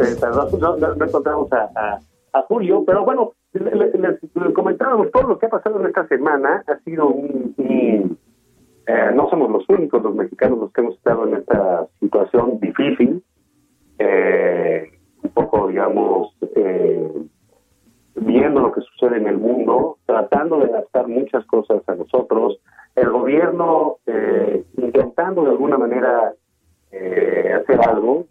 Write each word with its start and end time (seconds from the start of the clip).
Este, 0.00 0.16
perdón, 0.20 0.48
no, 0.60 0.76
no, 0.76 0.94
no 0.96 1.04
encontramos 1.04 1.52
a, 1.52 1.70
a, 1.76 2.00
a, 2.32 2.42
Julio, 2.42 2.82
pero 2.84 3.04
bueno, 3.04 3.32
les, 3.52 4.52
comentábamos 4.52 5.12
todo 5.12 5.28
lo 5.28 5.38
que 5.38 5.46
ha 5.46 5.50
pasado 5.50 5.80
en 5.80 5.86
esta 5.86 6.06
semana. 6.08 6.64
Ha 6.66 6.78
sido 6.80 7.08
un. 7.08 7.54
un 7.56 8.18
eh, 8.86 9.10
no 9.14 9.30
somos 9.30 9.50
los 9.50 9.68
únicos, 9.68 10.02
los 10.02 10.14
mexicanos, 10.14 10.58
los 10.58 10.72
que 10.72 10.80
hemos 10.80 10.96
estado 10.96 11.28
en 11.28 11.36
esta 11.36 11.86
situación 12.00 12.58
difícil. 12.58 13.22
Eh, 13.98 14.90
un 15.22 15.30
poco, 15.30 15.68
digamos, 15.68 16.36
eh, 16.56 17.08
viendo 18.16 18.60
lo 18.60 18.72
que 18.72 18.80
sucede 18.80 19.18
en 19.18 19.28
el 19.28 19.38
mundo, 19.38 19.98
tratando 20.06 20.58
de 20.58 20.66
adaptar 20.66 21.06
muchas 21.06 21.44
cosas 21.46 21.82
a 21.88 21.94
nosotros. 21.94 22.58
El 22.96 23.10
gobierno 23.10 23.98
eh, 24.06 24.64
intentando 24.76 25.44
de 25.44 25.50
alguna 25.50 25.78
manera 25.78 26.32
eh, 26.90 27.52
hacer 27.60 27.80
algo, 27.88 28.26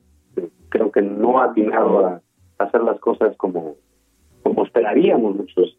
creo 0.73 0.91
que 0.91 1.03
no 1.03 1.39
ha 1.39 1.45
atinado 1.45 2.05
a 2.07 2.21
hacer 2.57 2.81
las 2.81 2.99
cosas 2.99 3.37
como, 3.37 3.75
como 4.41 4.65
esperaríamos 4.65 5.35
muchos 5.35 5.77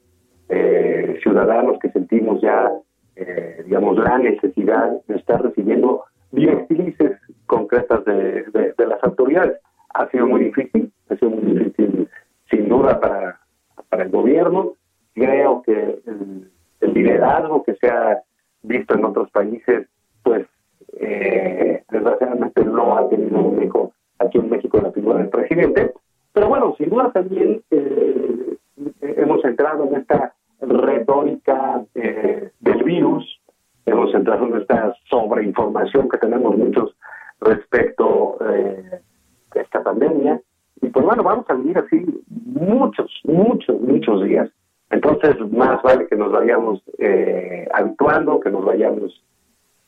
eh, 0.48 1.18
ciudadanos 1.20 1.80
que 1.80 1.90
sentimos 1.90 2.40
ya, 2.40 2.70
eh, 3.16 3.62
digamos, 3.64 3.98
la 3.98 4.18
necesidad 4.18 4.92
de 5.08 5.16
estar 5.16 5.42
recibiendo 5.42 6.04
directrices 6.30 7.18
concretas 7.46 8.04
de, 8.04 8.44
de, 8.52 8.86
las 8.86 9.02
autoridades. 9.02 9.58
Ha 9.94 10.08
sido 10.10 10.28
muy 10.28 10.44
difícil, 10.44 10.92
ha 11.08 11.16
sido 11.16 11.30
muy 11.32 11.58
difícil 11.58 12.08
sin 12.48 12.68
duda 12.68 13.00
para, 13.00 13.40
para 13.88 14.04
el 14.04 14.10
gobierno. 14.10 14.74
Creo 15.14 15.62
que 15.62 16.02
el, 16.06 16.50
el 16.80 16.94
liderazgo 16.94 17.64
que 17.64 17.74
se 17.74 17.88
ha 17.88 18.22
visto 18.62 18.94
en 18.94 19.04
otros 19.04 19.28
países, 19.32 19.88
pues 20.22 20.46
eh, 21.00 21.82
desgraciadamente 21.90 22.64
no 22.64 22.96
ha 22.96 23.08
tenido 23.08 23.40
un 23.40 23.60
hijo 23.60 23.92
aquí 24.18 24.38
en 24.38 24.50
México 24.50 24.80
la 24.80 24.92
figura 24.92 25.18
del 25.18 25.28
presidente. 25.28 25.92
Pero 26.32 26.48
bueno, 26.48 26.74
sin 26.78 26.90
duda 26.90 27.12
también 27.12 27.62
eh, 27.70 28.56
hemos 29.00 29.44
entrado 29.44 29.86
en 29.86 29.96
esta 29.96 30.34
retórica 30.60 31.84
eh, 31.94 32.50
del 32.60 32.82
virus, 32.82 33.40
hemos 33.86 34.14
entrado 34.14 34.46
en 34.46 34.60
esta 34.60 34.94
sobreinformación 35.08 36.08
que 36.08 36.18
tenemos 36.18 36.56
muchos 36.56 36.96
respecto 37.40 38.38
eh, 38.48 39.00
a 39.54 39.60
esta 39.60 39.82
pandemia. 39.82 40.40
Y 40.80 40.88
pues 40.88 41.04
bueno, 41.04 41.22
vamos 41.22 41.46
a 41.48 41.54
vivir 41.54 41.78
así 41.78 42.04
muchos, 42.28 43.10
muchos, 43.24 43.80
muchos 43.80 44.24
días. 44.24 44.50
Entonces, 44.90 45.36
más 45.50 45.82
vale 45.82 46.06
que 46.06 46.16
nos 46.16 46.30
vayamos 46.30 46.82
eh, 46.98 47.66
habituando, 47.72 48.40
que 48.40 48.50
nos 48.50 48.64
vayamos 48.64 49.24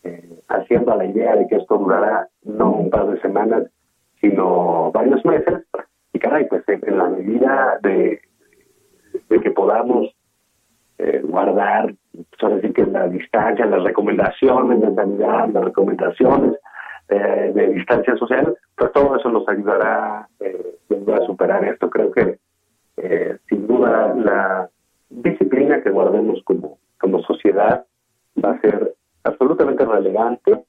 eh, 0.04 0.40
haciendo 0.48 0.92
a 0.92 0.96
la 0.96 1.04
idea 1.04 1.36
de 1.36 1.46
que 1.46 1.56
esto 1.56 1.78
durará 1.78 2.28
no 2.44 2.72
un 2.72 2.90
par 2.90 3.08
de 3.08 3.20
semanas, 3.20 3.64
sino 4.28 4.90
varios 4.92 5.24
meses, 5.24 5.64
y 6.12 6.18
caray, 6.18 6.48
pues 6.48 6.62
en 6.68 6.98
la 6.98 7.08
medida 7.08 7.78
de, 7.82 8.20
que 9.28 9.50
podamos 9.50 10.14
eh, 10.98 11.20
guardar, 11.22 11.94
pues 12.12 12.54
decir 12.56 12.72
que 12.72 12.86
la 12.86 13.08
distancia, 13.08 13.66
las 13.66 13.84
recomendaciones 13.84 14.80
de 14.80 14.94
sanidad, 14.94 15.48
las 15.48 15.64
recomendaciones 15.64 16.58
eh, 17.08 17.52
de 17.54 17.68
distancia 17.68 18.16
social, 18.16 18.56
pues 18.76 18.92
todo 18.92 19.16
eso 19.16 19.30
nos 19.30 19.48
ayudará 19.48 20.28
eh, 20.40 20.76
a 20.90 21.26
superar 21.26 21.64
esto. 21.64 21.88
Creo 21.90 22.10
que 22.10 22.38
eh, 22.96 23.36
sin 23.48 23.66
duda 23.66 24.14
la 24.14 24.70
disciplina 25.10 25.82
que 25.82 25.90
guardemos 25.90 26.42
como, 26.44 26.78
como 26.98 27.22
sociedad 27.22 27.84
va 28.42 28.52
a 28.52 28.60
ser 28.60 28.94
absolutamente 29.22 29.84
relevante 29.84 30.64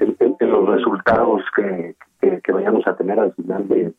en, 0.00 0.16
en, 0.18 0.36
en, 0.38 0.50
los 0.50 0.68
resultados 0.68 1.42
que, 1.54 1.94
que, 2.20 2.52
vayamos 2.52 2.86
a 2.86 2.96
tener 2.96 3.18
al 3.18 3.32
final 3.34 3.68
de, 3.68 3.92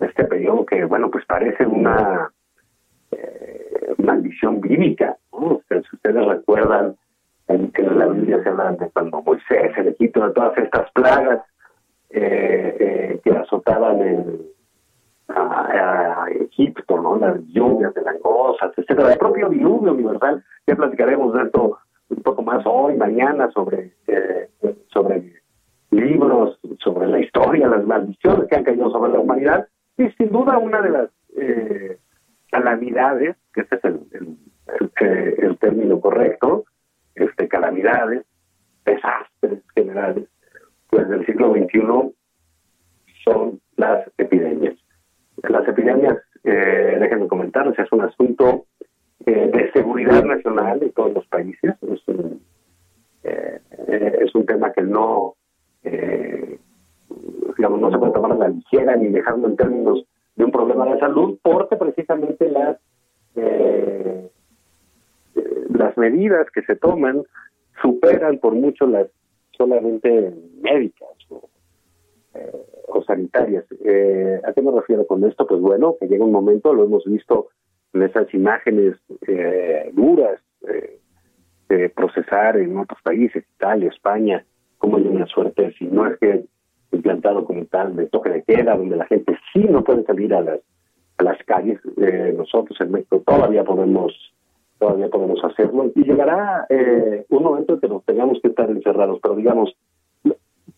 este 0.00 0.24
periodo 0.24 0.64
que, 0.64 0.84
bueno, 0.84 1.10
pues 1.10 1.24
parece 1.26 1.66
una 1.66 2.30
eh, 3.10 3.94
maldición 3.98 4.60
bíblica. 4.60 5.16
¿no? 5.32 5.60
Si 5.68 5.96
ustedes 5.96 6.26
recuerdan 6.26 6.96
en, 7.48 7.72
la 7.98 8.06
Biblia 8.06 8.42
se 8.42 8.48
habla 8.48 8.72
de 8.72 8.90
cuando 8.90 9.22
Moisés, 9.22 9.72
el 9.76 9.88
Egipto, 9.88 10.26
de 10.26 10.34
todas 10.34 10.56
estas 10.58 10.90
plagas 10.92 11.40
eh, 12.10 12.76
eh, 12.78 13.20
que 13.22 13.30
azotaban 13.30 14.00
en, 14.00 14.40
a, 15.28 16.26
Egipto, 16.30 17.00
¿no? 17.00 17.16
Las 17.16 17.40
lluvias 17.48 17.94
de 17.94 18.02
langostas, 18.02 18.72
etcétera. 18.76 19.12
El 19.12 19.18
propio 19.18 19.48
diluvio 19.48 19.92
universal, 19.92 20.44
ya 20.66 20.76
platicaremos 20.76 21.34
de 21.34 21.50
un 22.08 22.22
poco 22.22 22.42
más 22.42 22.64
hoy, 22.64 22.96
mañana, 22.96 23.50
sobre, 23.50 23.92
eh, 24.06 24.48
sobre 24.92 25.32
libros, 25.96 26.58
sobre 26.78 27.08
la 27.08 27.20
historia, 27.20 27.68
las 27.68 27.84
maldiciones 27.84 28.48
que 28.48 28.56
han 28.56 28.64
caído 28.64 28.90
sobre 28.90 29.12
la 29.12 29.20
humanidad. 29.20 29.68
Y 29.98 30.08
sin 30.10 30.30
duda 30.30 30.58
una 30.58 30.80
de 30.82 30.90
las 30.90 31.10
eh, 31.36 31.98
calamidades, 32.50 33.36
que 33.52 33.62
ese 33.62 33.76
es 33.76 33.84
el, 33.84 35.58
término 35.58 36.00
correcto, 36.00 36.64
este 37.14 37.48
calamidades, 37.48 38.24
desastres 38.84 39.62
generales, 39.74 40.28
pues 40.90 41.08
del 41.08 41.24
siglo 41.26 41.52
XXI 41.52 42.14
son 43.24 43.60
las 43.76 44.06
epidemias. 44.18 44.76
Las 45.48 45.66
epidemias, 45.66 46.18
eh, 46.44 46.96
déjenme 47.00 47.26
comentarles, 47.26 47.78
es 47.78 47.90
un 47.90 48.02
asunto 48.02 48.66
eh, 49.24 49.50
de 49.52 49.72
seguridad 49.72 50.22
nacional 50.24 50.78
de 50.78 50.90
todos 50.90 51.12
los 51.12 51.26
países. 51.26 51.74
Es 51.82 52.08
un, 52.08 52.40
eh, 53.24 53.60
es 54.20 54.34
un 54.34 54.46
tema 54.46 54.72
que 54.72 54.82
no, 54.82 55.34
eh, 55.82 56.58
digamos, 57.56 57.80
no 57.80 57.90
se 57.90 57.98
puede 57.98 58.12
tomar 58.12 58.32
a 58.32 58.36
la 58.36 58.48
ligera 58.48 58.94
ni 58.94 59.08
dejarlo 59.08 59.45
en 59.56 59.68
términos 59.68 60.04
de 60.36 60.44
un 60.44 60.50
problema 60.50 60.86
de 60.86 60.98
salud, 61.00 61.38
porque 61.42 61.76
precisamente 61.76 62.50
las 62.50 62.78
las 65.74 65.94
medidas 65.98 66.46
que 66.52 66.62
se 66.62 66.76
toman 66.76 67.22
superan 67.82 68.38
por 68.38 68.54
mucho 68.54 68.86
las 68.86 69.08
solamente 69.54 70.32
médicas 70.62 71.10
o, 71.28 71.42
o 72.88 73.02
sanitarias. 73.04 73.64
¿A 74.44 74.52
qué 74.54 74.62
me 74.62 74.70
refiero 74.70 75.06
con 75.06 75.22
esto? 75.24 75.46
Pues 75.46 75.60
bueno, 75.60 75.96
que 76.00 76.06
llega 76.06 76.24
un 76.24 76.32
momento, 76.32 76.72
lo 76.72 76.84
hemos 76.84 77.04
visto 77.04 77.48
en 77.96 78.02
esas 78.02 78.32
imágenes 78.34 78.96
eh, 79.26 79.90
duras 79.92 80.40
eh, 80.68 80.98
de 81.68 81.88
procesar 81.88 82.56
en 82.58 82.76
otros 82.76 83.00
países, 83.02 83.44
Italia, 83.56 83.88
España, 83.88 84.44
como 84.78 84.98
hay 84.98 85.06
una 85.06 85.26
suerte, 85.26 85.72
si 85.78 85.86
no 85.86 86.06
es 86.06 86.18
que 86.18 86.44
implantado 86.92 87.44
como 87.44 87.64
tal 87.66 87.96
de 87.96 88.06
toque 88.06 88.30
de 88.30 88.42
queda, 88.42 88.76
donde 88.76 88.96
la 88.96 89.06
gente 89.06 89.36
sí 89.52 89.60
no 89.60 89.82
puede 89.82 90.04
salir 90.04 90.32
a 90.34 90.40
las 90.40 90.60
a 91.18 91.22
las 91.22 91.42
calles, 91.44 91.80
eh, 91.96 92.34
nosotros 92.36 92.78
en 92.80 92.92
México 92.92 93.22
todavía 93.26 93.64
podemos 93.64 94.12
todavía 94.78 95.08
podemos 95.08 95.42
hacerlo 95.42 95.90
y 95.94 96.04
llegará 96.04 96.66
eh, 96.68 97.24
un 97.30 97.42
momento 97.42 97.74
en 97.74 97.80
que 97.80 97.88
nos 97.88 98.04
tengamos 98.04 98.38
que 98.42 98.48
estar 98.48 98.70
encerrados, 98.70 99.18
pero 99.22 99.34
digamos, 99.34 99.74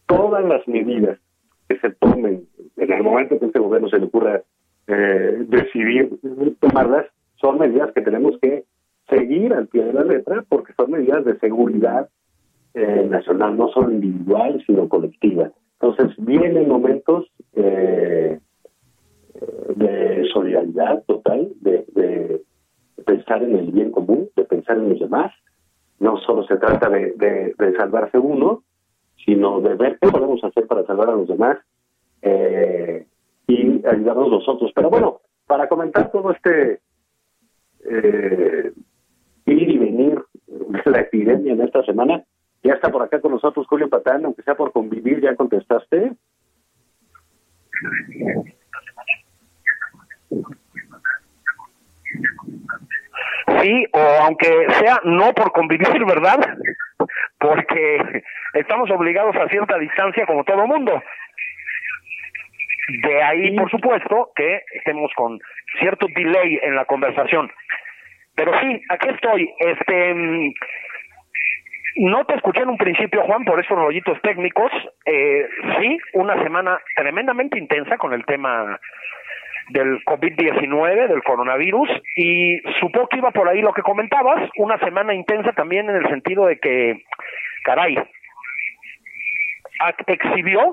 todas 0.06 0.44
las 0.44 0.66
medidas 0.68 1.18
que 1.68 1.78
se 1.80 1.90
tomen 1.90 2.46
en 2.76 2.92
el 2.92 3.02
momento 3.02 3.38
que 3.40 3.46
este 3.46 3.58
gobierno 3.58 3.88
se 3.88 3.98
le 3.98 4.06
ocurra 4.06 4.42
eh, 4.88 5.44
decidir 5.48 6.18
tomarlas, 6.60 7.06
son 7.36 7.58
medidas 7.58 7.92
que 7.92 8.00
tenemos 8.00 8.38
que 8.40 8.64
seguir 9.08 9.52
al 9.52 9.68
pie 9.68 9.84
de 9.84 9.92
la 9.92 10.02
letra 10.02 10.44
porque 10.48 10.72
son 10.74 10.90
medidas 10.90 11.24
de 11.24 11.38
seguridad 11.38 12.08
eh, 12.74 13.06
nacional, 13.08 13.56
no 13.56 13.68
solo 13.68 13.90
individual, 13.90 14.62
sino 14.66 14.88
colectiva. 14.88 15.50
Entonces 15.80 16.16
vienen 16.18 16.68
momentos 16.68 17.26
eh, 17.54 18.40
de 19.76 20.28
solidaridad 20.32 21.04
total, 21.06 21.52
de, 21.60 21.84
de, 21.94 22.42
pensar 23.04 23.42
en 23.42 23.56
el 23.56 23.70
bien 23.70 23.90
común, 23.90 24.28
de 24.36 24.44
pensar 24.44 24.78
en 24.78 24.88
los 24.88 25.00
demás. 25.00 25.32
No 26.00 26.16
solo 26.18 26.44
se 26.46 26.56
trata 26.56 26.88
de, 26.88 27.12
de, 27.12 27.54
de 27.58 27.76
salvarse 27.76 28.18
uno, 28.18 28.62
sino 29.24 29.60
de 29.60 29.74
ver 29.74 29.98
qué 30.00 30.08
podemos 30.08 30.42
hacer 30.42 30.66
para 30.66 30.84
salvar 30.84 31.10
a 31.10 31.16
los 31.16 31.28
demás 31.28 31.58
eh, 32.22 33.06
y 33.46 33.86
ayudarnos 33.86 34.30
nosotros. 34.30 34.70
Pero 34.74 34.90
bueno, 34.90 35.20
para 35.46 35.67
comentar 35.78 36.10
todo 36.10 36.32
este 36.32 36.80
eh, 37.88 38.72
ir 39.46 39.70
y 39.70 39.78
venir 39.78 40.20
de 40.48 40.90
la 40.90 41.00
epidemia 41.02 41.52
en 41.52 41.60
esta 41.60 41.84
semana, 41.84 42.24
Ya 42.64 42.74
está 42.74 42.90
por 42.90 43.02
acá 43.02 43.20
con 43.20 43.30
nosotros 43.30 43.68
Julio 43.68 43.88
Patán, 43.88 44.24
aunque 44.24 44.42
sea 44.42 44.56
por 44.56 44.72
convivir, 44.72 45.20
¿ya 45.20 45.36
contestaste? 45.36 46.12
Sí, 53.60 53.86
o 53.92 53.98
aunque 54.24 54.66
sea 54.80 55.00
no 55.04 55.32
por 55.32 55.52
convivir, 55.52 56.04
¿verdad? 56.04 56.40
Porque 57.38 58.24
estamos 58.54 58.90
obligados 58.90 59.36
a 59.36 59.48
cierta 59.48 59.78
distancia 59.78 60.26
como 60.26 60.42
todo 60.42 60.66
mundo. 60.66 61.00
De 62.88 63.22
ahí, 63.22 63.54
por 63.54 63.70
supuesto, 63.70 64.32
que 64.34 64.62
estemos 64.72 65.12
con 65.14 65.38
cierto 65.78 66.06
delay 66.14 66.58
en 66.62 66.74
la 66.74 66.84
conversación. 66.84 67.50
Pero 68.34 68.52
sí, 68.60 68.80
aquí 68.88 69.08
estoy. 69.08 69.50
Este, 69.58 70.14
mm, 70.14 70.52
no 71.96 72.24
te 72.24 72.34
escuché 72.34 72.62
en 72.62 72.70
un 72.70 72.78
principio, 72.78 73.22
Juan, 73.24 73.44
por 73.44 73.58
esos 73.58 73.76
rollitos 73.76 74.20
técnicos. 74.22 74.70
Eh, 75.04 75.48
sí, 75.78 75.98
una 76.14 76.40
semana 76.42 76.78
tremendamente 76.94 77.58
intensa 77.58 77.96
con 77.96 78.12
el 78.12 78.24
tema 78.24 78.78
del 79.70 80.02
COVID-19, 80.04 81.08
del 81.08 81.22
coronavirus, 81.22 81.88
y 82.16 82.58
supo 82.80 83.08
que 83.08 83.18
iba 83.18 83.30
por 83.32 83.48
ahí 83.48 83.60
lo 83.60 83.72
que 83.72 83.82
comentabas, 83.82 84.48
una 84.56 84.78
semana 84.78 85.14
intensa 85.14 85.52
también 85.52 85.90
en 85.90 85.96
el 85.96 86.08
sentido 86.08 86.46
de 86.46 86.58
que, 86.58 87.02
caray, 87.64 87.98
exhibió 90.06 90.72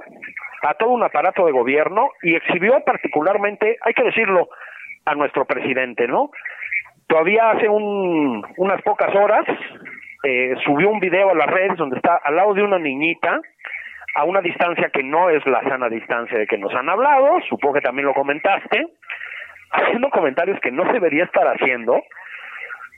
a 0.62 0.74
todo 0.76 0.90
un 0.90 1.04
aparato 1.04 1.46
de 1.46 1.52
gobierno 1.52 2.12
y 2.24 2.36
exhibió 2.36 2.84
particularmente, 2.86 3.78
hay 3.82 3.94
que 3.94 4.04
decirlo, 4.04 4.50
a 5.06 5.16
nuestro 5.16 5.46
presidente, 5.46 6.08
¿no? 6.08 6.32
Todavía 7.08 7.52
hace 7.52 7.70
un, 7.70 8.44
unas 8.58 8.82
pocas 8.82 9.14
horas 9.16 9.46
eh, 10.24 10.56
subió 10.66 10.90
un 10.90 11.00
video 11.00 11.30
a 11.30 11.36
las 11.36 11.48
redes 11.48 11.78
donde 11.78 11.98
está 11.98 12.16
al 12.24 12.36
lado 12.36 12.54
de 12.54 12.64
una 12.64 12.80
niñita 12.80 13.40
a 14.16 14.24
una 14.24 14.42
distancia 14.42 14.90
que 14.90 15.04
no 15.04 15.30
es 15.30 15.46
la 15.46 15.62
sana 15.64 15.90
distancia 15.90 16.40
de 16.40 16.48
que 16.48 16.58
nos 16.58 16.74
han 16.74 16.90
hablado, 16.90 17.42
supongo 17.50 17.76
que 17.76 17.82
también 17.82 18.08
lo 18.08 18.14
comentaste, 18.14 18.88
haciendo 19.72 20.10
comentarios 20.10 20.60
que 20.62 20.72
no 20.72 20.86
debería 20.92 21.26
estar 21.26 21.46
haciendo, 21.46 22.02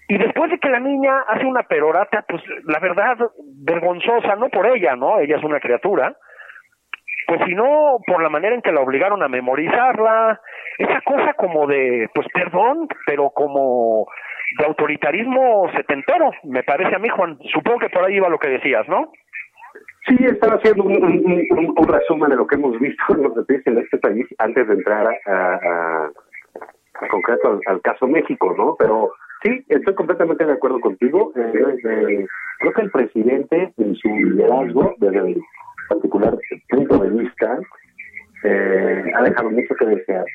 y 0.08 0.18
después 0.18 0.52
de 0.52 0.60
que 0.60 0.70
la 0.70 0.80
niña 0.80 1.22
hace 1.28 1.46
una 1.46 1.64
perorata, 1.64 2.24
pues 2.30 2.42
la 2.66 2.80
verdad, 2.80 3.18
vergonzosa, 3.66 4.36
no 4.36 4.50
por 4.50 4.68
ella, 4.68 4.96
¿no? 4.96 5.20
Ella 5.20 5.38
es 5.38 5.44
una 5.44 5.60
criatura, 5.60 6.16
pues 7.28 7.42
sino 7.46 8.00
por 8.08 8.24
la 8.24 8.30
manera 8.30 8.56
en 8.56 8.62
que 8.62 8.72
la 8.72 8.80
obligaron 8.80 9.22
a 9.22 9.28
memorizarla, 9.28 10.40
esa 10.78 11.02
cosa 11.02 11.34
como 11.34 11.68
de, 11.68 12.10
pues 12.14 12.26
perdón, 12.34 12.88
pero 13.06 13.32
como 13.32 14.08
de 14.58 14.66
autoritarismo 14.66 15.70
setentero, 15.76 16.32
me 16.44 16.64
parece 16.64 16.96
a 16.96 17.00
mí, 17.00 17.10
Juan. 17.10 17.38
Supongo 17.54 17.80
que 17.80 17.90
por 17.90 18.06
ahí 18.06 18.16
iba 18.16 18.30
lo 18.30 18.40
que 18.40 18.50
decías, 18.50 18.88
¿no? 18.88 19.12
Sí, 20.08 20.16
estaba 20.22 20.56
haciendo 20.56 20.86
un, 20.86 21.88
resumen 21.88 22.30
de 22.30 22.38
lo 22.38 22.48
que 22.48 22.56
hemos 22.56 22.80
visto 22.80 23.04
en 23.10 23.24
los 23.24 23.34
en 23.50 23.78
este 23.78 23.98
país 23.98 24.26
antes 24.38 24.66
de 24.66 24.74
entrar 24.74 25.06
a, 25.26 26.10
concreto 27.12 27.60
al, 27.68 27.82
caso 27.82 28.08
México, 28.08 28.56
¿no? 28.58 28.76
Pero 28.80 29.12
sí, 29.44 29.66
estoy 29.68 29.96
completamente 29.96 30.46
de 30.46 30.54
acuerdo 30.54 30.80
contigo. 30.80 31.34
Eh, 31.36 31.52
eh, 31.84 32.26
creo 32.60 32.74
que 32.74 32.82
el 32.84 32.92
presidente, 32.92 33.74
en 33.78 33.96
su 33.96 34.08
liderazgo, 34.08 34.96
desde 35.00 35.36
particular 35.88 36.38
punto 36.70 36.98
de 37.00 37.10
vista, 37.10 37.60
eh, 38.44 39.04
ha 39.16 39.24
dejado 39.24 39.50
mucho 39.50 39.76
que 39.76 39.86
desear. 39.86 40.26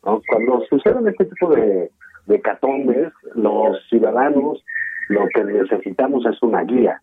Cuando 0.00 0.60
suceden 0.68 1.06
este 1.08 1.26
tipo 1.26 1.54
de, 1.54 1.90
de 2.26 2.40
catombes, 2.40 3.12
los 3.34 3.78
ciudadanos 3.88 4.64
lo 5.08 5.26
que 5.34 5.44
necesitamos 5.44 6.24
es 6.26 6.42
una 6.42 6.62
guía 6.62 7.00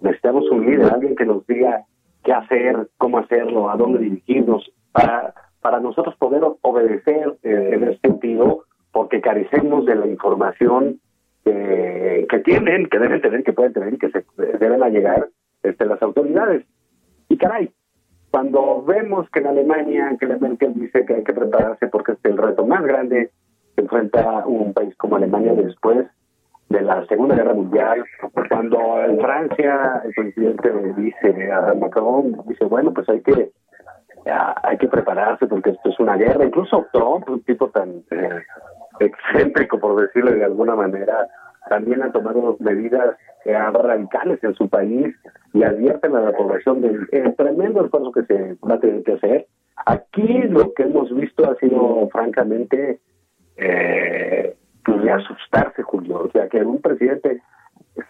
Necesitamos 0.00 0.50
un 0.50 0.66
líder, 0.66 0.92
alguien 0.92 1.16
que 1.16 1.24
nos 1.24 1.46
diga 1.46 1.84
qué 2.24 2.32
hacer, 2.32 2.88
cómo 2.98 3.18
hacerlo, 3.18 3.70
a 3.70 3.76
dónde 3.76 4.00
dirigirnos, 4.00 4.70
para, 4.92 5.34
para 5.60 5.80
nosotros 5.80 6.14
poder 6.16 6.42
obedecer 6.62 7.34
eh, 7.42 7.70
en 7.72 7.84
ese 7.84 7.98
sentido, 8.00 8.64
porque 8.92 9.20
carecemos 9.20 9.86
de 9.86 9.94
la 9.94 10.06
información 10.06 11.00
que, 11.44 12.26
que 12.28 12.38
tienen, 12.40 12.88
que 12.88 12.98
deben 12.98 13.20
tener, 13.20 13.44
que 13.44 13.52
pueden 13.52 13.72
tener 13.72 13.94
y 13.94 13.98
que 13.98 14.10
se 14.10 14.24
deben 14.36 14.80
llegar 14.92 15.28
este, 15.62 15.84
las 15.84 16.02
autoridades. 16.02 16.64
Y 17.28 17.36
caray, 17.36 17.72
cuando 18.30 18.82
vemos 18.82 19.28
que 19.30 19.40
en 19.40 19.46
Alemania, 19.46 20.16
que 20.18 20.26
la 20.26 20.38
Merkel 20.38 20.74
dice 20.74 21.04
que 21.04 21.14
hay 21.14 21.24
que 21.24 21.32
prepararse 21.32 21.88
porque 21.88 22.12
es 22.12 22.18
el 22.24 22.36
reto 22.36 22.66
más 22.66 22.82
grande 22.82 23.30
que 23.74 23.82
enfrenta 23.82 24.46
un 24.46 24.72
país 24.72 24.94
como 24.96 25.16
Alemania 25.16 25.52
después 25.54 26.06
de 26.68 26.82
la 26.82 27.06
Segunda 27.06 27.34
Guerra 27.34 27.54
Mundial, 27.54 28.04
cuando 28.48 29.02
en 29.02 29.18
Francia 29.20 30.02
el 30.04 30.12
presidente 30.12 30.70
dice 30.96 31.52
a 31.52 31.74
Macron, 31.74 32.36
dice, 32.46 32.66
bueno, 32.66 32.92
pues 32.92 33.08
hay 33.08 33.22
que 33.22 33.50
hay 34.62 34.76
que 34.76 34.88
prepararse 34.88 35.46
porque 35.46 35.70
esto 35.70 35.88
es 35.88 35.98
una 36.00 36.16
guerra. 36.16 36.44
Incluso 36.44 36.86
Trump, 36.92 37.28
un 37.30 37.42
tipo 37.44 37.70
tan 37.70 38.02
eh, 38.10 38.42
excéntrico, 39.00 39.78
por 39.78 40.00
decirlo 40.00 40.32
de 40.32 40.44
alguna 40.44 40.74
manera, 40.74 41.26
también 41.68 42.02
ha 42.02 42.12
tomado 42.12 42.56
medidas 42.60 43.16
radicales 43.44 44.42
en 44.42 44.54
su 44.54 44.68
país 44.68 45.14
y 45.52 45.62
advierten 45.62 46.14
a 46.14 46.20
la 46.20 46.32
población 46.32 46.80
del 46.80 47.08
tremendo 47.36 47.84
esfuerzo 47.84 48.12
que 48.12 48.24
se 48.24 48.56
va 48.66 48.74
a 48.74 48.80
tener 48.80 49.02
que 49.02 49.12
hacer. 49.12 49.46
Aquí 49.86 50.42
lo 50.48 50.72
que 50.74 50.82
hemos 50.84 51.14
visto 51.14 51.50
ha 51.50 51.54
sido 51.56 52.08
francamente 52.10 53.00
eh, 53.56 54.54
pues, 54.84 55.02
de 55.02 55.10
asustarse, 55.10 55.82
Julio. 55.82 56.24
O 56.24 56.30
sea, 56.30 56.48
que 56.48 56.58
un 56.62 56.80
presidente 56.80 57.40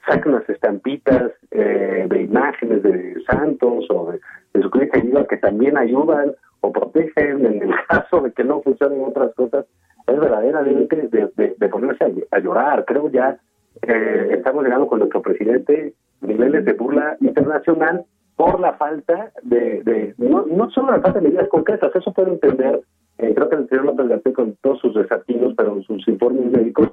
saque 0.07 0.29
unas 0.29 0.49
estampitas 0.49 1.33
eh, 1.51 2.07
de 2.09 2.23
imágenes 2.23 2.83
de 2.83 3.15
santos 3.27 3.87
o 3.91 4.13
de, 4.13 4.21
de 4.55 4.63
su 4.63 4.71
querido 4.71 5.27
que 5.27 5.37
también 5.39 5.77
ayudan 5.77 6.33
o 6.61 6.73
protegen 6.73 7.47
en 7.47 7.63
el 7.63 7.75
caso 7.89 8.21
de 8.21 8.33
que 8.33 8.45
no 8.45 8.63
funcionen 8.63 9.03
otras 9.05 9.35
cosas, 9.35 9.67
es 10.07 10.19
verdaderamente 10.19 11.09
de, 11.09 11.31
de, 11.37 11.55
de 11.57 11.69
ponerse 11.69 12.05
a, 12.31 12.39
llorar. 12.39 12.85
Creo 12.87 13.11
ya 13.11 13.39
eh, 13.83 14.29
estamos 14.33 14.65
llegando 14.65 14.87
con 14.87 15.01
nuestro 15.01 15.23
presidente 15.23 15.95
niveles 16.21 16.65
de 16.65 16.73
burla 16.73 17.17
internacional 17.21 18.05
por 18.37 18.61
la 18.61 18.75
falta 18.75 19.33
de, 19.43 19.83
de 19.83 20.15
no, 20.19 20.71
solo 20.71 20.93
la 20.93 21.01
falta 21.01 21.21
de 21.21 21.29
medidas 21.29 21.49
concretas, 21.49 21.95
eso 21.95 22.13
puede 22.13 22.33
entender 22.33 22.83
eh, 23.19 23.35
creo 23.35 23.49
que 23.49 23.57
el 23.57 23.69
señor 23.69 23.85
López 23.85 24.09
Gatel 24.09 24.33
con 24.33 24.57
todos 24.63 24.79
sus 24.79 24.95
desatinos, 24.95 25.55
pero 25.57 25.83
sus 25.83 26.07
informes 26.07 26.53
médicos, 26.53 26.91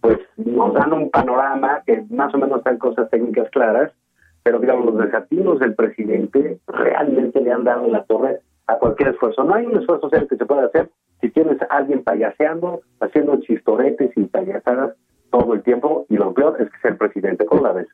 pues 0.00 0.18
nos 0.36 0.74
dan 0.74 0.92
un 0.92 1.10
panorama 1.10 1.82
que 1.86 2.04
más 2.10 2.34
o 2.34 2.38
menos 2.38 2.58
están 2.58 2.78
cosas 2.78 3.08
técnicas 3.10 3.48
claras, 3.50 3.92
pero 4.42 4.58
digamos, 4.58 4.86
los 4.86 4.98
desatinos 4.98 5.60
del 5.60 5.74
presidente 5.74 6.58
realmente 6.66 7.40
le 7.40 7.52
han 7.52 7.64
dado 7.64 7.86
la 7.88 8.02
torre 8.04 8.40
a 8.66 8.76
cualquier 8.76 9.10
esfuerzo. 9.10 9.44
No 9.44 9.54
hay 9.54 9.66
un 9.66 9.78
esfuerzo 9.78 10.10
serio 10.10 10.26
que 10.26 10.36
se 10.36 10.46
pueda 10.46 10.66
hacer 10.66 10.90
si 11.20 11.30
tienes 11.30 11.58
alguien 11.70 12.02
payaseando, 12.02 12.80
haciendo 13.00 13.36
chistoretes 13.40 14.10
y 14.16 14.24
payasadas 14.24 14.96
todo 15.30 15.54
el 15.54 15.62
tiempo, 15.62 16.06
y 16.08 16.16
lo 16.16 16.32
peor 16.34 16.60
es 16.60 16.70
que 16.70 16.78
sea 16.78 16.90
el 16.90 16.96
presidente. 16.96 17.46
¿Cómo 17.46 17.62
la 17.62 17.72
vez. 17.72 17.88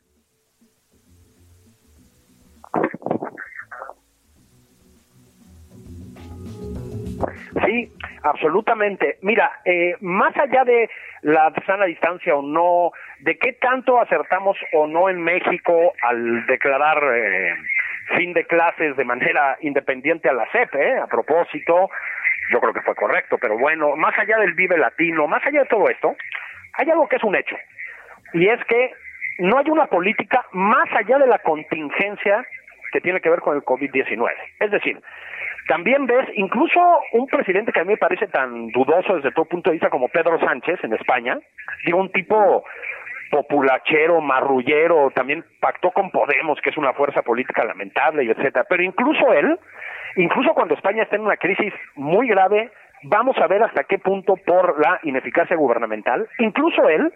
Sí, 7.65 7.91
absolutamente. 8.23 9.17
Mira, 9.21 9.51
eh, 9.63 9.95
más 10.01 10.35
allá 10.37 10.63
de 10.65 10.89
la 11.21 11.53
sana 11.65 11.85
distancia 11.85 12.35
o 12.35 12.41
no, 12.41 12.91
de 13.21 13.37
qué 13.37 13.53
tanto 13.53 13.99
acertamos 13.99 14.57
o 14.73 14.87
no 14.87 15.09
en 15.09 15.21
México 15.21 15.93
al 16.01 16.45
declarar 16.45 17.01
eh, 17.15 17.55
fin 18.17 18.33
de 18.33 18.45
clases 18.45 18.95
de 18.97 19.05
manera 19.05 19.57
independiente 19.61 20.29
a 20.29 20.33
la 20.33 20.45
CEP, 20.51 20.75
eh, 20.75 20.97
a 20.99 21.07
propósito, 21.07 21.89
yo 22.51 22.59
creo 22.59 22.73
que 22.73 22.81
fue 22.81 22.95
correcto, 22.95 23.37
pero 23.39 23.57
bueno, 23.57 23.95
más 23.95 24.17
allá 24.19 24.37
del 24.37 24.53
Vive 24.53 24.77
Latino, 24.77 25.27
más 25.27 25.43
allá 25.45 25.61
de 25.61 25.69
todo 25.69 25.89
esto, 25.89 26.15
hay 26.77 26.89
algo 26.89 27.07
que 27.07 27.17
es 27.17 27.23
un 27.23 27.35
hecho, 27.35 27.55
y 28.33 28.47
es 28.47 28.63
que 28.65 28.91
no 29.39 29.57
hay 29.57 29.69
una 29.69 29.87
política 29.87 30.45
más 30.51 30.87
allá 30.93 31.17
de 31.17 31.27
la 31.27 31.39
contingencia 31.39 32.45
que 32.91 33.01
tiene 33.01 33.19
que 33.19 33.29
ver 33.29 33.41
con 33.41 33.55
el 33.55 33.63
COVID-19. 33.63 34.31
Es 34.59 34.71
decir, 34.71 35.01
también 35.67 36.05
ves 36.05 36.29
incluso 36.35 36.79
un 37.13 37.27
presidente 37.27 37.71
que 37.71 37.79
a 37.79 37.83
mí 37.83 37.93
me 37.93 37.97
parece 37.97 38.27
tan 38.27 38.67
dudoso 38.67 39.15
desde 39.15 39.31
todo 39.31 39.45
punto 39.45 39.69
de 39.69 39.75
vista 39.75 39.89
como 39.89 40.07
Pedro 40.09 40.39
Sánchez 40.39 40.83
en 40.83 40.93
España, 40.93 41.37
digo, 41.85 41.99
un 41.99 42.11
tipo 42.11 42.63
populachero, 43.31 44.21
marrullero, 44.21 45.11
también 45.11 45.43
pactó 45.59 45.91
con 45.91 46.11
Podemos, 46.11 46.61
que 46.61 46.69
es 46.69 46.77
una 46.77 46.93
fuerza 46.93 47.23
política 47.23 47.65
lamentable 47.65 48.23
y 48.23 48.29
etcétera, 48.29 48.65
pero 48.69 48.83
incluso 48.83 49.33
él, 49.33 49.59
incluso 50.15 50.53
cuando 50.53 50.75
España 50.75 51.03
está 51.03 51.15
en 51.15 51.23
una 51.23 51.37
crisis 51.37 51.73
muy 51.95 52.27
grave, 52.27 52.71
vamos 53.07 53.37
a 53.37 53.47
ver 53.47 53.63
hasta 53.63 53.83
qué 53.83 53.99
punto 53.99 54.35
por 54.35 54.79
la 54.79 54.99
ineficacia 55.03 55.55
gubernamental, 55.55 56.27
incluso 56.39 56.87
él 56.89 57.11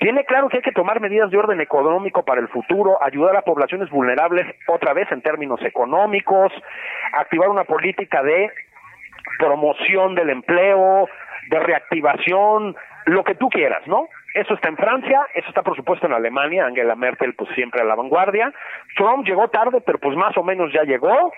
tiene 0.00 0.24
claro 0.24 0.48
que 0.48 0.58
hay 0.58 0.62
que 0.62 0.72
tomar 0.72 1.00
medidas 1.00 1.30
de 1.30 1.38
orden 1.38 1.60
económico 1.60 2.24
para 2.24 2.40
el 2.40 2.48
futuro, 2.48 3.02
ayudar 3.02 3.36
a 3.36 3.42
poblaciones 3.42 3.90
vulnerables 3.90 4.46
otra 4.66 4.92
vez 4.92 5.10
en 5.12 5.22
términos 5.22 5.62
económicos, 5.62 6.52
activar 7.12 7.48
una 7.48 7.64
política 7.64 8.22
de 8.22 8.50
promoción 9.38 10.14
del 10.14 10.30
empleo, 10.30 11.08
de 11.48 11.58
reactivación, 11.60 12.76
lo 13.06 13.22
que 13.24 13.34
tú 13.34 13.48
quieras, 13.48 13.86
¿no? 13.86 14.08
eso 14.34 14.54
está 14.54 14.68
en 14.68 14.76
Francia, 14.76 15.20
eso 15.34 15.48
está 15.48 15.62
por 15.62 15.76
supuesto 15.76 16.06
en 16.06 16.12
Alemania, 16.12 16.66
Angela 16.66 16.96
Merkel 16.96 17.34
pues 17.34 17.48
siempre 17.54 17.80
a 17.80 17.84
la 17.84 17.94
vanguardia, 17.94 18.52
Trump 18.96 19.24
llegó 19.24 19.48
tarde, 19.48 19.80
pero 19.80 19.98
pues 19.98 20.16
más 20.16 20.36
o 20.36 20.42
menos 20.42 20.72
ya 20.72 20.82
llegó, 20.82 21.32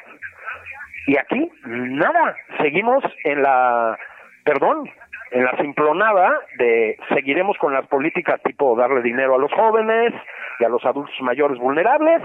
y 1.06 1.16
aquí 1.16 1.50
nada, 1.64 2.36
seguimos 2.60 3.04
en 3.24 3.42
la, 3.42 3.98
perdón, 4.44 4.90
en 5.30 5.44
la 5.44 5.56
simplonada 5.58 6.40
de 6.58 6.98
seguiremos 7.14 7.56
con 7.58 7.72
las 7.72 7.86
políticas 7.86 8.40
tipo 8.42 8.76
darle 8.76 9.02
dinero 9.02 9.34
a 9.34 9.38
los 9.38 9.52
jóvenes 9.52 10.12
y 10.58 10.64
a 10.64 10.68
los 10.68 10.84
adultos 10.84 11.14
mayores 11.20 11.58
vulnerables. 11.58 12.22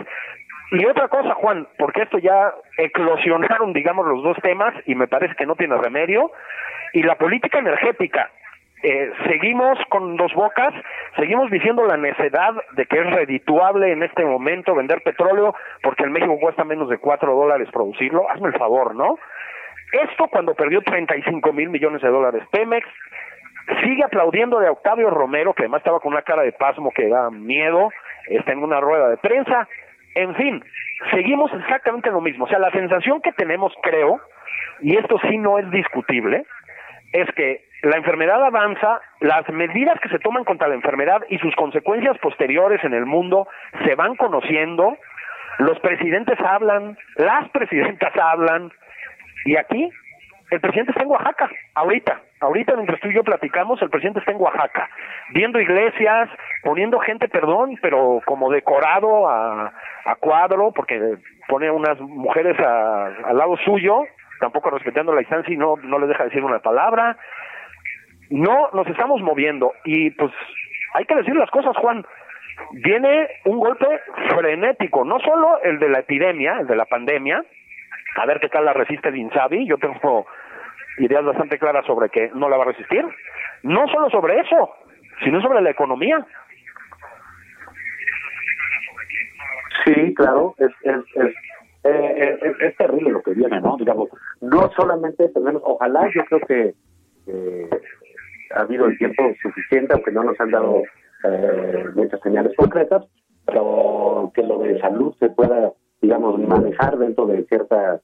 Y 0.72 0.86
otra 0.86 1.10
cosa, 1.10 1.34
Juan, 1.34 1.68
porque 1.78 2.04
esto 2.04 2.18
ya 2.18 2.54
eclosionaron, 2.78 3.74
digamos, 3.74 4.08
los 4.08 4.24
dos 4.24 4.38
temas 4.42 4.74
y 4.86 4.96
me 4.96 5.08
parece 5.08 5.36
que 5.36 5.46
no 5.46 5.56
tiene 5.56 5.76
remedio. 5.78 6.32
Y 6.94 7.04
la 7.04 7.16
política 7.16 7.60
energética, 7.60 8.32
eh, 8.84 9.12
seguimos 9.28 9.78
con 9.90 10.18
dos 10.18 10.34
bocas, 10.34 10.74
seguimos 11.16 11.52
diciendo 11.52 11.86
la 11.86 11.98
necedad 11.98 12.54
de 12.74 12.86
que 12.86 13.00
es 13.00 13.12
redituable 13.12 13.92
en 13.92 14.02
este 14.02 14.26
momento 14.26 14.74
vender 14.74 15.02
petróleo 15.04 15.54
porque 15.84 16.04
en 16.04 16.12
México 16.12 16.40
cuesta 16.40 16.64
menos 16.64 16.90
de 16.90 16.98
cuatro 16.98 17.36
dólares 17.36 17.70
producirlo, 17.72 18.30
hazme 18.30 18.48
el 18.48 18.58
favor, 18.58 18.96
¿no? 18.96 19.20
Esto 19.92 20.28
cuando 20.30 20.56
perdió 20.56 20.82
35 20.82 21.54
mil 21.54 21.70
millones 21.70 22.02
de 22.02 22.08
dólares. 22.08 22.44
Pemex, 22.52 22.88
sigue 23.84 24.04
aplaudiendo 24.04 24.60
de 24.60 24.70
Octavio 24.70 25.10
Romero, 25.10 25.54
que 25.54 25.64
además 25.64 25.82
estaba 25.82 26.00
con 26.00 26.14
una 26.14 26.24
cara 26.24 26.42
de 26.42 26.54
pasmo 26.54 26.92
que 26.92 27.08
da 27.08 27.30
miedo, 27.30 27.90
está 28.28 28.52
en 28.54 28.64
una 28.64 28.80
rueda 28.80 29.10
de 29.10 29.18
prensa, 29.18 29.68
en 30.16 30.36
fin, 30.36 30.64
seguimos 31.12 31.54
exactamente 31.54 32.10
lo 32.10 32.22
mismo, 32.22 32.46
o 32.46 32.48
sea, 32.48 32.60
la 32.60 32.72
sensación 32.72 33.22
que 33.22 33.32
tenemos, 33.34 33.74
creo, 33.84 34.20
y 34.82 34.98
esto 34.98 35.20
sí 35.30 35.38
no 35.38 35.60
es 35.60 35.70
discutible, 35.72 36.46
es 37.14 37.30
que 37.36 37.71
la 37.84 37.98
enfermedad 37.98 38.44
avanza, 38.44 39.02
las 39.20 39.48
medidas 39.50 40.00
que 40.02 40.10
se 40.10 40.20
toman 40.20 40.44
contra 40.44 40.68
la 40.68 40.76
enfermedad 40.76 41.24
y 41.30 41.38
sus 41.40 41.56
consecuencias 41.56 42.18
posteriores 42.20 42.84
en 42.84 42.94
el 42.94 43.06
mundo 43.06 43.48
se 43.86 43.96
van 43.96 44.16
conociendo, 44.16 44.98
los 45.58 45.80
presidentes 45.80 46.40
hablan, 46.40 46.98
las 47.16 47.50
presidentas 47.50 48.14
hablan, 48.16 48.72
y 49.46 49.56
aquí 49.56 49.90
el 50.52 50.60
presidente 50.60 50.92
está 50.92 51.04
en 51.04 51.10
Oaxaca, 51.10 51.50
ahorita, 51.76 52.22
ahorita 52.42 52.76
mientras 52.76 53.00
tú 53.00 53.08
y 53.08 53.16
yo 53.16 53.24
platicamos, 53.24 53.82
el 53.82 53.90
presidente 53.90 54.20
está 54.20 54.32
en 54.32 54.42
Oaxaca, 54.42 54.90
viendo 55.34 55.60
iglesias, 55.60 56.30
poniendo 56.64 57.00
gente, 57.00 57.30
perdón, 57.30 57.80
pero 57.82 58.22
como 58.26 58.52
decorado 58.52 59.28
a, 59.30 59.74
cuadro, 60.20 60.72
porque 60.72 61.00
pone 61.48 61.72
unas 61.72 62.00
mujeres 62.00 62.60
a, 62.60 63.06
al 63.26 63.38
lado 63.38 63.56
suyo, 63.64 64.04
tampoco 64.40 64.72
respetando 64.72 65.14
la 65.14 65.22
distancia 65.22 65.54
y 65.54 65.58
no, 65.58 65.78
no 65.78 66.00
les 66.00 66.10
deja 66.10 66.26
decir 66.26 66.44
una 66.44 66.60
palabra, 66.60 67.18
no 68.32 68.70
nos 68.74 68.88
estamos 68.88 69.22
moviendo 69.22 69.74
y 69.84 70.10
pues 70.12 70.32
hay 70.94 71.06
que 71.06 71.16
decir 71.16 71.36
las 71.36 71.52
cosas, 71.52 71.76
Juan. 71.78 72.06
Viene 72.72 73.28
un 73.46 73.60
golpe 73.60 73.88
frenético, 74.30 75.04
no 75.04 75.20
solo 75.20 75.62
el 75.64 75.80
de 75.80 75.90
la 75.90 76.00
epidemia, 76.00 76.60
el 76.60 76.68
de 76.68 76.76
la 76.76 76.86
pandemia, 76.86 77.44
a 78.16 78.26
ver 78.26 78.40
qué 78.40 78.50
tal 78.50 78.66
la 78.66 78.74
resiste 78.74 79.10
el 79.10 79.18
Insabi, 79.18 79.68
yo 79.68 79.78
tengo 79.78 80.26
ideas 80.98 81.26
bastante 81.26 81.58
claras 81.58 81.86
sobre 81.86 82.10
que 82.10 82.30
no 82.34 82.50
la 82.50 82.58
va 82.58 82.64
a 82.64 82.68
resistir, 82.68 83.06
no 83.64 83.88
solo 83.88 84.10
sobre 84.10 84.40
eso, 84.40 84.76
sino 85.24 85.42
sobre 85.42 85.62
la 85.62 85.72
economía. 85.72 86.26
Sí, 89.86 90.14
claro, 90.14 90.54
es, 90.60 90.72
es, 90.84 90.96
es, 91.16 91.36
eh, 91.84 92.38
es, 92.42 92.62
es 92.62 92.78
terrible 92.78 93.12
lo 93.12 93.22
que 93.24 93.34
viene, 93.34 93.60
¿no? 93.60 93.76
Digamos, 93.78 94.10
no 94.42 94.70
solamente 94.76 95.28
tenemos, 95.30 95.62
ojalá 95.66 96.08
yo 96.14 96.24
creo 96.26 96.42
que 96.42 96.74
eh, 97.28 97.70
ha 98.56 98.62
habido 98.62 98.86
el 98.86 98.98
tiempo 98.98 99.24
suficiente, 99.42 99.94
aunque 99.94 100.12
no 100.12 100.24
nos 100.24 100.40
han 100.40 100.52
dado 100.52 100.82
eh, 101.24 101.86
muchas 101.96 102.20
señales 102.22 102.56
concretas, 102.56 103.06
pero 103.46 104.32
que 104.34 104.44
lo 104.44 104.60
de 104.60 104.80
salud 104.80 105.14
se 105.20 105.30
pueda, 105.30 105.74
digamos, 106.02 106.40
manejar 106.40 106.98
dentro 106.98 107.26
de 107.28 107.44
ciertas 107.46 108.02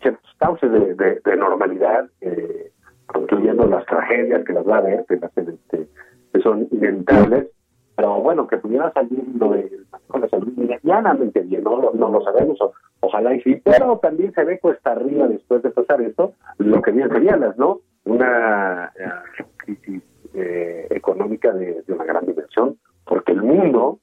ciertos 0.00 0.30
cauces 0.38 0.70
de, 0.70 0.94
de, 0.94 1.36
normalidad, 1.36 2.06
eh, 2.20 2.70
incluyendo 3.18 3.66
las 3.66 3.84
tragedias 3.86 4.44
que 4.44 4.52
las 4.52 4.66
va 4.66 4.76
a 4.76 4.78
haber, 4.78 5.04
que, 5.06 5.14
este, 5.14 5.88
que 6.32 6.40
son 6.40 6.68
inevitables, 6.70 7.48
pero 7.96 8.20
bueno, 8.20 8.46
que 8.46 8.58
pudiera 8.58 8.92
salir 8.92 9.24
lo 9.36 9.50
de 9.50 9.78
con 10.06 10.20
la 10.20 10.28
salud 10.28 10.52
medianamente 10.56 11.40
bien, 11.40 11.64
no, 11.64 11.90
no 11.92 12.08
lo 12.10 12.22
sabemos, 12.22 12.58
ojalá 13.00 13.34
y 13.34 13.40
sí, 13.42 13.60
pero 13.64 13.98
también 13.98 14.32
se 14.32 14.44
ve 14.44 14.58
cuesta 14.58 14.92
arriba 14.92 15.26
después 15.26 15.62
de 15.62 15.70
pasar 15.70 16.00
esto, 16.02 16.34
lo 16.58 16.80
que 16.80 16.92
bien 16.92 17.10
señalas, 17.10 17.56
¿no? 17.58 17.80
Una 18.08 18.90
eh, 18.98 19.44
crisis 19.58 20.02
eh, 20.34 20.86
económica 20.90 21.52
de, 21.52 21.84
una 21.88 22.04
gran 22.04 22.24
dimensión, 22.24 22.78
porque 23.04 23.32
el 23.32 23.42
mundo 23.42 23.98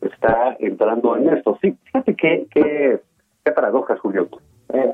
está 0.00 0.56
entrando 0.60 1.16
en 1.16 1.28
esto. 1.30 1.58
Sí, 1.60 1.76
fíjate 1.84 2.14
qué, 2.14 2.46
qué, 2.50 3.00
paradojas, 3.52 3.98
Julio. 4.00 4.28
Eh, 4.72 4.92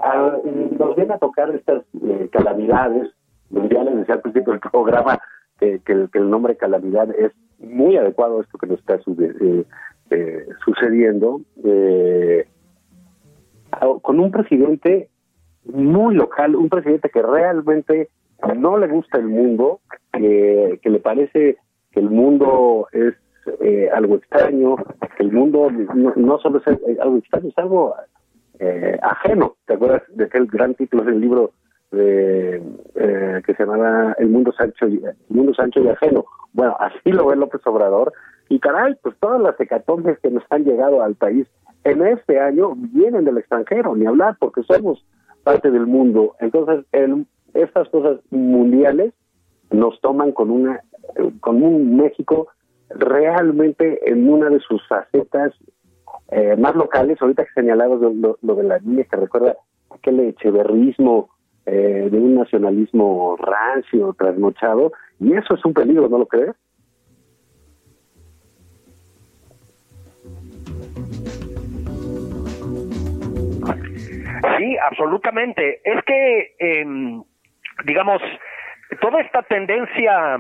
nos 0.79 0.95
vienen 0.97 1.13
a 1.13 1.19
tocar 1.19 1.51
estas 1.51 1.83
calamidades 2.31 3.11
mundiales, 3.51 3.97
decía 3.97 4.15
al 4.15 4.21
principio 4.23 4.53
del 4.53 4.61
programa 4.61 5.19
que, 5.59 5.81
que, 5.85 5.93
el 6.13 6.31
nombre 6.31 6.57
calamidad 6.57 7.11
es 7.19 7.33
muy 7.59 7.97
adecuado 7.97 8.39
a 8.39 8.43
esto 8.43 8.59
que 8.59 8.69
nos 8.69 8.79
está 8.79 9.01
sucediendo, 10.65 11.41
con 14.03 14.21
un 14.21 14.31
presidente 14.31 15.09
muy 15.65 16.15
local, 16.15 16.55
un 16.55 16.69
presidente 16.69 17.11
que 17.11 17.23
realmente 17.23 18.09
no 18.57 18.79
le 18.79 18.89
gusta 18.89 19.19
el 19.19 19.27
mundo, 19.27 19.81
que, 20.13 20.79
que 20.83 20.91
le 20.91 21.01
parece 21.01 21.59
que 21.93 22.01
el 22.01 22.11
mundo 22.11 22.89
es 22.93 23.15
eh, 23.61 23.91
algo 23.93 24.17
extraño, 24.17 24.77
que 25.17 25.23
el 25.23 25.33
mundo 25.33 25.71
no, 25.71 26.39
solo 26.39 26.59
es 26.59 26.67
eh, 26.67 26.97
algo 27.01 27.19
extraño, 27.19 27.49
es 27.49 27.59
algo 27.59 27.95
eh, 28.59 28.99
ajeno. 29.03 29.57
¿Te 29.67 29.75
acuerdas 29.75 30.03
de 30.09 30.25
aquel 30.25 30.47
gran 30.47 30.75
título 30.75 31.05
del 31.05 31.21
libro 31.21 31.53
de, 31.91 32.63
que 33.47 33.55
se 33.55 33.65
llamaba 33.65 34.15
El 34.19 34.31
mundo 34.31 34.51
Sancho 34.53 34.89
y, 34.89 34.97
el 34.97 35.15
mundo 35.29 35.55
Sancho 35.55 35.81
y 35.81 35.89
ajeno? 35.89 36.25
Bueno, 36.53 36.77
así 36.81 37.13
lo 37.13 37.27
ve 37.27 37.37
López 37.37 37.61
Obrador. 37.67 38.13
Y 38.49 38.61
caray, 38.61 38.95
pues 39.03 39.15
todas 39.21 39.41
las 39.41 39.59
hecatombes 39.61 40.19
que 40.21 40.31
nos 40.31 40.45
han 40.51 40.65
llegado 40.65 41.03
al 41.03 41.15
país 41.15 41.47
en 41.85 42.07
este 42.07 42.41
año 42.41 42.73
vienen 42.77 43.25
del 43.25 43.39
extranjero, 43.39 43.95
ni 43.95 44.07
hablar, 44.07 44.37
porque 44.39 44.63
somos 44.63 45.05
parte 45.43 45.71
del 45.71 45.87
mundo. 45.87 46.35
Entonces, 46.41 46.85
el, 46.93 47.27
estas 47.55 47.89
cosas 47.89 48.21
mundiales 48.31 49.15
nos 49.71 50.01
toman 50.01 50.33
con 50.33 50.51
una 50.51 50.81
con 51.41 51.63
un 51.63 51.97
México 51.97 52.49
realmente 52.91 54.11
en 54.11 54.29
una 54.29 54.51
de 54.51 54.61
sus 54.61 54.87
facetas 54.89 55.53
eh, 56.31 56.57
más 56.57 56.75
locales, 56.75 57.21
ahorita 57.21 57.45
que 57.45 57.53
señalabas 57.53 58.01
lo, 58.01 58.55
de 58.55 58.63
la 58.63 58.79
niña 58.79 59.05
que 59.05 59.17
recuerda 59.17 59.57
aquel 59.91 60.21
echeverrismo 60.21 61.31
eh, 61.67 62.09
de 62.11 62.19
un 62.19 62.35
nacionalismo 62.35 63.37
rancio, 63.37 64.15
trasnochado, 64.19 64.93
y 65.21 65.35
eso 65.35 65.55
es 65.55 65.65
un 65.65 65.75
peligro, 65.75 66.09
¿no 66.09 66.19
lo 66.19 66.27
crees? 66.27 66.55
Sí, 74.59 74.77
absolutamente. 74.91 75.81
Es 75.85 76.05
que 76.05 76.55
eh, 76.59 77.23
digamos, 77.85 78.23
toda 79.01 79.21
esta 79.21 79.43
tendencia, 79.43 80.39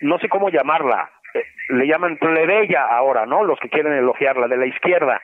no 0.00 0.18
sé 0.18 0.28
cómo 0.28 0.50
llamarla, 0.50 1.10
eh, 1.34 1.44
le 1.70 1.86
llaman 1.86 2.16
plebeya 2.16 2.84
ahora, 2.84 3.26
¿no? 3.26 3.44
Los 3.44 3.58
que 3.58 3.68
quieren 3.68 3.92
elogiarla, 3.92 4.48
de 4.48 4.56
la 4.56 4.66
izquierda, 4.66 5.20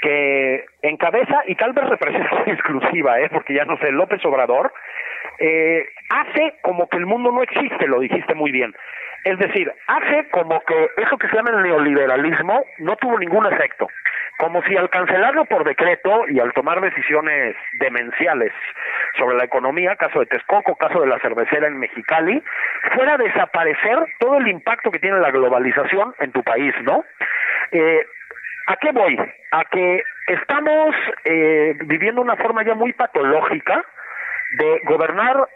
que 0.00 0.64
encabeza 0.82 1.42
y 1.46 1.54
tal 1.54 1.72
vez 1.72 1.88
representa 1.88 2.42
exclusiva, 2.46 3.20
¿eh? 3.20 3.28
Porque 3.30 3.54
ya 3.54 3.64
no 3.64 3.76
sé, 3.78 3.90
López 3.92 4.24
Obrador, 4.24 4.72
eh, 5.38 5.86
hace 6.10 6.54
como 6.62 6.88
que 6.88 6.96
el 6.96 7.06
mundo 7.06 7.30
no 7.32 7.42
existe, 7.42 7.86
lo 7.86 8.00
dijiste 8.00 8.34
muy 8.34 8.50
bien. 8.50 8.74
Es 9.24 9.38
decir, 9.38 9.72
hace 9.86 10.28
como 10.30 10.60
que 10.64 10.90
eso 10.98 11.16
que 11.16 11.28
se 11.28 11.36
llama 11.36 11.50
el 11.50 11.62
neoliberalismo 11.62 12.64
no 12.78 12.96
tuvo 12.96 13.18
ningún 13.18 13.46
efecto 13.46 13.88
como 14.38 14.62
si 14.64 14.76
al 14.76 14.90
cancelarlo 14.90 15.44
por 15.44 15.64
decreto 15.64 16.24
y 16.28 16.40
al 16.40 16.52
tomar 16.52 16.80
decisiones 16.80 17.56
demenciales 17.78 18.52
sobre 19.16 19.36
la 19.36 19.44
economía, 19.44 19.96
caso 19.96 20.20
de 20.20 20.26
Texcoco, 20.26 20.76
caso 20.76 21.00
de 21.00 21.06
la 21.06 21.20
cervecera 21.20 21.68
en 21.68 21.78
Mexicali, 21.78 22.42
fuera 22.94 23.14
a 23.14 23.18
desaparecer 23.18 23.98
todo 24.18 24.38
el 24.38 24.48
impacto 24.48 24.90
que 24.90 24.98
tiene 24.98 25.20
la 25.20 25.30
globalización 25.30 26.14
en 26.18 26.32
tu 26.32 26.42
país, 26.42 26.74
¿no? 26.82 27.04
Eh, 27.70 28.04
¿A 28.66 28.76
qué 28.76 28.92
voy? 28.92 29.18
A 29.52 29.64
que 29.66 30.02
estamos 30.26 30.94
eh, 31.24 31.76
viviendo 31.84 32.22
una 32.22 32.36
forma 32.36 32.64
ya 32.64 32.74
muy 32.74 32.92
patológica 32.92 33.84
de 34.58 34.80
gobernar 34.84 35.48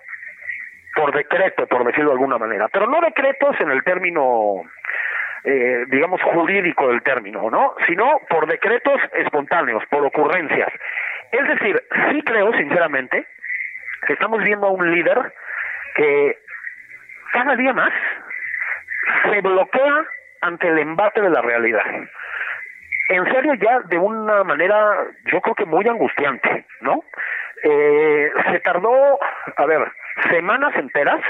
por 0.99 1.15
decreto, 1.15 1.67
por 1.69 1.85
decirlo 1.85 2.11
de 2.11 2.15
alguna 2.15 2.39
manera, 2.39 2.67
pero 2.73 2.89
no 2.89 3.01
decretos 3.01 3.55
en 3.61 3.71
el 3.71 3.85
término 3.85 4.65
eh, 5.45 5.85
digamos, 5.89 6.21
jurídico 6.21 6.89
del 6.89 7.03
término, 7.03 7.49
¿no? 7.51 7.75
Sino 7.87 8.21
por 8.29 8.49
decretos 8.49 9.01
espontáneos, 9.15 9.85
por 9.89 10.05
ocurrencias. 10.05 10.69
Es 11.31 11.47
decir, 11.47 11.81
sí 12.11 12.23
creo, 12.23 12.53
sinceramente, 12.55 13.27
que 14.07 14.15
estamos 14.15 14.43
viendo 14.43 14.67
a 14.67 14.73
un 14.73 14.93
líder 14.93 15.33
que 15.95 16.39
cada 17.33 17.55
día 17.55 17.73
más 17.73 17.93
se 19.31 19.41
bloquea 19.41 20.05
ante 20.41 20.67
el 20.67 20.79
embate 20.79 21.21
de 21.21 21.31
la 21.31 21.43
realidad. 21.43 21.87
En 23.11 23.25
serio, 23.33 23.55
ya 23.55 23.81
de 23.89 23.99
una 23.99 24.43
manera, 24.43 25.07
yo 25.27 25.41
creo 25.41 25.55
que 25.55 25.65
muy 25.65 25.87
angustiante, 25.87 26.67
¿no? 26.81 27.05
Eh, 27.63 28.31
se 28.51 28.61
tardó, 28.61 29.19
a 29.57 29.67
ver, 29.67 29.93
semanas 30.31 30.75
enteras 30.77 31.21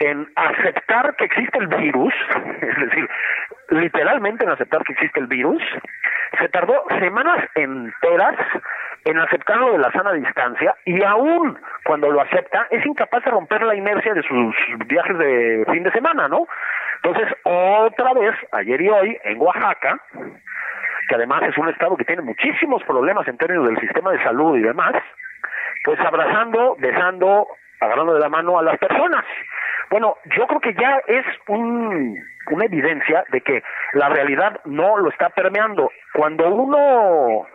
en 0.00 0.28
aceptar 0.36 1.16
que 1.16 1.24
existe 1.24 1.58
el 1.58 1.68
virus, 1.68 2.12
es 2.60 2.76
decir, 2.76 3.08
literalmente 3.70 4.44
en 4.44 4.50
aceptar 4.50 4.82
que 4.84 4.92
existe 4.92 5.20
el 5.20 5.26
virus, 5.26 5.62
se 6.38 6.48
tardó 6.48 6.84
semanas 6.98 7.48
enteras 7.54 8.36
en 9.04 9.18
aceptar 9.18 9.56
lo 9.58 9.72
de 9.72 9.78
la 9.78 9.92
sana 9.92 10.12
distancia 10.12 10.74
y 10.84 11.02
aún 11.02 11.58
cuando 11.84 12.10
lo 12.10 12.20
acepta 12.20 12.66
es 12.70 12.84
incapaz 12.84 13.24
de 13.24 13.30
romper 13.30 13.62
la 13.62 13.74
inercia 13.74 14.12
de 14.14 14.22
sus 14.22 14.54
viajes 14.86 15.16
de 15.16 15.64
fin 15.70 15.84
de 15.84 15.92
semana, 15.92 16.28
¿no? 16.28 16.46
Entonces, 17.02 17.32
otra 17.44 18.14
vez, 18.14 18.34
ayer 18.52 18.80
y 18.80 18.88
hoy, 18.88 19.18
en 19.22 19.40
Oaxaca, 19.40 20.00
que 21.08 21.14
además 21.14 21.42
es 21.44 21.56
un 21.56 21.68
estado 21.68 21.96
que 21.96 22.04
tiene 22.04 22.22
muchísimos 22.22 22.82
problemas 22.82 23.28
en 23.28 23.38
términos 23.38 23.68
del 23.68 23.78
sistema 23.78 24.10
de 24.10 24.22
salud 24.24 24.56
y 24.56 24.62
demás, 24.62 24.94
pues 25.84 26.00
abrazando, 26.00 26.76
besando, 26.80 27.46
agarrando 27.80 28.14
de 28.14 28.20
la 28.20 28.28
mano 28.28 28.58
a 28.58 28.62
las 28.62 28.78
personas. 28.78 29.24
Bueno, 29.90 30.16
yo 30.36 30.46
creo 30.46 30.60
que 30.60 30.74
ya 30.74 31.00
es 31.06 31.24
un, 31.48 32.18
una 32.50 32.64
evidencia 32.64 33.24
de 33.30 33.40
que 33.40 33.62
la 33.92 34.08
realidad 34.08 34.60
no 34.64 34.96
lo 34.98 35.10
está 35.10 35.30
permeando. 35.30 35.90
Cuando 36.12 36.48
uno 36.48 37.46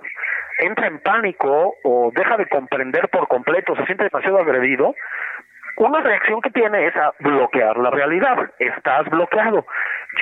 entra 0.60 0.88
en 0.88 1.00
pánico 1.00 1.75
o 1.84 2.12
deja 2.13 2.38
de 2.38 2.48
comprender 2.48 3.10
por 3.10 3.28
completo, 3.28 3.75
se 3.75 3.86
siente 3.86 4.06
demasiado 4.06 4.40
agredido, 4.40 4.96
una 5.78 6.01
reacción 6.01 6.42
que 6.42 6.51
tiene 6.51 6.86
es 6.86 6.96
a 6.96 7.13
bloquear 7.20 7.78
la 7.78 7.90
realidad. 7.90 8.51
Estás 8.60 9.10
bloqueado. 9.10 9.66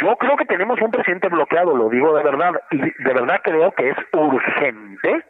Yo 0.02 0.16
creo 0.18 0.38
que 0.38 0.46
tenemos 0.46 0.80
un 0.82 0.92
presidente 0.92 1.28
bloqueado, 1.28 1.76
lo 1.76 1.90
digo 1.90 2.16
de 2.16 2.24
verdad, 2.24 2.62
y 2.72 2.78
de 2.80 3.14
verdad 3.14 3.42
creo 3.44 3.72
que 3.74 3.90
es 3.90 3.98
urgente 4.14 5.24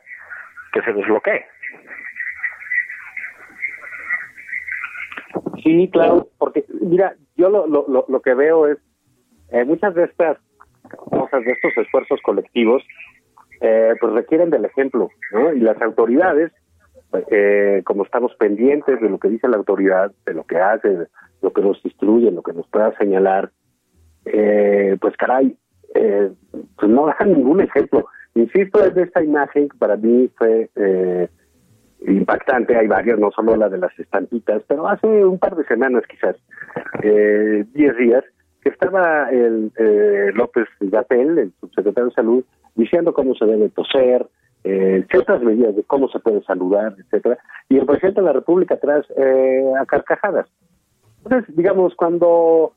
que 0.71 0.81
se 0.81 0.93
desbloquee. 0.93 1.45
Sí, 5.63 5.89
claro, 5.91 6.27
porque 6.37 6.65
mira, 6.81 7.15
yo 7.35 7.49
lo, 7.49 7.67
lo, 7.67 8.05
lo 8.07 8.21
que 8.21 8.33
veo 8.33 8.67
es 8.67 8.77
eh, 9.51 9.65
muchas 9.65 9.95
de 9.95 10.05
estas 10.05 10.37
cosas, 10.89 11.43
de 11.43 11.51
estos 11.51 11.77
esfuerzos 11.77 12.19
colectivos, 12.21 12.83
eh, 13.61 13.93
pues 13.99 14.13
requieren 14.13 14.49
del 14.49 14.65
ejemplo, 14.65 15.09
¿no? 15.31 15.53
Y 15.53 15.59
las 15.59 15.81
autoridades, 15.81 16.51
pues, 17.11 17.25
eh, 17.31 17.81
como 17.85 18.03
estamos 18.03 18.33
pendientes 18.35 19.01
de 19.01 19.09
lo 19.09 19.19
que 19.19 19.29
dice 19.29 19.47
la 19.47 19.57
autoridad, 19.57 20.11
de 20.25 20.33
lo 20.33 20.43
que 20.45 20.57
hace, 20.57 21.07
lo 21.41 21.51
que 21.51 21.61
nos 21.61 21.83
instruye, 21.83 22.31
lo 22.31 22.43
que 22.43 22.53
nos 22.53 22.67
pueda 22.67 22.95
señalar, 22.97 23.51
eh, 24.25 24.97
pues 25.01 25.15
caray, 25.17 25.55
eh, 25.95 26.31
pues 26.77 26.91
no 26.91 27.07
dan 27.19 27.33
ningún 27.33 27.61
ejemplo. 27.61 28.05
Insisto, 28.35 28.83
es 28.83 28.93
de 28.95 29.03
esta 29.03 29.23
imagen 29.23 29.69
que 29.69 29.77
para 29.77 29.97
mí 29.97 30.29
fue 30.37 30.69
eh, 30.75 31.29
impactante, 32.05 32.77
hay 32.77 32.87
varias, 32.87 33.19
no 33.19 33.31
solo 33.31 33.55
la 33.55 33.69
de 33.69 33.77
las 33.77 33.97
estampitas, 33.99 34.63
pero 34.67 34.87
hace 34.87 35.07
un 35.25 35.37
par 35.37 35.55
de 35.55 35.65
semanas 35.65 36.03
quizás, 36.09 36.35
eh, 37.03 37.65
diez 37.73 37.97
días, 37.97 38.23
que 38.61 38.69
estaba 38.69 39.29
el 39.29 39.71
eh, 39.77 40.31
López 40.33 40.67
Gatel, 40.79 41.37
el 41.37 41.53
subsecretario 41.59 42.09
de 42.09 42.15
Salud, 42.15 42.43
diciendo 42.75 43.13
cómo 43.13 43.35
se 43.35 43.45
debe 43.45 43.69
toser, 43.69 44.27
eh, 44.63 45.05
ciertas 45.09 45.41
medidas 45.41 45.75
de 45.75 45.83
cómo 45.83 46.09
se 46.09 46.19
puede 46.19 46.41
saludar, 46.43 46.95
etcétera, 46.97 47.37
y 47.69 47.77
el 47.77 47.85
presidente 47.85 48.21
de 48.21 48.27
la 48.27 48.33
República 48.33 48.75
atrás 48.75 49.05
eh, 49.15 49.71
a 49.79 49.85
carcajadas. 49.85 50.47
Entonces, 51.23 51.55
digamos, 51.55 51.95
cuando 51.95 52.73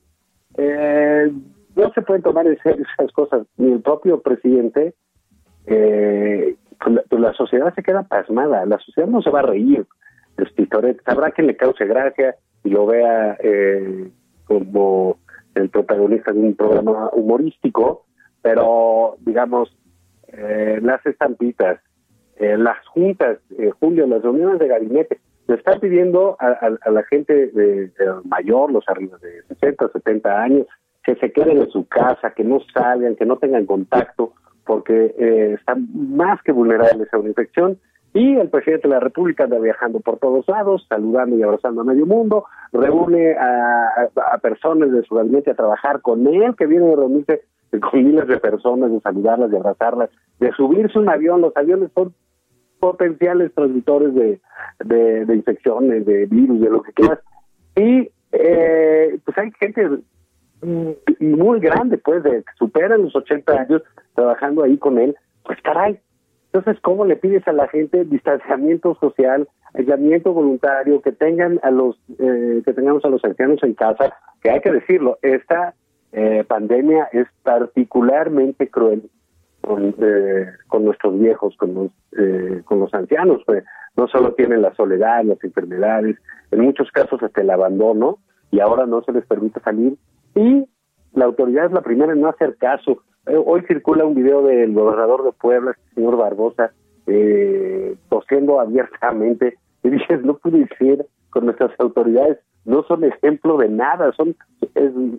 eh, 0.56 1.32
no 1.74 1.92
se 1.92 2.02
pueden 2.02 2.22
tomar 2.22 2.46
en 2.46 2.58
serio 2.58 2.84
esas 2.98 3.12
cosas, 3.12 3.46
ni 3.56 3.72
el 3.72 3.80
propio 3.80 4.20
presidente, 4.20 4.94
eh, 5.66 6.56
pues 6.82 6.94
la, 6.96 7.02
pues 7.08 7.20
la 7.20 7.32
sociedad 7.34 7.74
se 7.74 7.82
queda 7.82 8.02
pasmada, 8.02 8.66
la 8.66 8.78
sociedad 8.78 9.08
no 9.08 9.22
se 9.22 9.30
va 9.30 9.40
a 9.40 9.46
reír 9.46 9.86
de 10.36 10.46
Spitoret, 10.46 11.00
habrá 11.04 11.30
quien 11.30 11.46
le 11.46 11.56
cause 11.56 11.84
gracia 11.84 12.36
y 12.64 12.70
lo 12.70 12.86
vea 12.86 13.36
eh, 13.42 14.10
como 14.44 15.18
el 15.54 15.68
protagonista 15.68 16.32
de 16.32 16.40
un 16.40 16.54
programa 16.54 17.10
humorístico, 17.12 18.06
pero 18.40 19.16
digamos, 19.20 19.76
eh, 20.28 20.78
las 20.82 21.04
estampitas, 21.04 21.80
eh, 22.36 22.56
las 22.56 22.86
juntas, 22.88 23.38
eh, 23.58 23.70
Julio, 23.78 24.06
las 24.06 24.22
reuniones 24.22 24.58
de 24.58 24.68
gabinete, 24.68 25.20
le 25.46 25.56
están 25.56 25.80
pidiendo 25.80 26.36
a, 26.38 26.46
a, 26.46 26.78
a 26.80 26.90
la 26.90 27.02
gente 27.04 27.48
de, 27.48 27.88
de 27.88 28.12
mayor, 28.24 28.72
los 28.72 28.88
arriba 28.88 29.18
de 29.18 29.42
60, 29.54 29.88
70 29.88 30.42
años, 30.42 30.66
que 31.04 31.16
se 31.16 31.32
queden 31.32 31.58
en 31.58 31.70
su 31.70 31.86
casa, 31.86 32.32
que 32.34 32.44
no 32.44 32.60
salgan, 32.72 33.16
que 33.16 33.26
no 33.26 33.36
tengan 33.36 33.66
contacto, 33.66 34.32
porque 34.64 35.14
eh, 35.18 35.56
están 35.58 35.88
más 35.94 36.42
que 36.42 36.52
vulnerables 36.52 37.12
a 37.12 37.18
una 37.18 37.28
infección. 37.28 37.78
Y 38.14 38.36
el 38.36 38.50
presidente 38.50 38.88
de 38.88 38.94
la 38.94 39.00
República 39.00 39.44
anda 39.44 39.58
viajando 39.58 40.00
por 40.00 40.18
todos 40.18 40.46
lados, 40.46 40.84
saludando 40.88 41.36
y 41.36 41.42
abrazando 41.42 41.80
a 41.80 41.84
medio 41.84 42.04
mundo, 42.04 42.44
reúne 42.70 43.32
a, 43.32 44.08
personas 44.42 44.92
de 44.92 45.02
su 45.04 45.14
gabinete 45.14 45.50
a 45.50 45.54
trabajar 45.54 46.02
con 46.02 46.26
él, 46.26 46.54
que 46.56 46.66
vienen 46.66 46.92
a 46.92 46.96
reunirse 46.96 47.42
con 47.80 48.04
miles 48.04 48.28
de 48.28 48.36
personas, 48.38 48.92
de 48.92 49.00
saludarlas, 49.00 49.50
de 49.50 49.56
abrazarlas, 49.56 50.10
de 50.40 50.52
subirse 50.52 50.98
un 50.98 51.08
avión. 51.08 51.40
Los 51.40 51.56
aviones 51.56 51.90
son 51.94 52.12
potenciales 52.80 53.54
transmitores 53.54 54.14
de, 54.14 54.40
de, 54.84 55.34
infecciones, 55.34 56.04
de 56.04 56.26
virus, 56.26 56.60
de 56.60 56.68
lo 56.68 56.82
que 56.82 56.92
quieras. 56.92 57.20
Y 57.76 58.10
eh, 58.32 59.18
pues 59.24 59.38
hay 59.38 59.52
gente 59.58 59.88
muy 61.20 61.60
grande, 61.60 61.98
pues, 61.98 62.22
de 62.22 62.42
que 62.42 62.52
superan 62.58 63.02
los 63.02 63.16
80 63.16 63.52
años 63.52 63.82
trabajando 64.14 64.62
ahí 64.62 64.78
con 64.78 64.98
él, 64.98 65.16
pues 65.44 65.60
caray. 65.62 65.98
Entonces, 66.52 66.80
¿cómo 66.82 67.04
le 67.04 67.16
pides 67.16 67.46
a 67.48 67.52
la 67.52 67.68
gente 67.68 68.04
distanciamiento 68.04 68.94
social, 68.96 69.48
aislamiento 69.74 70.32
voluntario, 70.32 71.00
que 71.00 71.12
tengan 71.12 71.58
a 71.62 71.70
los, 71.70 71.96
eh, 72.18 72.62
que 72.64 72.74
tengamos 72.74 73.04
a 73.04 73.08
los 73.08 73.24
ancianos 73.24 73.62
en 73.62 73.74
casa? 73.74 74.14
Que 74.42 74.50
hay 74.50 74.60
que 74.60 74.70
decirlo, 74.70 75.18
esta 75.22 75.74
eh, 76.12 76.44
pandemia 76.46 77.08
es 77.12 77.26
particularmente 77.42 78.68
cruel 78.68 79.10
con, 79.62 79.94
eh, 79.98 80.46
con 80.68 80.84
nuestros 80.84 81.18
viejos, 81.18 81.56
con 81.56 81.74
los, 81.74 81.90
eh, 82.18 82.60
con 82.64 82.80
los 82.80 82.92
ancianos, 82.92 83.42
pues 83.46 83.64
no 83.96 84.08
solo 84.08 84.34
tienen 84.34 84.60
la 84.60 84.74
soledad, 84.74 85.24
las 85.24 85.42
enfermedades, 85.42 86.16
en 86.50 86.60
muchos 86.60 86.90
casos 86.90 87.22
hasta 87.22 87.40
el 87.40 87.50
abandono, 87.50 88.18
y 88.50 88.60
ahora 88.60 88.84
no 88.86 89.02
se 89.02 89.12
les 89.12 89.24
permite 89.24 89.60
salir 89.60 89.96
y 90.34 90.66
la 91.14 91.24
autoridad 91.24 91.66
es 91.66 91.72
la 91.72 91.82
primera 91.82 92.12
en 92.12 92.20
no 92.20 92.28
hacer 92.28 92.56
caso. 92.56 93.02
Eh, 93.26 93.36
hoy 93.36 93.62
circula 93.68 94.04
un 94.04 94.14
video 94.14 94.42
del 94.42 94.72
gobernador 94.74 95.24
de 95.24 95.32
Puebla, 95.32 95.76
el 95.76 95.94
señor 95.94 96.16
Barbosa, 96.16 96.72
eh, 97.06 97.94
tosiendo 98.08 98.60
abiertamente. 98.60 99.58
Y 99.84 99.90
dices, 99.90 100.24
no 100.24 100.36
puede 100.38 100.66
ser 100.78 101.06
con 101.30 101.44
nuestras 101.46 101.70
autoridades, 101.78 102.38
no 102.64 102.82
son 102.84 103.04
ejemplo 103.04 103.56
de 103.58 103.68
nada, 103.68 104.12
son 104.12 104.36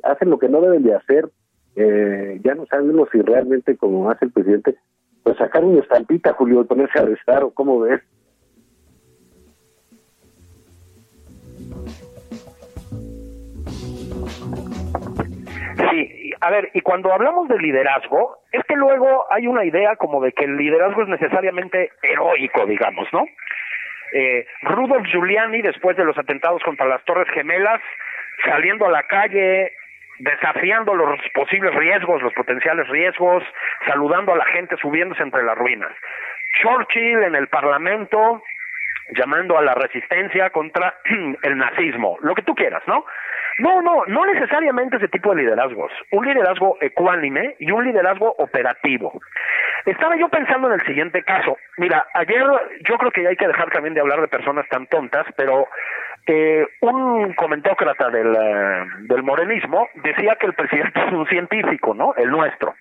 hacen 0.04 0.30
lo 0.30 0.38
que 0.40 0.50
no 0.50 0.62
deben 0.62 0.84
de 0.84 0.96
hacer. 0.96 1.30
Eh, 1.76 2.40
ya 2.44 2.56
no 2.56 2.66
sabemos 2.66 3.10
si 3.12 3.22
realmente, 3.22 3.78
como 3.78 4.10
hace 4.10 4.26
el 4.26 4.32
presidente, 4.32 4.76
pues 5.24 5.38
sacar 5.38 5.64
una 5.64 5.80
estampita, 5.80 6.34
Julio, 6.34 6.62
y 6.62 6.66
ponerse 6.66 7.00
a 7.00 7.06
rezar, 7.06 7.44
o 7.44 7.52
cómo 7.52 7.80
ves. 7.80 8.02
Sí, 15.92 16.23
a 16.44 16.50
ver, 16.50 16.72
y 16.74 16.82
cuando 16.82 17.14
hablamos 17.14 17.48
de 17.48 17.58
liderazgo, 17.58 18.36
es 18.52 18.62
que 18.66 18.76
luego 18.76 19.26
hay 19.32 19.48
una 19.48 19.64
idea 19.64 19.96
como 19.96 20.22
de 20.22 20.34
que 20.34 20.44
el 20.44 20.58
liderazgo 20.58 21.04
es 21.04 21.08
necesariamente 21.08 21.92
heroico, 22.02 22.66
digamos, 22.66 23.08
¿no? 23.14 23.26
Eh, 24.12 24.46
Rudolf 24.64 25.08
Giuliani, 25.08 25.62
después 25.62 25.96
de 25.96 26.04
los 26.04 26.18
atentados 26.18 26.62
contra 26.64 26.86
las 26.86 27.02
Torres 27.06 27.30
Gemelas, 27.34 27.80
saliendo 28.44 28.86
a 28.86 28.92
la 28.92 29.04
calle, 29.04 29.72
desafiando 30.20 30.94
los 30.96 31.18
posibles 31.34 31.74
riesgos, 31.76 32.22
los 32.22 32.34
potenciales 32.34 32.90
riesgos, 32.90 33.42
saludando 33.88 34.34
a 34.34 34.38
la 34.38 34.46
gente, 34.46 34.76
subiéndose 34.82 35.24
entre 35.24 35.44
las 35.44 35.58
ruinas. 35.58 35.92
Churchill 36.62 37.24
en 37.24 37.36
el 37.36 37.48
Parlamento, 37.48 38.44
llamando 39.16 39.58
a 39.58 39.62
la 39.62 39.74
resistencia 39.74 40.50
contra 40.50 40.96
el 41.44 41.58
nazismo, 41.58 42.18
lo 42.22 42.36
que 42.36 42.42
tú 42.44 42.56
quieras, 42.56 42.84
¿no? 42.88 43.06
No, 43.60 43.82
no, 43.82 44.06
no 44.08 44.26
necesariamente 44.26 44.98
ese 44.98 45.08
tipo 45.10 45.34
de 45.34 45.44
liderazgos. 45.44 45.92
Un 46.12 46.26
liderazgo 46.26 46.78
ecuánime 46.82 47.56
y 47.60 47.72
un 47.72 47.86
liderazgo 47.86 48.34
operativo. 48.40 49.22
Estaba 49.86 50.16
yo 50.16 50.28
pensando 50.30 50.68
en 50.68 50.80
el 50.80 50.86
siguiente 50.88 51.24
caso. 51.24 51.58
Mira, 51.78 52.08
ayer 52.16 52.44
yo 52.90 52.98
creo 52.98 53.12
que 53.12 53.28
hay 53.28 53.36
que 53.36 53.48
dejar 53.48 53.70
también 53.70 53.94
de 53.94 54.02
hablar 54.02 54.22
de 54.22 54.28
personas 54.28 54.68
tan 54.70 54.88
tontas, 54.88 55.28
pero 55.36 55.68
eh, 56.26 56.66
un 56.82 57.34
comentócrata 57.34 58.10
del, 58.10 58.28
uh, 58.28 59.08
del 59.08 59.24
morenismo 59.24 59.90
decía 59.96 60.36
que 60.40 60.48
el 60.48 60.54
presidente 60.54 61.00
es 61.06 61.12
un 61.12 61.28
científico, 61.28 61.94
¿no? 61.94 62.16
El 62.16 62.32
nuestro. 62.32 62.74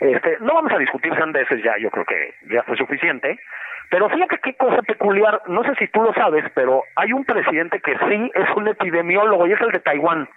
Este, 0.00 0.36
no 0.40 0.54
vamos 0.54 0.72
a 0.72 0.78
discutir 0.78 1.14
sandeces 1.14 1.62
ya, 1.62 1.76
yo 1.78 1.90
creo 1.90 2.04
que 2.04 2.34
ya 2.50 2.62
fue 2.64 2.76
suficiente. 2.76 3.38
Pero 3.90 4.08
fíjate 4.08 4.38
qué 4.38 4.54
cosa 4.54 4.82
peculiar, 4.82 5.42
no 5.48 5.64
sé 5.64 5.74
si 5.74 5.88
tú 5.88 6.00
lo 6.00 6.14
sabes, 6.14 6.44
pero 6.54 6.84
hay 6.94 7.12
un 7.12 7.24
presidente 7.24 7.80
que 7.80 7.98
sí 8.08 8.30
es 8.34 8.48
un 8.56 8.68
epidemiólogo 8.68 9.46
y 9.46 9.52
es 9.52 9.60
el 9.60 9.72
de 9.72 9.80
Taiwán. 9.80 10.28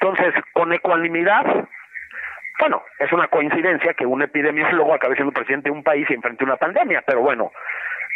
Entonces, 0.00 0.34
con 0.52 0.70
ecuanimidad, 0.72 1.66
bueno, 2.58 2.82
es 2.98 3.10
una 3.10 3.28
coincidencia 3.28 3.94
que 3.94 4.04
un 4.04 4.20
epidemiólogo 4.20 4.92
acabe 4.92 5.14
siendo 5.14 5.32
presidente 5.32 5.70
de 5.70 5.76
un 5.76 5.82
país 5.82 6.06
y 6.10 6.14
enfrente 6.14 6.44
una 6.44 6.56
pandemia, 6.56 7.02
pero 7.06 7.20
bueno, 7.20 7.52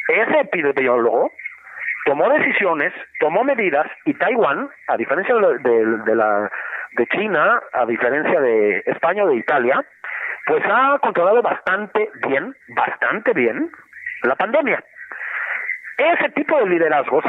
ese 0.08 0.40
epidemiólogo 0.40 1.32
tomó 2.04 2.28
decisiones, 2.28 2.92
tomó 3.18 3.42
medidas 3.42 3.86
y 4.04 4.12
Taiwán, 4.14 4.68
a 4.88 4.96
diferencia 4.98 5.34
de, 5.34 5.86
de, 6.04 6.14
la 6.14 6.50
de 6.92 7.06
China, 7.06 7.62
a 7.72 7.86
diferencia 7.86 8.38
de 8.38 8.82
España 8.84 9.24
o 9.24 9.28
de 9.28 9.36
Italia, 9.36 9.82
pues 10.46 10.62
ha 10.66 10.98
controlado 10.98 11.40
bastante 11.40 12.10
bien, 12.28 12.54
bastante 12.68 13.32
bien 13.32 13.70
la 14.26 14.36
pandemia. 14.36 14.82
Ese 15.98 16.28
tipo 16.30 16.58
de 16.58 16.66
liderazgos 16.66 17.24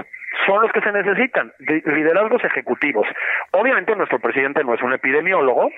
son 0.45 0.61
los 0.61 0.71
que 0.71 0.81
se 0.81 0.91
necesitan, 0.91 1.53
liderazgos 1.59 2.43
ejecutivos. 2.43 3.07
Obviamente 3.51 3.95
nuestro 3.95 4.19
presidente 4.19 4.63
no 4.63 4.73
es 4.73 4.81
un 4.81 4.93
epidemiólogo, 4.93 5.69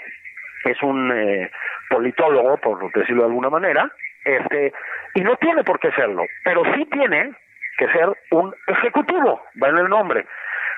es 0.66 0.82
un 0.82 1.12
eh, 1.12 1.52
politólogo, 1.90 2.58
por 2.58 2.92
decirlo 2.92 3.24
de 3.24 3.30
alguna 3.30 3.50
manera, 3.50 3.92
este, 4.26 4.74
y 5.14 5.22
no 5.22 5.36
tiene 5.38 5.64
por 5.64 5.80
qué 5.80 5.92
serlo, 5.92 6.26
pero 6.44 6.64
sí 6.76 6.86
tiene 6.86 7.34
que 7.78 7.88
ser 7.92 8.10
un 8.32 8.54
ejecutivo, 8.68 9.42
va 9.62 9.70
en 9.70 9.78
el 9.78 9.88
nombre. 9.88 10.26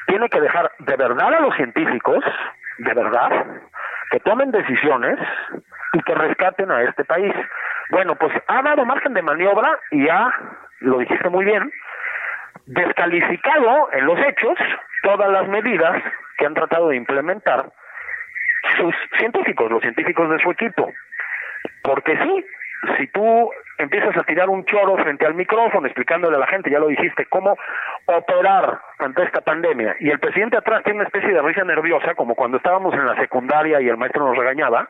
Tiene 0.08 0.30
que 0.30 0.39
dejar 0.39 0.71
de 0.80 0.95
verdad 0.95 1.34
a 1.34 1.39
los 1.39 1.56
científicos, 1.56 2.23
de 2.77 2.93
verdad, 2.93 3.45
que 4.12 4.19
tomen 4.19 4.51
decisiones 4.51 5.17
y 5.93 6.01
que 6.04 6.13
rescaten 6.13 6.71
a 6.71 6.84
este 6.84 7.04
país. 7.06 7.34
Bueno, 7.89 8.15
pues 8.15 8.34
ha 8.48 8.62
dado 8.62 8.86
margen 8.86 9.13
de 9.13 9.22
maniobra 9.22 9.80
y 9.91 10.08
ha, 10.08 10.34
lo 10.80 11.00
dijiste 11.00 11.30
muy 11.30 11.46
bien, 11.46 11.72
descalificado 12.65 13.91
en 13.91 14.06
los 14.06 14.20
hechos 14.20 14.58
todas 15.04 15.30
las 15.30 15.48
medidas 15.48 16.02
que 16.38 16.46
han 16.46 16.54
tratado 16.54 16.89
de 16.89 16.96
implementar 16.96 17.72
sus 18.78 18.96
científicos, 19.17 19.72
los 19.72 19.82
científicos 19.82 20.30
de 20.30 20.39
su 20.39 20.52
equipo. 20.52 20.94
Porque 21.84 22.17
sí, 22.17 22.46
si 22.98 23.08
tú 23.08 23.52
empiezas 23.78 24.15
a 24.17 24.24
tirar 24.24 24.50
un 24.50 24.65
choro 24.65 24.96
frente 24.98 25.26
al 25.26 25.34
micrófono 25.34 25.88
explicándole 25.88 26.38
a 26.38 26.39
la 26.39 26.48
gente, 26.48 26.70
ya 26.70 26.80
lo 26.80 26.88
dijiste, 26.88 27.26
cómo 27.26 27.58
operar 28.06 28.80
ante 29.00 29.24
esta 29.24 29.41
pandemia, 29.41 29.96
y 30.00 30.10
el 30.10 30.20
presidente 30.20 30.58
atrás 30.58 30.84
tiene 30.84 31.00
una 31.00 31.08
especie 31.08 31.34
de 31.34 31.41
risa 31.41 31.63
nerviosa, 31.63 32.15
como 32.15 32.36
cuando 32.36 32.58
estábamos 32.58 32.94
en 32.94 33.06
la 33.06 33.15
secundaria 33.15 33.82
y 33.82 33.88
el 33.88 33.98
maestro 33.98 34.26
nos 34.26 34.38
regañaba, 34.38 34.89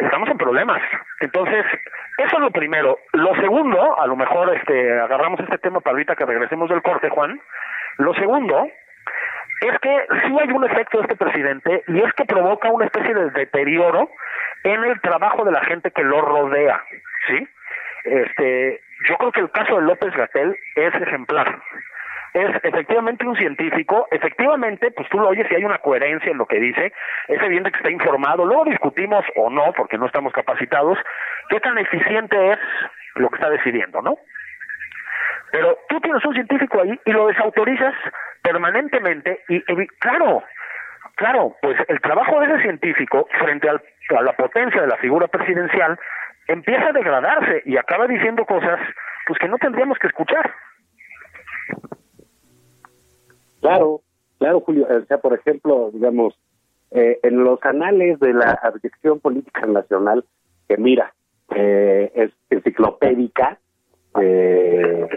estamos 0.00 0.28
en 0.28 0.38
problemas. 0.38 0.82
Entonces, 1.20 1.64
eso 2.18 2.36
es 2.36 2.40
lo 2.40 2.50
primero. 2.50 2.98
Lo 3.12 3.34
segundo, 3.36 4.00
a 4.00 4.06
lo 4.06 4.16
mejor 4.16 4.54
este 4.54 5.00
agarramos 5.00 5.40
este 5.40 5.58
tema 5.58 5.80
para 5.80 5.92
ahorita 5.92 6.16
que 6.16 6.26
regresemos 6.26 6.68
del 6.68 6.82
corte, 6.82 7.08
Juan. 7.08 7.40
Lo 7.98 8.14
segundo 8.14 8.68
es 9.60 9.78
que 9.80 10.06
sí 10.26 10.36
hay 10.40 10.50
un 10.50 10.64
efecto 10.64 10.98
de 10.98 11.02
este 11.02 11.16
presidente 11.16 11.82
y 11.86 12.00
es 12.00 12.12
que 12.14 12.24
provoca 12.24 12.70
una 12.70 12.86
especie 12.86 13.14
de 13.14 13.30
deterioro 13.30 14.10
en 14.64 14.84
el 14.84 15.00
trabajo 15.00 15.44
de 15.44 15.52
la 15.52 15.62
gente 15.64 15.90
que 15.90 16.02
lo 16.02 16.20
rodea, 16.20 16.82
¿sí? 17.26 17.48
Este, 18.04 18.80
yo 19.08 19.16
creo 19.16 19.32
que 19.32 19.40
el 19.40 19.50
caso 19.50 19.76
de 19.76 19.82
López 19.82 20.14
Gatel 20.14 20.56
es 20.76 20.94
ejemplar. 20.94 21.60
Es 22.32 22.50
efectivamente 22.62 23.26
un 23.26 23.36
científico, 23.36 24.06
efectivamente, 24.10 24.92
pues 24.92 25.08
tú 25.08 25.18
lo 25.18 25.28
oyes 25.28 25.50
y 25.50 25.54
hay 25.56 25.64
una 25.64 25.78
coherencia 25.78 26.30
en 26.30 26.38
lo 26.38 26.46
que 26.46 26.60
dice, 26.60 26.92
es 27.26 27.42
evidente 27.42 27.72
que 27.72 27.78
está 27.78 27.90
informado, 27.90 28.44
luego 28.44 28.64
discutimos 28.64 29.24
o 29.36 29.50
no, 29.50 29.72
porque 29.76 29.98
no 29.98 30.06
estamos 30.06 30.32
capacitados, 30.32 30.96
qué 31.48 31.58
tan 31.58 31.76
eficiente 31.78 32.52
es 32.52 32.58
lo 33.16 33.28
que 33.28 33.34
está 33.34 33.50
decidiendo, 33.50 34.00
¿no? 34.00 34.16
Pero 35.50 35.76
tú 35.88 36.00
tienes 36.00 36.24
un 36.24 36.34
científico 36.34 36.80
ahí 36.80 37.00
y 37.04 37.10
lo 37.10 37.26
desautorizas 37.26 37.94
permanentemente 38.42 39.42
y, 39.48 39.60
claro, 39.98 40.44
claro, 41.16 41.56
pues 41.60 41.76
el 41.88 42.00
trabajo 42.00 42.40
de 42.40 42.46
ese 42.46 42.62
científico 42.62 43.28
frente 43.40 43.68
al, 43.68 43.82
a 44.16 44.22
la 44.22 44.32
potencia 44.34 44.80
de 44.80 44.86
la 44.86 44.96
figura 44.98 45.26
presidencial 45.26 45.98
empieza 46.46 46.86
a 46.86 46.92
degradarse 46.92 47.62
y 47.64 47.76
acaba 47.76 48.06
diciendo 48.06 48.44
cosas 48.44 48.78
pues 49.26 49.38
que 49.38 49.48
no 49.48 49.58
tendríamos 49.58 49.98
que 49.98 50.06
escuchar. 50.06 50.54
Claro, 53.60 54.00
claro, 54.38 54.60
Julio. 54.60 54.86
O 54.88 55.04
sea, 55.06 55.18
por 55.18 55.34
ejemplo, 55.34 55.90
digamos, 55.92 56.34
eh, 56.90 57.18
en 57.22 57.44
los 57.44 57.58
anales 57.62 58.18
de 58.20 58.32
la 58.32 58.58
abyección 58.62 59.20
política 59.20 59.66
nacional, 59.66 60.24
que 60.68 60.76
mira, 60.76 61.14
eh, 61.54 62.10
es 62.14 62.32
enciclopédica, 62.50 63.58
eh, 64.20 65.08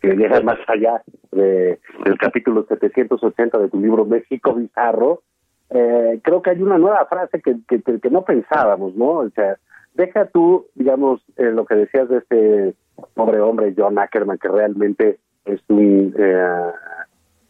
que 0.00 0.08
llega 0.16 0.40
más 0.40 0.58
allá 0.68 1.02
de, 1.32 1.78
del 2.04 2.18
capítulo 2.18 2.64
780 2.68 3.58
de 3.58 3.68
tu 3.68 3.80
libro 3.80 4.04
México 4.04 4.54
Bizarro, 4.54 5.22
eh, 5.70 6.20
creo 6.22 6.42
que 6.42 6.50
hay 6.50 6.62
una 6.62 6.78
nueva 6.78 7.06
frase 7.06 7.40
que, 7.42 7.56
que, 7.66 7.82
que, 7.82 8.10
no 8.10 8.22
pensábamos, 8.22 8.94
¿no? 8.94 9.18
O 9.18 9.30
sea, 9.30 9.56
deja 9.94 10.26
tú, 10.26 10.66
digamos, 10.74 11.20
eh, 11.36 11.50
lo 11.50 11.66
que 11.66 11.74
decías 11.74 12.08
de 12.08 12.18
este 12.18 12.74
pobre 13.14 13.40
hombre, 13.40 13.74
John 13.76 13.98
Ackerman, 13.98 14.38
que 14.38 14.48
realmente 14.48 15.18
es 15.44 15.60
un 15.68 16.14
eh, 16.16 16.72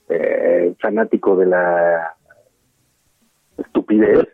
eh, 0.09 0.75
fanático 0.81 1.37
de 1.37 1.47
la 1.47 2.15
estupidez. 3.59 4.29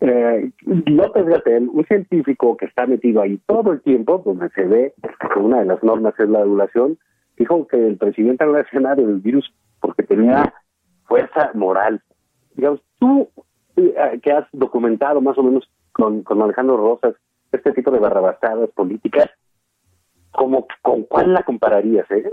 Eh, 0.00 0.50
López 0.86 1.24
Gatel, 1.26 1.68
un 1.72 1.84
científico 1.86 2.56
que 2.56 2.66
está 2.66 2.86
metido 2.86 3.22
ahí 3.22 3.40
todo 3.46 3.72
el 3.72 3.80
tiempo, 3.80 4.22
donde 4.24 4.50
se 4.50 4.64
ve 4.64 4.94
que 5.02 5.38
una 5.38 5.60
de 5.60 5.66
las 5.66 5.82
normas 5.82 6.14
es 6.18 6.28
la 6.28 6.40
adulación, 6.40 6.98
dijo 7.36 7.66
que 7.66 7.76
el 7.76 7.96
presidente 7.96 8.44
no 8.44 8.56
era 8.56 8.94
del 8.94 9.20
virus 9.20 9.52
porque 9.80 10.02
tenía 10.02 10.52
fuerza 11.06 11.50
moral. 11.54 12.02
Digamos, 12.54 12.80
tú 12.98 13.28
eh, 13.76 14.20
que 14.22 14.32
has 14.32 14.46
documentado 14.52 15.20
más 15.20 15.36
o 15.38 15.42
menos 15.42 15.68
con, 15.92 16.22
con 16.22 16.42
Alejandro 16.42 16.76
Rosas 16.76 17.14
este 17.52 17.72
tipo 17.72 17.90
de 17.90 18.00
barrabasadas 18.00 18.70
políticas, 18.70 19.30
como, 20.32 20.66
¿con 20.82 21.04
cuál 21.04 21.32
la 21.32 21.42
compararías? 21.44 22.10
Eh? 22.10 22.32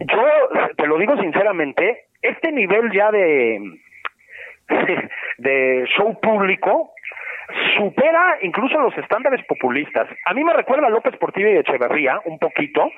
Yo 0.00 0.74
te 0.76 0.86
lo 0.86 0.98
digo 0.98 1.16
sinceramente, 1.20 2.06
este 2.22 2.52
nivel 2.52 2.90
ya 2.92 3.10
de, 3.10 3.60
de 5.38 5.88
show 5.96 6.18
público 6.20 6.92
supera 7.76 8.38
incluso 8.42 8.78
los 8.78 8.96
estándares 8.98 9.44
populistas. 9.46 10.08
A 10.26 10.34
mí 10.34 10.44
me 10.44 10.52
recuerda 10.52 10.86
a 10.86 10.90
López 10.90 11.16
Portillo 11.16 11.48
y 11.48 11.56
Echeverría 11.56 12.20
un 12.24 12.38
poquito, 12.38 12.90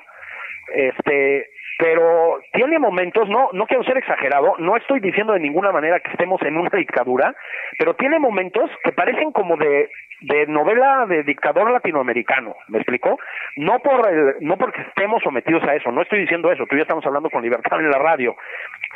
este, 0.73 1.49
pero 1.81 2.39
tiene 2.53 2.77
momentos, 2.77 3.27
no, 3.27 3.49
no 3.53 3.65
quiero 3.65 3.83
ser 3.83 3.97
exagerado, 3.97 4.53
no 4.59 4.77
estoy 4.77 4.99
diciendo 4.99 5.33
de 5.33 5.39
ninguna 5.39 5.71
manera 5.71 5.99
que 5.99 6.11
estemos 6.11 6.39
en 6.43 6.55
una 6.55 6.69
dictadura, 6.69 7.33
pero 7.79 7.95
tiene 7.95 8.19
momentos 8.19 8.69
que 8.83 8.91
parecen 8.91 9.31
como 9.31 9.57
de, 9.57 9.89
de 10.19 10.45
novela 10.45 11.07
de 11.07 11.23
dictador 11.23 11.71
latinoamericano, 11.71 12.55
¿me 12.67 12.77
explico? 12.77 13.17
No 13.55 13.79
por 13.79 14.07
el, 14.07 14.35
no 14.41 14.57
porque 14.57 14.81
estemos 14.81 15.23
sometidos 15.23 15.63
a 15.63 15.73
eso, 15.73 15.91
no 15.91 16.03
estoy 16.03 16.19
diciendo 16.19 16.51
eso, 16.51 16.67
tú 16.67 16.75
ya 16.75 16.83
estamos 16.83 17.03
hablando 17.07 17.31
con 17.31 17.41
libertad 17.41 17.79
en 17.79 17.89
la 17.89 17.97
radio, 17.97 18.35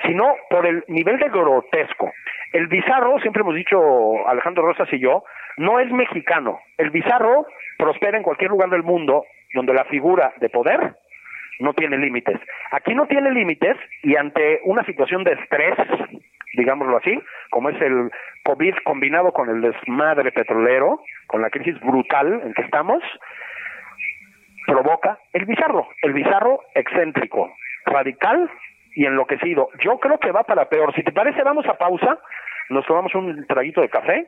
sino 0.05 0.35
por 0.51 0.67
el 0.67 0.83
nivel 0.87 1.17
de 1.17 1.29
grotesco. 1.29 2.11
El 2.53 2.67
bizarro, 2.67 3.17
siempre 3.21 3.41
hemos 3.41 3.55
dicho 3.55 3.79
Alejandro 4.27 4.63
Rosas 4.63 4.93
y 4.93 4.99
yo, 4.99 5.23
no 5.57 5.79
es 5.79 5.91
mexicano. 5.91 6.59
El 6.77 6.91
bizarro 6.91 7.47
prospera 7.79 8.15
en 8.15 8.23
cualquier 8.23 8.51
lugar 8.51 8.69
del 8.69 8.83
mundo 8.83 9.25
donde 9.55 9.73
la 9.73 9.85
figura 9.85 10.33
de 10.39 10.49
poder 10.49 10.95
no 11.59 11.73
tiene 11.73 11.97
límites. 11.97 12.39
Aquí 12.71 12.93
no 12.93 13.05
tiene 13.07 13.31
límites 13.31 13.77
y 14.03 14.15
ante 14.15 14.61
una 14.65 14.83
situación 14.85 15.23
de 15.23 15.33
estrés, 15.33 15.75
digámoslo 16.53 16.97
así, 16.97 17.19
como 17.49 17.69
es 17.69 17.81
el 17.81 18.11
COVID 18.43 18.75
combinado 18.83 19.31
con 19.31 19.49
el 19.49 19.61
desmadre 19.61 20.31
petrolero, 20.31 20.99
con 21.27 21.41
la 21.41 21.49
crisis 21.49 21.79
brutal 21.81 22.41
en 22.43 22.53
que 22.53 22.61
estamos, 22.61 23.01
provoca 24.65 25.19
el 25.33 25.45
bizarro, 25.45 25.87
el 26.01 26.13
bizarro 26.13 26.61
excéntrico, 26.73 27.51
radical 27.85 28.49
y 28.95 29.05
enloquecido. 29.05 29.69
Yo 29.83 29.99
creo 29.99 30.19
que 30.19 30.31
va 30.31 30.43
para 30.43 30.69
peor. 30.69 30.93
Si 30.95 31.03
te 31.03 31.11
parece, 31.11 31.43
vamos 31.43 31.65
a 31.67 31.77
pausa, 31.77 32.19
nos 32.69 32.85
tomamos 32.85 33.13
un 33.15 33.45
traguito 33.47 33.81
de 33.81 33.89
café 33.89 34.27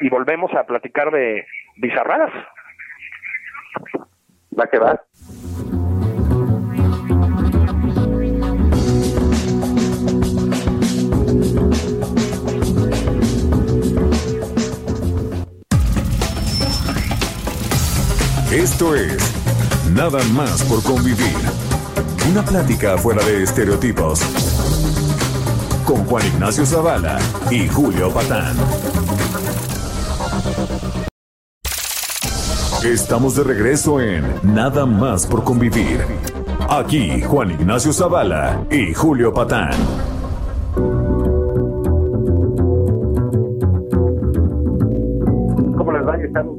y 0.00 0.08
volvemos 0.08 0.52
a 0.54 0.64
platicar 0.64 1.10
de 1.10 1.46
bizarradas. 1.76 2.32
Va 4.58 4.66
que 4.66 4.78
va. 4.78 5.00
Esto 18.56 18.94
es 18.94 19.18
Nada 19.94 20.18
más 20.32 20.62
por 20.62 20.82
convivir. 20.82 21.36
Una 22.30 22.42
plática 22.42 22.96
fuera 22.96 23.22
de 23.22 23.42
estereotipos. 23.42 24.20
Con 25.84 26.06
Juan 26.06 26.26
Ignacio 26.26 26.64
Zavala 26.64 27.18
y 27.50 27.68
Julio 27.68 28.10
Patán. 28.10 28.56
Estamos 32.82 33.36
de 33.36 33.44
regreso 33.44 34.00
en 34.00 34.24
Nada 34.42 34.86
más 34.86 35.26
por 35.26 35.44
convivir. 35.44 36.00
Aquí 36.70 37.20
Juan 37.20 37.50
Ignacio 37.50 37.92
Zavala 37.92 38.64
y 38.70 38.94
Julio 38.94 39.34
Patán. 39.34 39.74
¿Cómo 45.76 45.92
les 45.92 46.06
va? 46.06 46.16
Estamos 46.16 46.58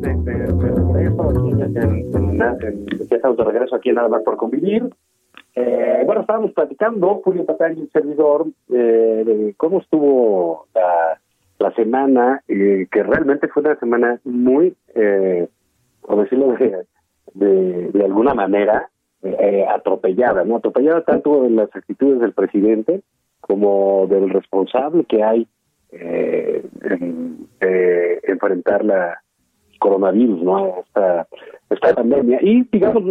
en, 1.76 2.38
de 2.38 3.44
regreso 3.44 3.76
aquí 3.76 3.90
en 3.90 3.96
Nada 3.96 4.10
más 4.10 4.24
por 4.24 4.38
convivir. 4.38 4.90
Eh, 5.56 6.04
bueno, 6.06 6.22
estábamos 6.22 6.52
platicando, 6.54 7.22
Julio 7.24 7.46
Patán 7.46 7.78
y 7.78 7.82
el 7.82 7.90
servidor, 7.92 8.46
eh, 8.70 9.24
de 9.26 9.54
cómo 9.58 9.80
estuvo 9.80 10.68
la, 10.76 11.20
la 11.60 11.72
semana, 11.74 12.44
eh, 12.48 12.88
que 12.92 13.04
realmente 13.04 13.48
fue 13.48 13.64
una 13.64 13.76
semana 13.80 14.20
muy 14.24 14.76
eh, 14.94 15.48
por 16.02 16.24
decirlo 16.24 16.56
de, 17.34 17.92
de, 17.92 18.06
alguna 18.06 18.34
manera, 18.34 18.90
eh, 19.24 19.66
atropellada, 19.68 20.44
¿no? 20.46 20.58
Atropellada 20.58 21.02
tanto 21.02 21.44
en 21.46 21.56
las 21.58 21.76
actitudes 21.76 22.22
del 22.22 22.34
presidente 22.34 23.02
como 23.42 24.08
del 24.08 24.30
responsable 24.30 25.06
que 25.06 25.24
hay 25.24 25.48
en 25.92 27.48
enfrentar 28.24 28.86
la 28.86 29.22
coronavirus, 29.80 30.42
¿no? 30.44 30.80
Esta, 30.86 31.28
esta 31.70 31.94
pandemia. 31.94 32.40
Y 32.42 32.64
digamos, 32.72 33.04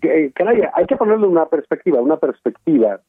que, 0.00 0.32
caray, 0.34 0.62
hay 0.72 0.86
que 0.86 0.96
ponerle 0.96 1.26
una 1.26 1.46
perspectiva, 1.46 2.00
una 2.00 2.16
perspectiva 2.16 3.00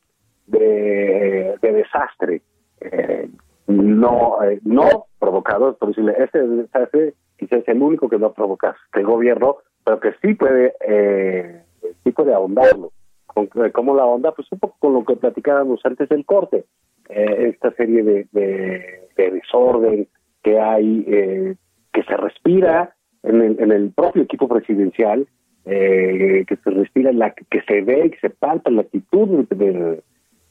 de, 0.48 1.56
de 1.62 1.72
desastre. 1.72 2.42
Eh, 2.82 3.30
no 3.68 4.44
eh, 4.44 4.60
no 4.64 5.06
provocado 5.20 5.78
por 5.78 5.90
decirle 5.90 6.16
este 6.20 6.46
desastre 6.46 7.14
quizás 7.38 7.60
es 7.60 7.68
el 7.70 7.82
único 7.82 8.10
que 8.10 8.18
no 8.18 8.34
provoca 8.34 8.76
este 8.88 9.04
gobierno 9.04 9.58
pero 9.84 10.00
que 10.00 10.14
sí 10.22 10.34
puede 10.34 10.74
eh, 10.86 11.64
sí 12.04 12.12
puede 12.12 12.34
ahondarlo 12.34 12.92
¿Con, 13.26 13.48
¿cómo 13.72 13.96
la 13.96 14.06
onda? 14.06 14.32
pues 14.34 14.52
un 14.52 14.60
poco 14.60 14.76
con 14.80 14.94
lo 14.94 15.06
que 15.06 15.16
platicábamos 15.16 15.80
antes 15.86 16.10
del 16.10 16.26
corte 16.26 16.66
eh, 17.10 17.52
esta 17.54 17.72
serie 17.72 18.04
de, 18.04 18.28
de, 18.32 19.08
de, 19.16 19.32
desorden 19.32 20.08
que 20.44 20.60
hay 20.60 21.06
eh, 21.08 21.56
que 21.92 22.04
se 22.04 22.18
respira 22.18 22.96
en 23.24 23.42
el, 23.42 23.60
en 23.60 23.72
el 23.72 23.92
propio 23.92 24.24
equipo 24.24 24.48
presidencial 24.48 25.28
eh, 25.66 26.44
que 26.48 26.58
se 26.58 26.70
respira 26.70 27.12
la 27.14 27.32
que 27.34 27.62
se 27.62 27.82
ve 27.82 28.12
que 28.12 28.20
se 28.20 28.30
palpa 28.30 28.70
la 28.70 28.82
actitud 28.82 29.48
del 29.48 30.04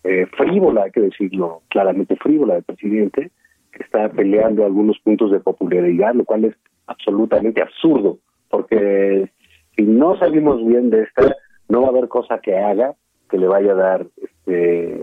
eh, 0.05 0.27
frívola, 0.37 0.85
hay 0.85 0.91
que 0.91 1.03
decirlo 1.03 1.63
claramente 1.69 2.17
frívola 2.17 2.55
del 2.55 2.65
presidente, 2.65 3.31
que 3.73 3.83
está 3.83 4.09
peleando 4.09 4.65
algunos 4.65 4.99
puntos 5.01 5.31
de 5.31 5.41
popularidad, 5.41 6.15
lo 6.15 6.25
cual 6.25 6.47
es 6.47 6.55
absolutamente 6.87 7.63
absurdo, 7.63 8.19
porque 8.51 9.31
si 9.77 9.85
no 9.85 10.17
salimos 10.19 10.65
bien 10.67 10.91
de 10.91 11.03
esta, 11.03 11.37
no 11.69 11.83
va 11.83 11.89
a 11.89 11.91
haber 11.91 12.09
cosa 12.09 12.39
que 12.39 12.57
haga 12.57 12.95
que 13.31 13.39
le 13.39 13.47
vaya 13.47 13.73
a 13.73 13.77
dar 13.77 14.07
este 14.17 14.99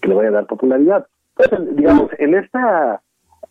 que 0.00 0.08
le 0.08 0.14
vaya 0.14 0.28
a 0.28 0.32
dar 0.32 0.46
popularidad. 0.46 1.06
Entonces, 1.38 1.76
digamos, 1.76 2.10
en 2.18 2.34
esta 2.34 3.02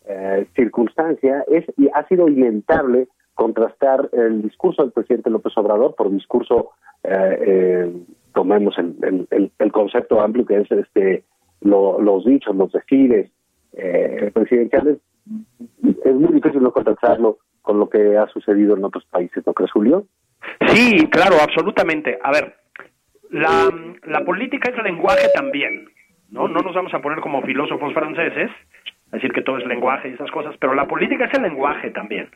eh, 0.06 0.46
circunstancia 0.54 1.44
es 1.48 1.64
y 1.76 1.88
ha 1.94 2.06
sido 2.08 2.28
inevitable 2.28 3.08
contrastar 3.36 4.08
el 4.12 4.42
discurso 4.42 4.82
del 4.82 4.92
presidente 4.92 5.30
López 5.30 5.56
Obrador 5.56 5.94
por 5.94 6.10
discurso 6.10 6.70
eh, 7.04 7.38
eh, 7.46 7.92
tomemos 8.34 8.76
el, 8.78 9.28
el, 9.58 9.72
concepto 9.72 10.20
amplio 10.20 10.46
que 10.46 10.56
es 10.56 10.70
este 10.72 11.22
lo, 11.60 12.00
los 12.00 12.24
dichos, 12.24 12.56
los 12.56 12.72
decires 12.72 13.30
eh, 13.74 14.30
presidenciales, 14.32 14.98
es 16.04 16.14
muy 16.14 16.32
difícil 16.32 16.62
no 16.62 16.72
contrastarlo 16.72 17.38
con 17.62 17.78
lo 17.78 17.90
que 17.90 18.16
ha 18.16 18.26
sucedido 18.28 18.76
en 18.76 18.84
otros 18.84 19.04
países, 19.06 19.44
¿no 19.46 19.52
crees, 19.52 19.72
Julio? 19.72 20.04
Sí, 20.68 21.08
claro, 21.10 21.36
absolutamente. 21.42 22.18
A 22.22 22.30
ver, 22.30 22.54
la, 23.30 24.24
política 24.24 24.70
es 24.70 24.82
lenguaje 24.82 25.28
también, 25.34 25.86
¿no? 26.30 26.48
No 26.48 26.60
nos 26.60 26.74
vamos 26.74 26.94
a 26.94 27.02
poner 27.02 27.20
como 27.20 27.42
filósofos 27.42 27.92
franceses, 27.92 28.50
decir 29.12 29.32
que 29.32 29.42
todo 29.42 29.58
es 29.58 29.66
lenguaje 29.66 30.08
y 30.08 30.12
esas 30.12 30.30
cosas, 30.30 30.56
pero 30.58 30.74
la 30.74 30.86
política 30.86 31.26
es 31.26 31.34
el 31.34 31.42
lenguaje 31.42 31.90
también. 31.90 32.30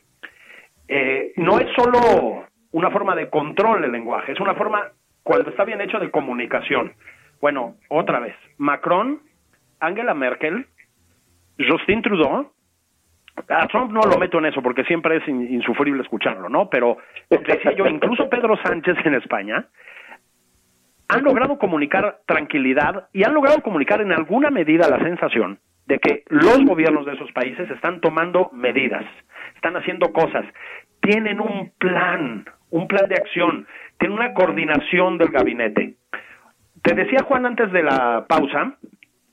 Eh, 0.92 1.34
no 1.36 1.60
es 1.60 1.68
solo 1.76 2.46
una 2.72 2.90
forma 2.90 3.14
de 3.14 3.30
control 3.30 3.82
del 3.82 3.92
lenguaje, 3.92 4.32
es 4.32 4.40
una 4.40 4.56
forma 4.56 4.88
cuando 5.22 5.48
está 5.48 5.64
bien 5.64 5.80
hecho 5.80 6.00
de 6.00 6.10
comunicación. 6.10 6.94
Bueno, 7.40 7.76
otra 7.88 8.18
vez, 8.18 8.34
Macron, 8.58 9.20
Angela 9.78 10.14
Merkel, 10.14 10.66
Justin 11.56 12.02
Trudeau, 12.02 12.50
a 13.48 13.68
Trump 13.68 13.92
no 13.92 14.00
lo 14.00 14.18
meto 14.18 14.38
en 14.38 14.46
eso 14.46 14.62
porque 14.62 14.82
siempre 14.82 15.18
es 15.18 15.28
insufrible 15.28 16.02
escucharlo, 16.02 16.48
¿no? 16.48 16.68
Pero 16.68 16.96
decía 17.28 17.70
yo, 17.76 17.86
incluso 17.86 18.28
Pedro 18.28 18.56
Sánchez 18.56 18.96
en 19.04 19.14
España, 19.14 19.68
han 21.06 21.22
logrado 21.22 21.56
comunicar 21.56 22.18
tranquilidad 22.26 23.08
y 23.12 23.22
han 23.22 23.34
logrado 23.34 23.62
comunicar 23.62 24.00
en 24.00 24.10
alguna 24.10 24.50
medida 24.50 24.88
la 24.88 24.98
sensación 24.98 25.60
de 25.86 26.00
que 26.00 26.24
los 26.30 26.64
gobiernos 26.64 27.06
de 27.06 27.12
esos 27.12 27.30
países 27.30 27.70
están 27.70 28.00
tomando 28.00 28.50
medidas, 28.52 29.04
están 29.60 29.76
haciendo 29.76 30.10
cosas, 30.10 30.46
tienen 31.02 31.38
un 31.38 31.70
plan, 31.78 32.46
un 32.70 32.88
plan 32.88 33.06
de 33.08 33.16
acción, 33.16 33.66
tiene 33.98 34.14
una 34.14 34.32
coordinación 34.32 35.18
del 35.18 35.28
gabinete. 35.28 35.96
Te 36.82 36.94
decía 36.94 37.24
Juan 37.24 37.44
antes 37.44 37.70
de 37.70 37.82
la 37.82 38.24
pausa, 38.26 38.78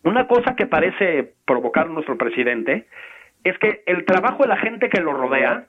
una 0.04 0.28
cosa 0.28 0.56
que 0.58 0.66
parece 0.66 1.34
provocar 1.46 1.90
nuestro 1.90 2.18
presidente 2.18 2.88
es 3.46 3.58
que 3.60 3.84
el 3.86 4.04
trabajo 4.04 4.44
de 4.44 4.50
la 4.50 4.58
gente 4.58 4.90
que 4.90 5.00
lo 5.00 5.14
rodea, 5.14 5.68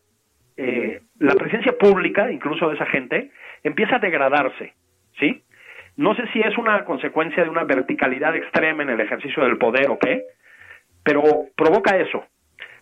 eh, 0.57 1.03
la 1.21 1.35
presencia 1.35 1.79
pública, 1.79 2.33
incluso 2.33 2.69
de 2.69 2.75
esa 2.75 2.87
gente, 2.87 3.31
empieza 3.63 3.97
a 3.97 4.01
degradarse, 4.01 4.75
¿sí? 5.21 5.45
No 5.97 6.17
sé 6.17 6.27
si 6.33 6.41
es 6.41 6.59
una 6.59 6.85
consecuencia 6.85 7.45
de 7.45 7.51
una 7.51 7.63
verticalidad 7.63 8.35
extrema 8.35 8.83
en 8.83 8.91
el 8.91 9.01
ejercicio 9.01 9.45
del 9.45 9.59
poder 9.59 9.89
o 9.89 9.99
qué, 10.01 10.25
pero 11.05 11.23
provoca 11.57 11.97
eso. 11.97 12.25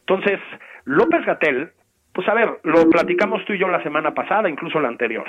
Entonces, 0.09 0.39
López 0.85 1.25
Gatel, 1.27 1.73
pues 2.13 2.29
a 2.29 2.35
ver, 2.35 2.61
lo 2.63 2.89
platicamos 2.89 3.45
tú 3.45 3.55
y 3.55 3.59
yo 3.59 3.69
la 3.69 3.83
semana 3.83 4.15
pasada, 4.15 4.49
incluso 4.49 4.81
la 4.81 4.89
anterior. 4.89 5.27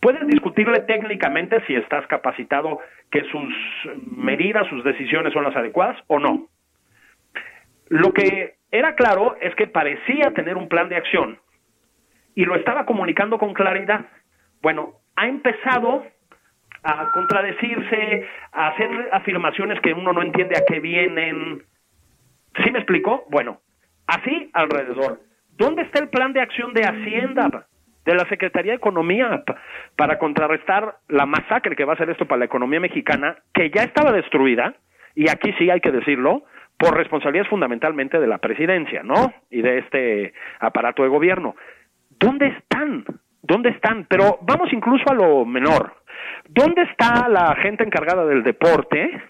Puedes 0.00 0.26
discutirle 0.26 0.80
técnicamente 0.80 1.64
si 1.66 1.76
estás 1.76 2.04
capacitado 2.08 2.80
que 3.10 3.22
sus 3.30 3.54
medidas, 4.16 4.66
sus 4.68 4.82
decisiones 4.82 5.32
son 5.32 5.44
las 5.44 5.54
adecuadas 5.54 5.96
o 6.08 6.18
no. 6.18 6.48
Lo 7.88 8.12
que 8.12 8.56
era 8.72 8.96
claro 8.96 9.36
es 9.40 9.54
que 9.54 9.68
parecía 9.68 10.32
tener 10.32 10.56
un 10.56 10.68
plan 10.68 10.88
de 10.88 10.96
acción 10.96 11.38
y 12.34 12.44
lo 12.44 12.56
estaba 12.56 12.84
comunicando 12.84 13.38
con 13.38 13.54
claridad. 13.54 14.06
Bueno, 14.60 14.94
ha 15.14 15.28
empezado 15.28 16.04
a 16.82 17.12
contradecirse, 17.12 18.26
a 18.50 18.68
hacer 18.68 19.08
afirmaciones 19.12 19.80
que 19.80 19.92
uno 19.92 20.12
no 20.12 20.22
entiende 20.22 20.56
a 20.56 20.64
qué 20.66 20.80
vienen. 20.80 21.62
¿Sí 22.64 22.70
me 22.70 22.78
explico? 22.78 23.24
Bueno, 23.30 23.60
así 24.06 24.50
alrededor. 24.52 25.20
¿Dónde 25.56 25.82
está 25.82 26.00
el 26.00 26.08
plan 26.08 26.32
de 26.32 26.40
acción 26.40 26.72
de 26.72 26.82
Hacienda? 26.82 27.66
de 28.04 28.14
la 28.14 28.28
Secretaría 28.28 28.72
de 28.72 28.78
Economía 28.78 29.44
para 29.96 30.18
contrarrestar 30.18 30.96
la 31.08 31.26
masacre 31.26 31.76
que 31.76 31.84
va 31.84 31.92
a 31.92 31.96
ser 31.96 32.10
esto 32.10 32.26
para 32.26 32.40
la 32.40 32.44
economía 32.46 32.80
mexicana, 32.80 33.36
que 33.54 33.70
ya 33.70 33.82
estaba 33.82 34.12
destruida, 34.12 34.74
y 35.14 35.30
aquí 35.30 35.52
sí 35.58 35.70
hay 35.70 35.80
que 35.80 35.92
decirlo, 35.92 36.42
por 36.76 36.96
responsabilidades 36.96 37.50
fundamentalmente 37.50 38.18
de 38.18 38.26
la 38.26 38.38
presidencia, 38.38 39.02
¿no? 39.04 39.32
Y 39.50 39.62
de 39.62 39.78
este 39.78 40.34
aparato 40.58 41.02
de 41.02 41.08
gobierno. 41.10 41.54
¿Dónde 42.18 42.48
están? 42.48 43.04
¿Dónde 43.42 43.70
están? 43.70 44.06
Pero 44.08 44.38
vamos 44.42 44.72
incluso 44.72 45.04
a 45.08 45.14
lo 45.14 45.44
menor. 45.44 45.94
¿Dónde 46.48 46.82
está 46.82 47.28
la 47.28 47.54
gente 47.56 47.84
encargada 47.84 48.24
del 48.26 48.42
deporte 48.42 49.22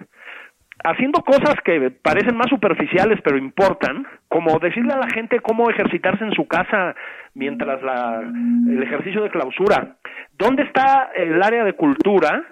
haciendo 0.85 1.23
cosas 1.23 1.55
que 1.65 1.91
parecen 1.91 2.37
más 2.37 2.49
superficiales 2.49 3.21
pero 3.23 3.37
importan, 3.37 4.07
como 4.29 4.59
decirle 4.59 4.93
a 4.93 4.99
la 4.99 5.09
gente 5.09 5.41
cómo 5.41 5.71
ejercitarse 5.71 6.25
en 6.25 6.33
su 6.33 6.47
casa 6.47 6.95
mientras 7.35 7.83
la, 7.83 8.21
el 8.21 8.83
ejercicio 8.83 9.23
de 9.23 9.31
clausura. 9.31 9.97
¿Dónde 10.39 10.63
está 10.65 11.11
el 11.15 11.43
área 11.43 11.65
de 11.65 11.75
cultura 11.75 12.45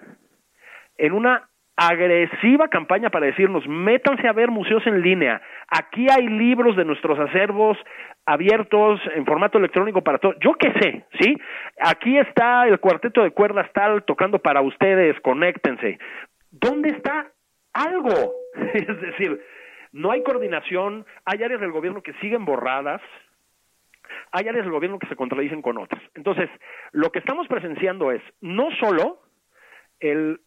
en 0.97 1.13
una 1.13 1.51
agresiva 1.81 2.69
campaña 2.69 3.09
para 3.09 3.25
decirnos, 3.25 3.67
métanse 3.67 4.29
a 4.29 4.35
ver 4.35 4.51
museos 4.51 4.87
en 4.87 5.01
línea, 5.01 5.41
aquí 5.67 6.07
hay 6.11 6.29
libros 6.29 6.77
de 6.77 6.85
nuestros 6.85 7.19
acervos 7.19 7.79
abiertos 8.27 9.01
en 9.15 9.25
formato 9.25 9.57
electrónico 9.57 10.03
para 10.03 10.19
todos, 10.19 10.37
yo 10.41 10.53
qué 10.59 10.73
sé, 10.79 11.05
¿sí? 11.19 11.39
Aquí 11.81 12.19
está 12.19 12.67
el 12.69 12.79
cuarteto 12.81 13.23
de 13.23 13.31
cuerdas 13.31 13.71
tal 13.73 14.05
tocando 14.05 14.39
para 14.41 14.61
ustedes, 14.61 15.19
conéctense. 15.21 15.99
¿Dónde 16.51 16.91
está 16.91 17.29
algo. 17.73 18.35
Es 18.75 19.01
decir, 19.01 19.41
no 19.93 20.11
hay 20.11 20.23
coordinación, 20.23 21.07
hay 21.25 21.43
áreas 21.43 21.61
del 21.61 21.73
gobierno 21.73 22.03
que 22.03 22.13
siguen 22.15 22.45
borradas, 22.45 23.01
hay 24.33 24.49
áreas 24.49 24.65
del 24.65 24.73
gobierno 24.73 24.99
que 24.99 25.09
se 25.09 25.17
contradicen 25.17 25.63
con 25.63 25.79
otras. 25.79 26.03
Entonces, 26.15 26.49
lo 26.93 27.11
que 27.11 27.19
estamos 27.19 27.47
presenciando 27.49 28.13
es 28.13 28.23
no 28.41 28.69
solo 28.79 29.21
el 29.99 30.41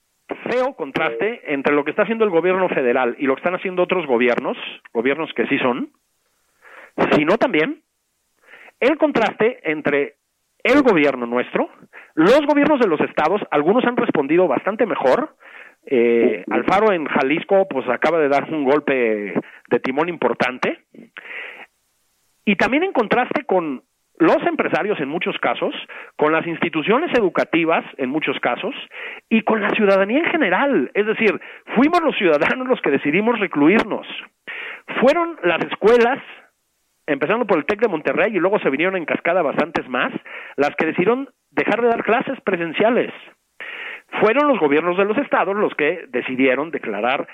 feo 0.50 0.74
contraste 0.76 1.54
entre 1.54 1.74
lo 1.74 1.84
que 1.84 1.92
está 1.92 2.04
haciendo 2.04 2.24
el 2.24 2.32
gobierno 2.32 2.70
federal 2.70 3.16
y 3.20 3.26
lo 3.26 3.36
que 3.36 3.40
están 3.40 3.56
haciendo 3.56 3.84
otros 3.84 4.06
gobiernos, 4.06 4.58
gobiernos 4.94 5.34
que 5.34 5.48
sí 5.48 5.58
son, 5.60 5.92
sino 7.12 7.38
también 7.38 7.82
el 8.80 8.98
contraste 8.98 9.60
entre 9.70 10.16
el 10.64 10.82
gobierno 10.82 11.26
nuestro, 11.26 11.70
los 12.16 12.46
gobiernos 12.46 12.80
de 12.80 12.88
los 12.88 13.00
estados, 13.02 13.42
algunos 13.52 13.84
han 13.86 13.98
respondido 13.98 14.48
bastante 14.48 14.86
mejor. 14.86 15.36
Eh, 15.86 16.44
Alfaro 16.50 16.92
en 16.94 17.06
Jalisco, 17.06 17.68
pues 17.70 17.88
acaba 17.90 18.20
de 18.20 18.30
dar 18.30 18.52
un 18.52 18.64
golpe 18.64 19.34
de 19.70 19.80
timón 19.80 20.10
importante. 20.10 20.80
Y 22.46 22.56
también 22.56 22.84
en 22.84 22.92
contraste 22.92 23.46
con 23.46 23.84
los 24.20 24.38
empresarios 24.46 25.00
en 25.00 25.10
muchos 25.10 25.38
casos, 25.40 25.74
con 26.16 26.32
las 26.32 26.46
instituciones 26.46 27.12
educativas 27.18 27.84
en 27.98 28.10
muchos 28.10 28.40
casos 28.40 28.76
y 29.30 29.42
con 29.42 29.62
la 29.62 29.70
ciudadanía 29.72 30.20
en 30.20 30.32
general. 30.32 30.92
Es 30.94 31.06
decir, 31.06 31.40
fuimos 31.76 32.02
los 32.04 32.16
ciudadanos 32.18 32.68
los 32.68 32.82
que 32.82 32.92
decidimos 32.92 33.40
recluirnos. 33.40 34.08
Fueron 35.02 35.38
las 35.44 35.64
escuelas, 35.66 36.20
empezando 37.08 37.46
por 37.48 37.58
el 37.58 37.66
TEC 37.66 37.82
de 37.82 37.88
Monterrey 37.88 38.36
y 38.36 38.40
luego 38.40 38.60
se 38.60 38.70
vinieron 38.70 38.96
en 38.96 39.06
cascada 39.06 39.42
bastantes 39.42 39.88
más, 39.90 40.14
las 40.58 40.76
que 40.78 40.86
decidieron 40.86 41.30
dejar 41.52 41.82
de 41.82 41.88
dar 41.88 42.04
clases 42.04 42.40
presenciales. 42.42 43.12
Fueron 44.20 44.48
los 44.48 44.60
gobiernos 44.60 44.98
de 44.98 45.06
los 45.06 45.18
estados 45.18 45.56
los 45.56 45.74
que 45.76 46.06
decidieron 46.10 46.72
declarar 46.72 47.28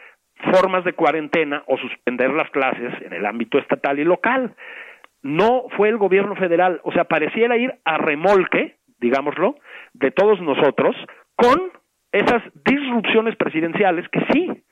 formas 0.53 0.85
de 0.85 0.93
cuarentena 0.93 1.63
o 1.67 1.77
suspender 1.77 2.31
las 2.31 2.49
clases 2.51 2.93
en 3.01 3.13
el 3.13 3.25
ámbito 3.25 3.57
estatal 3.57 3.99
y 3.99 4.05
local 4.05 4.55
no 5.21 5.65
fue 5.75 5.89
el 5.89 5.97
gobierno 5.97 6.35
federal, 6.35 6.79
o 6.83 6.91
sea, 6.91 7.03
pareciera 7.03 7.57
ir 7.57 7.75
a 7.83 7.97
remolque, 7.97 8.77
digámoslo, 8.99 9.55
de 9.93 10.11
todos 10.11 10.41
nosotros 10.41 10.95
con 11.35 11.71
esas 12.11 12.41
disrupciones 12.65 13.35
presidenciales 13.35 14.07
que 14.09 14.21
sí, 14.31 14.63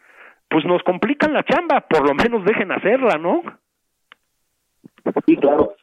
pues 0.49 0.65
nos 0.65 0.81
complican 0.83 1.33
la 1.33 1.43
chamba, 1.43 1.81
por 1.81 2.07
lo 2.07 2.15
menos 2.15 2.45
dejen 2.45 2.71
hacerla, 2.71 3.17
¿no? 3.17 3.41
Sí, 5.25 5.35
claro. 5.37 5.73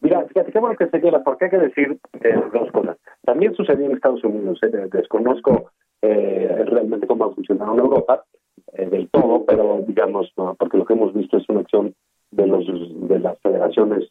Mira, 0.00 0.22
fíjate 0.28 0.52
qué 0.52 0.58
bueno 0.58 0.76
que 0.76 0.86
porque 1.24 1.44
hay 1.46 1.50
que 1.50 1.58
decir 1.58 1.98
eh, 2.20 2.40
dos 2.52 2.70
cosas. 2.72 2.98
También 3.24 3.54
sucedió 3.54 3.86
en 3.86 3.92
Estados 3.92 4.22
Unidos, 4.24 4.58
eh, 4.62 4.88
desconozco 4.92 5.70
eh, 6.02 6.64
realmente 6.66 7.06
cómo 7.06 7.24
ha 7.24 7.34
funcionado 7.34 7.74
en 7.74 7.80
Europa 7.80 8.24
eh, 8.72 8.86
del 8.86 9.08
todo, 9.08 9.44
pero 9.44 9.82
digamos, 9.86 10.32
porque 10.58 10.78
lo 10.78 10.84
que 10.84 10.92
hemos 10.94 11.14
visto 11.14 11.38
es 11.38 11.48
una 11.48 11.60
acción 11.60 11.94
de 12.30 12.46
los 12.46 12.66
de 13.08 13.18
las 13.20 13.38
federaciones 13.40 14.10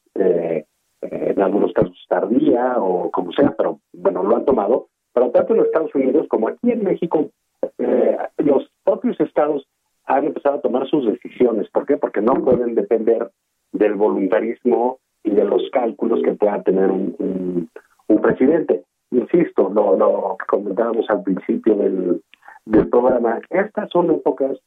eh, 1.03 1.33
en 1.35 1.41
algunos 1.41 1.73
casos 1.73 1.97
tardía 2.07 2.75
o 2.77 3.11
como 3.11 3.31
sea, 3.33 3.53
pero 3.57 3.79
bueno, 3.93 4.23
lo 4.23 4.35
han 4.35 4.45
tomado. 4.45 4.87
Pero 5.13 5.31
tanto 5.31 5.53
en 5.53 5.61
Estados 5.61 5.93
Unidos 5.93 6.27
como 6.29 6.47
aquí 6.47 6.71
en 6.71 6.83
México, 6.83 7.29
eh, 7.77 8.17
los 8.37 8.69
propios 8.83 9.19
estados 9.19 9.67
han 10.05 10.25
empezado 10.25 10.57
a 10.57 10.61
tomar 10.61 10.87
sus 10.87 11.05
decisiones. 11.05 11.69
¿Por 11.69 11.85
qué? 11.85 11.97
Porque 11.97 12.21
no 12.21 12.33
pueden 12.33 12.75
depender 12.75 13.31
del 13.71 13.95
voluntarismo 13.95 14.99
y 15.23 15.31
de 15.31 15.43
los 15.43 15.69
cálculos 15.71 16.21
que 16.23 16.33
pueda 16.33 16.61
tener 16.63 16.89
un, 16.91 17.69
un, 18.07 18.21
presidente. 18.21 18.83
Insisto, 19.13 19.69
lo, 19.69 19.95
lo 19.95 20.37
comentábamos 20.47 21.05
al 21.09 21.23
principio 21.23 21.75
del, 21.75 22.21
del 22.65 22.89
programa, 22.89 23.39
estas 23.49 23.89
son 23.91 24.11
épocas 24.11 24.57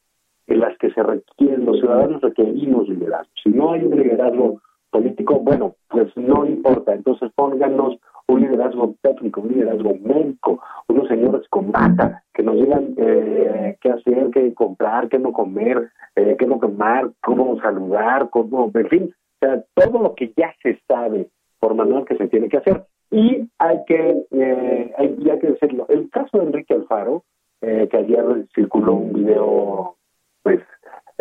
en 0.47 0.61
las 0.61 0.77
que 0.79 0.91
se 0.93 1.03
requieren, 1.03 1.65
los 1.65 1.79
ciudadanos 1.81 2.21
requerimos 2.23 2.89
liderazgo. 2.89 3.33
Si 3.43 3.51
no 3.51 3.73
hay 3.73 3.83
un 3.83 3.97
liderazgo 3.97 4.61
político, 4.91 5.41
bueno, 5.41 5.75
pues 5.89 6.17
no 6.17 6.47
importa. 6.47 6.95
Entonces 6.95 7.31
pónganos 7.35 7.99
un 8.29 8.41
liderazgo 8.41 8.95
técnico, 9.03 9.41
un 9.41 9.53
liderazgo 9.53 9.95
médico, 10.01 10.61
unos 10.89 11.09
señores 11.09 11.49
con 11.49 11.71
bata 11.71 12.23
que 12.33 12.43
nos 12.43 12.57
digan 12.57 12.95
eh, 12.97 13.77
qué 13.81 13.91
hacer, 13.91 14.31
qué 14.33 14.55
comprar, 14.55 15.09
qué 15.09 15.19
no 15.19 15.33
comer, 15.33 15.91
eh, 16.15 16.37
qué 16.39 16.47
no 16.47 16.59
tomar, 16.59 17.11
cómo 17.23 17.61
saludar, 17.61 18.31
cómo, 18.31 18.71
en 18.75 18.89
fin, 18.89 19.15
o 19.41 19.47
sea, 19.47 19.65
todo 19.75 20.03
lo 20.03 20.15
que 20.15 20.33
ya 20.37 20.55
se 20.63 20.79
sabe 20.87 21.29
por 21.59 21.75
manual 21.75 22.05
que 22.05 22.17
se 22.17 22.29
tiene 22.29 22.49
que 22.49 22.59
hacer. 22.59 22.85
Y 23.11 23.49
hay 23.59 23.79
que, 23.87 24.27
eh, 24.31 24.95
hay, 24.97 25.17
hay 25.31 25.39
que 25.39 25.49
decirlo, 25.49 25.87
el 25.89 26.11
caso 26.11 26.39
de 26.39 26.45
Enrique 26.45 26.75
Alfaro, 26.75 27.25
eh, 27.63 27.89
que 27.91 27.97
ayer 27.97 28.47
circuló 28.55 28.95
un 28.95 29.13
video 29.13 29.97
pues 30.43 30.61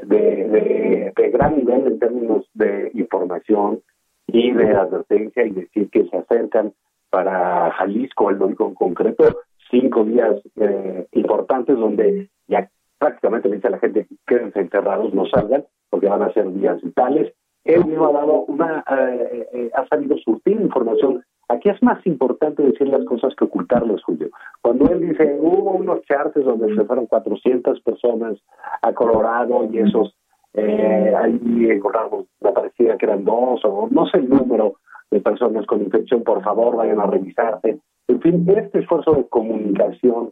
de, 0.03 1.11
de, 1.15 1.29
gran 1.29 1.57
nivel 1.57 1.87
en 1.87 1.99
términos 1.99 2.45
de 2.53 2.91
información 2.93 3.81
y 4.27 4.51
de 4.51 4.71
advertencia 4.71 5.45
y 5.45 5.51
decir 5.51 5.89
que 5.89 6.05
se 6.05 6.17
acercan 6.17 6.73
para 7.09 7.71
Jalisco, 7.71 8.29
el 8.29 8.37
domingo 8.37 8.67
en 8.67 8.75
concreto, 8.75 9.23
cinco 9.71 10.03
días 10.03 10.35
eh, 10.57 11.07
importantes 11.13 11.77
donde 11.77 12.29
ya 12.47 12.69
prácticamente 12.97 13.49
dice 13.49 13.67
a 13.67 13.71
la 13.71 13.79
gente 13.79 14.07
quédense 14.27 14.59
encerrados, 14.59 15.13
no 15.13 15.25
salgan, 15.27 15.65
porque 15.89 16.07
van 16.07 16.23
a 16.23 16.33
ser 16.33 16.51
días 16.53 16.81
vitales. 16.81 17.33
Él 17.65 17.85
mismo 17.85 18.07
ha 18.07 18.13
dado 18.13 18.45
una, 18.45 18.83
eh, 18.89 19.49
eh, 19.53 19.71
ha 19.73 19.85
salido 19.87 20.17
surtir 20.17 20.59
información 20.61 21.23
Aquí 21.47 21.69
es 21.69 21.81
más 21.83 22.03
importante 22.07 22.63
decir 22.63 22.87
las 22.87 23.05
cosas 23.05 23.35
que 23.35 23.45
ocultarlas, 23.45 24.01
Julio. 24.03 24.29
Cuando 24.61 24.89
él 24.89 25.01
dice, 25.01 25.37
hubo 25.39 25.73
unos 25.73 26.01
chartes 26.03 26.43
donde 26.43 26.73
se 26.75 26.83
fueron 26.85 27.05
400 27.05 27.81
personas 27.81 28.37
a 28.81 28.91
Colorado 28.93 29.67
y 29.71 29.77
esos, 29.77 30.15
eh, 30.53 31.13
ahí 31.15 31.69
encontramos, 31.69 32.25
me 32.41 32.51
parecía 32.51 32.97
que 32.97 33.05
eran 33.05 33.25
dos 33.25 33.63
o 33.63 33.87
no 33.91 34.07
sé 34.07 34.17
el 34.17 34.29
número 34.29 34.75
de 35.11 35.21
personas 35.21 35.67
con 35.67 35.83
infección, 35.83 36.23
por 36.23 36.43
favor, 36.43 36.77
vayan 36.77 36.99
a 36.99 37.05
revisarse. 37.05 37.77
En 38.07 38.21
fin, 38.21 38.45
este 38.49 38.79
esfuerzo 38.79 39.13
de 39.13 39.27
comunicación 39.27 40.31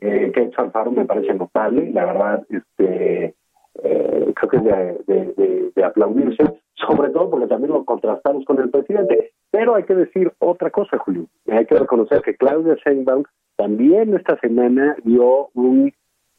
eh, 0.00 0.32
que 0.32 0.40
ha 0.40 0.44
hecho 0.44 0.62
Alfaro 0.62 0.92
me 0.92 1.04
parece 1.04 1.34
notable, 1.34 1.90
la 1.92 2.06
verdad, 2.06 2.46
este 2.48 3.34
eh, 3.82 4.32
creo 4.34 4.50
que 4.50 4.56
es 4.56 4.64
de, 5.06 5.72
de, 5.74 5.84
aplaudirse, 5.84 6.44
sobre 6.74 7.10
todo 7.10 7.30
porque 7.30 7.46
también 7.46 7.72
lo 7.72 7.84
contrastamos 7.84 8.44
con 8.44 8.60
el 8.60 8.70
presidente. 8.70 9.32
Pero 9.50 9.74
hay 9.74 9.84
que 9.84 9.94
decir 9.94 10.32
otra 10.38 10.70
cosa, 10.70 10.98
Julio. 10.98 11.26
Hay 11.50 11.66
que 11.66 11.78
reconocer 11.78 12.22
que 12.22 12.36
Claudia 12.36 12.76
Sheinbaum 12.84 13.24
también 13.56 14.14
esta 14.14 14.38
semana 14.40 14.96
dio 15.04 15.48
un 15.54 15.92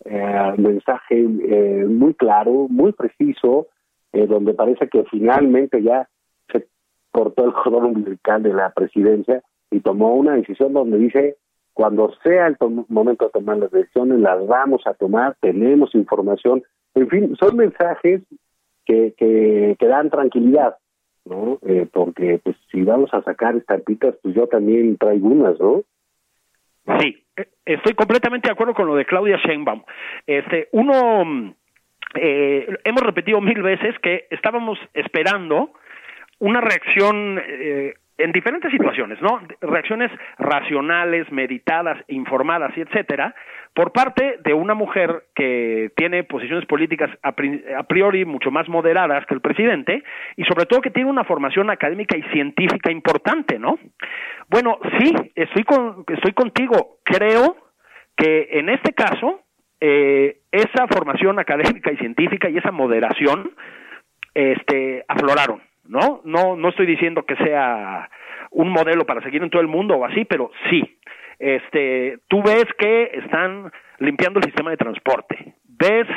eh, 0.04 0.54
mensaje 0.58 1.22
eh, 1.22 1.86
muy 1.88 2.14
claro, 2.14 2.68
muy 2.70 2.92
preciso, 2.92 3.68
donde 4.12 4.54
parece 4.54 4.88
que 4.88 5.04
finalmente 5.12 5.84
ya 5.84 6.08
se 6.50 6.66
cortó 7.12 7.44
el 7.44 7.52
cordón 7.52 7.98
umbilical 7.98 8.44
de 8.44 8.54
la 8.54 8.70
presidencia 8.70 9.44
y 9.70 9.82
tomó 9.82 10.16
una 10.16 10.36
decisión 10.36 10.72
donde 10.72 10.98
dice 10.98 11.36
cuando 11.74 12.14
sea 12.24 12.48
el 12.48 12.56
momento 12.88 13.26
de 13.26 13.32
tomar 13.32 13.58
las 13.58 13.72
decisiones, 13.72 14.20
las 14.20 14.48
vamos 14.48 14.84
a 14.86 14.94
tomar, 14.94 15.36
tenemos 15.42 15.94
información 15.94 16.64
en 16.96 17.10
fin, 17.10 17.36
son 17.38 17.58
mensajes 17.58 18.22
que, 18.86 19.14
que, 19.18 19.88
dan 19.88 20.10
tranquilidad, 20.10 20.76
¿no? 21.26 21.60
Eh, 21.68 21.88
porque 21.92 22.40
pues 22.44 22.56
si 22.72 22.82
vamos 22.84 23.14
a 23.14 23.22
sacar 23.24 23.56
estampitas, 23.56 24.16
pues 24.22 24.36
yo 24.36 24.48
también 24.48 24.98
traigo 24.98 25.28
unas, 25.28 25.60
¿no? 25.60 25.84
Sí, 27.00 27.24
eh, 27.36 27.48
estoy 27.66 27.94
completamente 27.94 28.48
de 28.48 28.54
acuerdo 28.54 28.74
con 28.74 28.88
lo 28.88 28.96
de 28.96 29.06
Claudia 29.06 29.38
Sheinbaum. 29.38 29.84
Este, 30.28 30.70
uno, 30.72 31.56
eh, 32.16 32.68
hemos 32.84 33.04
repetido 33.04 33.42
mil 33.42 33.62
veces 33.62 33.98
que 34.00 34.28
estábamos 34.30 34.78
esperando 34.94 35.72
una 36.40 36.62
reacción 36.62 37.40
eh, 37.48 37.94
en 38.18 38.32
diferentes 38.32 38.72
situaciones, 38.72 39.22
¿no? 39.22 39.42
Reacciones 39.62 40.12
racionales, 40.38 41.30
meditadas, 41.32 41.98
informadas 42.08 42.76
y 42.78 42.82
etcétera, 42.82 43.36
por 43.74 43.92
parte 43.92 44.38
de 44.44 44.54
una 44.54 44.74
mujer 44.74 45.26
que 45.36 45.92
tiene 45.98 46.24
posiciones 46.24 46.66
políticas 46.66 47.10
a 47.22 47.84
priori 47.84 48.24
mucho 48.24 48.52
más 48.52 48.70
moderadas 48.70 49.26
que 49.26 49.34
el 49.34 49.42
presidente 49.42 50.02
y 50.38 50.46
sobre 50.46 50.66
todo 50.66 50.82
que 50.82 50.92
tiene 50.92 51.10
una 51.10 51.26
formación 51.26 51.70
académica 51.70 52.18
y 52.18 52.24
científica 52.32 52.90
importante, 52.90 53.60
¿no? 53.60 53.78
Bueno, 54.50 54.80
sí, 54.98 55.14
estoy 55.36 55.64
con, 55.66 56.06
estoy 56.08 56.32
contigo. 56.32 57.00
Creo 57.04 57.58
que 58.16 58.48
en 58.52 58.70
este 58.70 58.94
caso 58.94 59.42
eh, 59.82 60.38
esa 60.52 60.88
formación 60.88 61.38
académica 61.38 61.92
y 61.92 61.98
científica 61.98 62.50
y 62.50 62.58
esa 62.58 62.72
moderación 62.72 63.52
este 64.34 65.04
afloraron 65.08 65.62
¿no? 65.88 66.22
No, 66.24 66.56
no 66.56 66.70
estoy 66.70 66.86
diciendo 66.86 67.24
que 67.24 67.36
sea 67.38 68.10
un 68.52 68.70
modelo 68.70 69.06
para 69.06 69.22
seguir 69.22 69.44
en 69.44 69.50
todo 69.50 69.62
el 69.62 69.68
mundo 69.68 69.96
o 69.96 70.06
así, 70.06 70.26
pero 70.26 70.52
sí. 70.70 70.98
Este, 71.40 72.20
tú 72.28 72.42
ves 72.42 72.66
que 72.78 73.12
están 73.14 73.72
limpiando 74.00 74.40
el 74.40 74.46
sistema 74.46 74.72
de 74.72 74.78
transporte. 74.78 75.54
Ves 75.68 76.08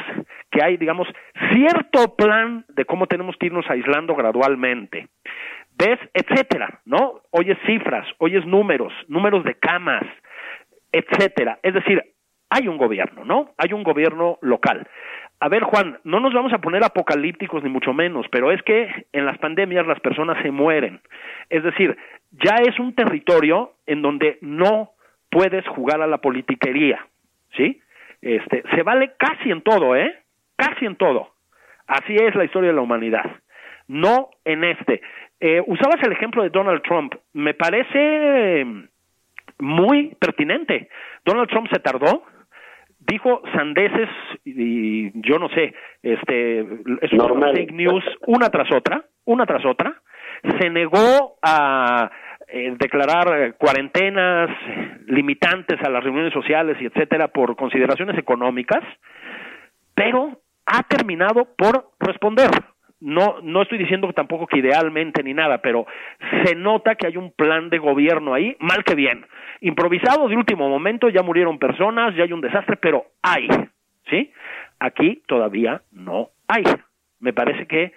que 0.51 0.63
hay, 0.63 0.77
digamos, 0.77 1.09
cierto 1.53 2.15
plan 2.17 2.65
de 2.69 2.85
cómo 2.85 3.07
tenemos 3.07 3.37
que 3.37 3.47
irnos 3.47 3.69
aislando 3.69 4.15
gradualmente. 4.15 5.09
Ves, 5.77 5.99
etcétera, 6.15 6.81
¿no? 6.85 7.23
Oyes 7.31 7.59
cifras, 7.67 8.07
oyes 8.19 8.45
números, 8.47 8.93
números 9.09 9.45
de 9.45 9.55
camas, 9.55 10.05
etcétera. 10.93 11.59
Es 11.63 11.75
decir, 11.75 12.03
hay 12.51 12.69
un 12.69 12.79
gobierno, 12.79 13.25
¿no? 13.25 13.53
Hay 13.59 13.73
un 13.73 13.83
gobierno 13.83 14.39
local. 14.41 14.87
A 15.41 15.49
ver, 15.49 15.63
Juan, 15.63 15.99
no 16.03 16.19
nos 16.19 16.35
vamos 16.35 16.53
a 16.53 16.59
poner 16.59 16.83
apocalípticos 16.83 17.63
ni 17.63 17.71
mucho 17.71 17.93
menos, 17.93 18.27
pero 18.31 18.51
es 18.51 18.61
que 18.63 19.07
en 19.13 19.25
las 19.25 19.39
pandemias 19.39 19.87
las 19.87 20.01
personas 20.01 20.43
se 20.43 20.51
mueren. 20.51 21.01
Es 21.49 21.63
decir, 21.63 21.97
ya 22.33 22.57
es 22.57 22.79
un 22.81 22.95
territorio 22.95 23.75
en 23.87 24.03
donde 24.03 24.39
no 24.41 24.91
puedes 25.31 25.67
jugar 25.69 26.03
a 26.03 26.07
la 26.07 26.19
politiquería, 26.19 27.07
¿sí? 27.57 27.81
Este, 28.21 28.65
se 28.75 28.83
vale 28.83 29.13
casi 29.17 29.51
en 29.51 29.63
todo, 29.63 29.95
¿eh? 29.95 30.13
Casi 30.57 30.87
en 30.87 30.97
todo. 30.97 31.31
Así 31.87 32.17
es 32.17 32.35
la 32.35 32.45
historia 32.45 32.71
de 32.71 32.77
la 32.77 32.83
humanidad. 32.83 33.25
no 33.87 34.31
en 34.45 34.65
este. 34.65 35.01
Eh, 35.41 35.63
usabas 35.67 36.03
el 36.03 36.13
ejemplo 36.13 36.43
de 36.43 36.51
Donald 36.51 36.83
Trump, 36.83 37.15
me 37.33 37.55
parece 37.55 38.67
muy 39.59 40.15
pertinente. 40.21 40.89
Donald 41.25 41.49
Trump 41.49 41.69
se 41.73 41.81
tardó, 41.81 42.25
dijo 43.09 43.43
sandeces 43.55 44.09
y 44.45 45.11
yo 45.23 45.39
no 45.39 45.49
sé, 45.49 45.75
este, 46.03 46.61
es 46.61 47.13
una 47.13 47.53
fake 47.53 47.73
news 47.73 48.05
una 48.27 48.51
tras 48.51 48.71
otra, 48.73 49.05
una 49.25 49.47
tras 49.47 49.65
otra, 49.65 50.01
se 50.61 50.71
negó 50.71 51.39
a 51.43 52.11
eh, 52.49 52.75
declarar 52.79 53.57
cuarentenas 53.57 54.51
limitantes 55.07 55.81
a 55.83 55.91
las 55.91 56.05
reuniones 56.05 56.33
sociales 56.33 56.77
y 56.81 56.87
etcétera 56.87 57.29
por 57.29 57.57
consideraciones 57.57 58.17
económicas, 58.19 58.83
pero 59.95 60.41
ha 60.67 60.83
terminado 60.83 61.49
por 61.57 61.91
responder 61.99 62.51
no 63.01 63.37
no 63.43 63.63
estoy 63.63 63.79
diciendo 63.79 64.13
tampoco 64.13 64.47
que 64.47 64.59
idealmente 64.59 65.23
ni 65.23 65.35
nada, 65.35 65.59
pero 65.59 65.87
se 66.45 66.55
nota 66.55 66.95
que 66.95 67.07
hay 67.07 67.17
un 67.17 67.33
plan 67.33 67.71
de 67.71 67.79
gobierno 67.79 68.35
ahí, 68.35 68.57
mal 68.61 68.85
que 68.85 68.95
bien. 68.95 69.27
Improvisado 69.61 70.29
de 70.29 70.37
último 70.37 70.69
momento, 70.69 71.09
ya 71.09 71.23
murieron 71.23 71.59
personas, 71.59 72.15
ya 72.15 72.25
hay 72.25 72.33
un 72.33 72.41
desastre, 72.41 72.77
pero 72.77 73.07
hay, 73.23 73.49
¿sí? 74.09 74.33
Aquí 74.81 75.23
todavía 75.27 75.83
no 75.93 76.31
hay. 76.47 76.65
Me 77.21 77.33
parece 77.33 77.67
que 77.67 77.93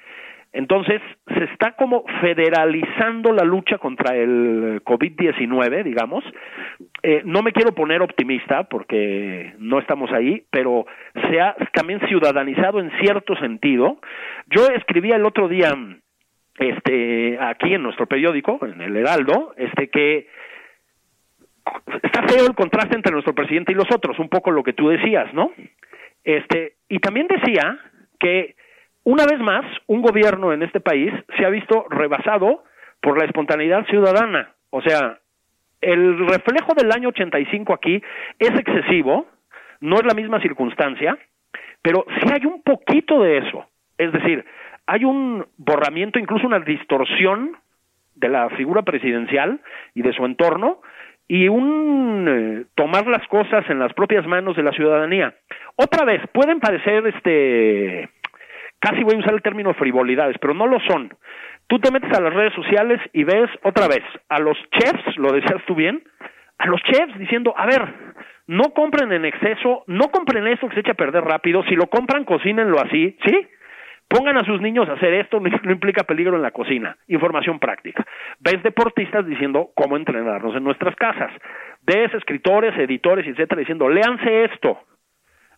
entonces, 0.53 1.01
se 1.33 1.45
está 1.45 1.71
como 1.77 2.03
federalizando 2.19 3.31
la 3.31 3.45
lucha 3.45 3.77
contra 3.77 4.15
el 4.15 4.81
COVID-19, 4.83 5.83
digamos. 5.83 6.25
Eh, 7.03 7.21
no 7.23 7.41
me 7.41 7.53
quiero 7.53 7.73
poner 7.73 8.01
optimista 8.01 8.65
porque 8.65 9.53
no 9.59 9.79
estamos 9.79 10.11
ahí, 10.11 10.43
pero 10.49 10.85
se 11.29 11.39
ha 11.39 11.55
también 11.73 12.01
ciudadanizado 12.07 12.81
en 12.81 12.91
cierto 12.99 13.35
sentido. 13.37 13.99
Yo 14.47 14.67
escribía 14.75 15.15
el 15.15 15.25
otro 15.25 15.47
día, 15.47 15.73
este, 16.59 17.37
aquí 17.39 17.73
en 17.73 17.83
nuestro 17.83 18.07
periódico, 18.07 18.59
en 18.65 18.81
el 18.81 18.97
Heraldo, 18.97 19.53
este, 19.55 19.89
que 19.89 20.27
está 22.03 22.23
feo 22.27 22.45
el 22.45 22.55
contraste 22.55 22.95
entre 22.95 23.13
nuestro 23.13 23.33
presidente 23.33 23.71
y 23.71 23.75
los 23.75 23.89
otros, 23.89 24.19
un 24.19 24.27
poco 24.27 24.51
lo 24.51 24.63
que 24.63 24.73
tú 24.73 24.89
decías, 24.89 25.33
¿no? 25.33 25.53
Este, 26.25 26.73
y 26.89 26.99
también 26.99 27.27
decía 27.27 27.79
que 28.19 28.55
una 29.03 29.25
vez 29.25 29.39
más, 29.39 29.65
un 29.87 30.01
gobierno 30.01 30.53
en 30.53 30.63
este 30.63 30.79
país 30.79 31.11
se 31.37 31.45
ha 31.45 31.49
visto 31.49 31.85
rebasado 31.89 32.63
por 33.01 33.17
la 33.17 33.25
espontaneidad 33.25 33.85
ciudadana. 33.87 34.53
O 34.69 34.81
sea, 34.81 35.19
el 35.81 36.27
reflejo 36.27 36.73
del 36.75 36.91
año 36.91 37.09
85 37.09 37.73
aquí 37.73 38.01
es 38.37 38.51
excesivo, 38.51 39.27
no 39.79 39.95
es 39.95 40.05
la 40.05 40.13
misma 40.13 40.39
circunstancia, 40.39 41.17
pero 41.81 42.05
sí 42.19 42.27
hay 42.31 42.45
un 42.45 42.61
poquito 42.61 43.21
de 43.21 43.39
eso. 43.39 43.65
Es 43.97 44.11
decir, 44.11 44.45
hay 44.85 45.03
un 45.03 45.45
borramiento, 45.57 46.19
incluso 46.19 46.45
una 46.45 46.59
distorsión 46.59 47.57
de 48.15 48.29
la 48.29 48.49
figura 48.51 48.83
presidencial 48.83 49.61
y 49.95 50.03
de 50.03 50.13
su 50.13 50.23
entorno 50.25 50.81
y 51.27 51.47
un 51.47 52.27
eh, 52.27 52.65
tomar 52.75 53.07
las 53.07 53.27
cosas 53.27 53.67
en 53.69 53.79
las 53.79 53.93
propias 53.93 54.27
manos 54.27 54.55
de 54.55 54.63
la 54.63 54.71
ciudadanía. 54.73 55.33
Otra 55.75 56.05
vez, 56.05 56.21
pueden 56.33 56.59
parecer 56.59 57.07
este 57.07 58.09
casi 58.81 59.03
voy 59.03 59.15
a 59.15 59.19
usar 59.19 59.33
el 59.33 59.41
término 59.41 59.73
frivolidades, 59.75 60.37
pero 60.41 60.53
no 60.53 60.67
lo 60.67 60.79
son. 60.81 61.13
Tú 61.67 61.79
te 61.79 61.91
metes 61.91 62.11
a 62.11 62.21
las 62.21 62.33
redes 62.33 62.53
sociales 62.53 62.99
y 63.13 63.23
ves 63.23 63.49
otra 63.63 63.87
vez 63.87 64.03
a 64.27 64.39
los 64.39 64.57
chefs, 64.71 65.17
lo 65.17 65.31
decías 65.31 65.63
tú 65.65 65.75
bien, 65.75 66.03
a 66.57 66.67
los 66.67 66.81
chefs 66.83 67.17
diciendo, 67.17 67.53
a 67.55 67.65
ver, 67.65 67.81
no 68.47 68.73
compren 68.73 69.13
en 69.13 69.23
exceso, 69.23 69.83
no 69.87 70.09
compren 70.09 70.47
esto 70.47 70.67
que 70.67 70.73
se 70.73 70.81
echa 70.81 70.91
a 70.91 70.95
perder 70.95 71.23
rápido, 71.23 71.63
si 71.63 71.75
lo 71.75 71.87
compran, 71.87 72.25
cocínenlo 72.25 72.81
así, 72.81 73.17
¿sí? 73.25 73.47
Pongan 74.09 74.37
a 74.37 74.43
sus 74.43 74.59
niños 74.59 74.89
a 74.89 74.93
hacer 74.93 75.13
esto, 75.13 75.39
no 75.63 75.71
implica 75.71 76.03
peligro 76.03 76.35
en 76.35 76.41
la 76.41 76.51
cocina. 76.51 76.97
Información 77.07 77.59
práctica. 77.59 78.05
Ves 78.39 78.61
deportistas 78.63 79.25
diciendo 79.25 79.69
cómo 79.73 79.95
entrenarnos 79.95 80.53
en 80.55 80.65
nuestras 80.65 80.95
casas. 80.97 81.31
Ves 81.83 82.13
escritores, 82.13 82.77
editores, 82.77 83.25
etcétera, 83.25 83.59
diciendo, 83.59 83.87
léanse 83.87 84.43
esto. 84.45 84.79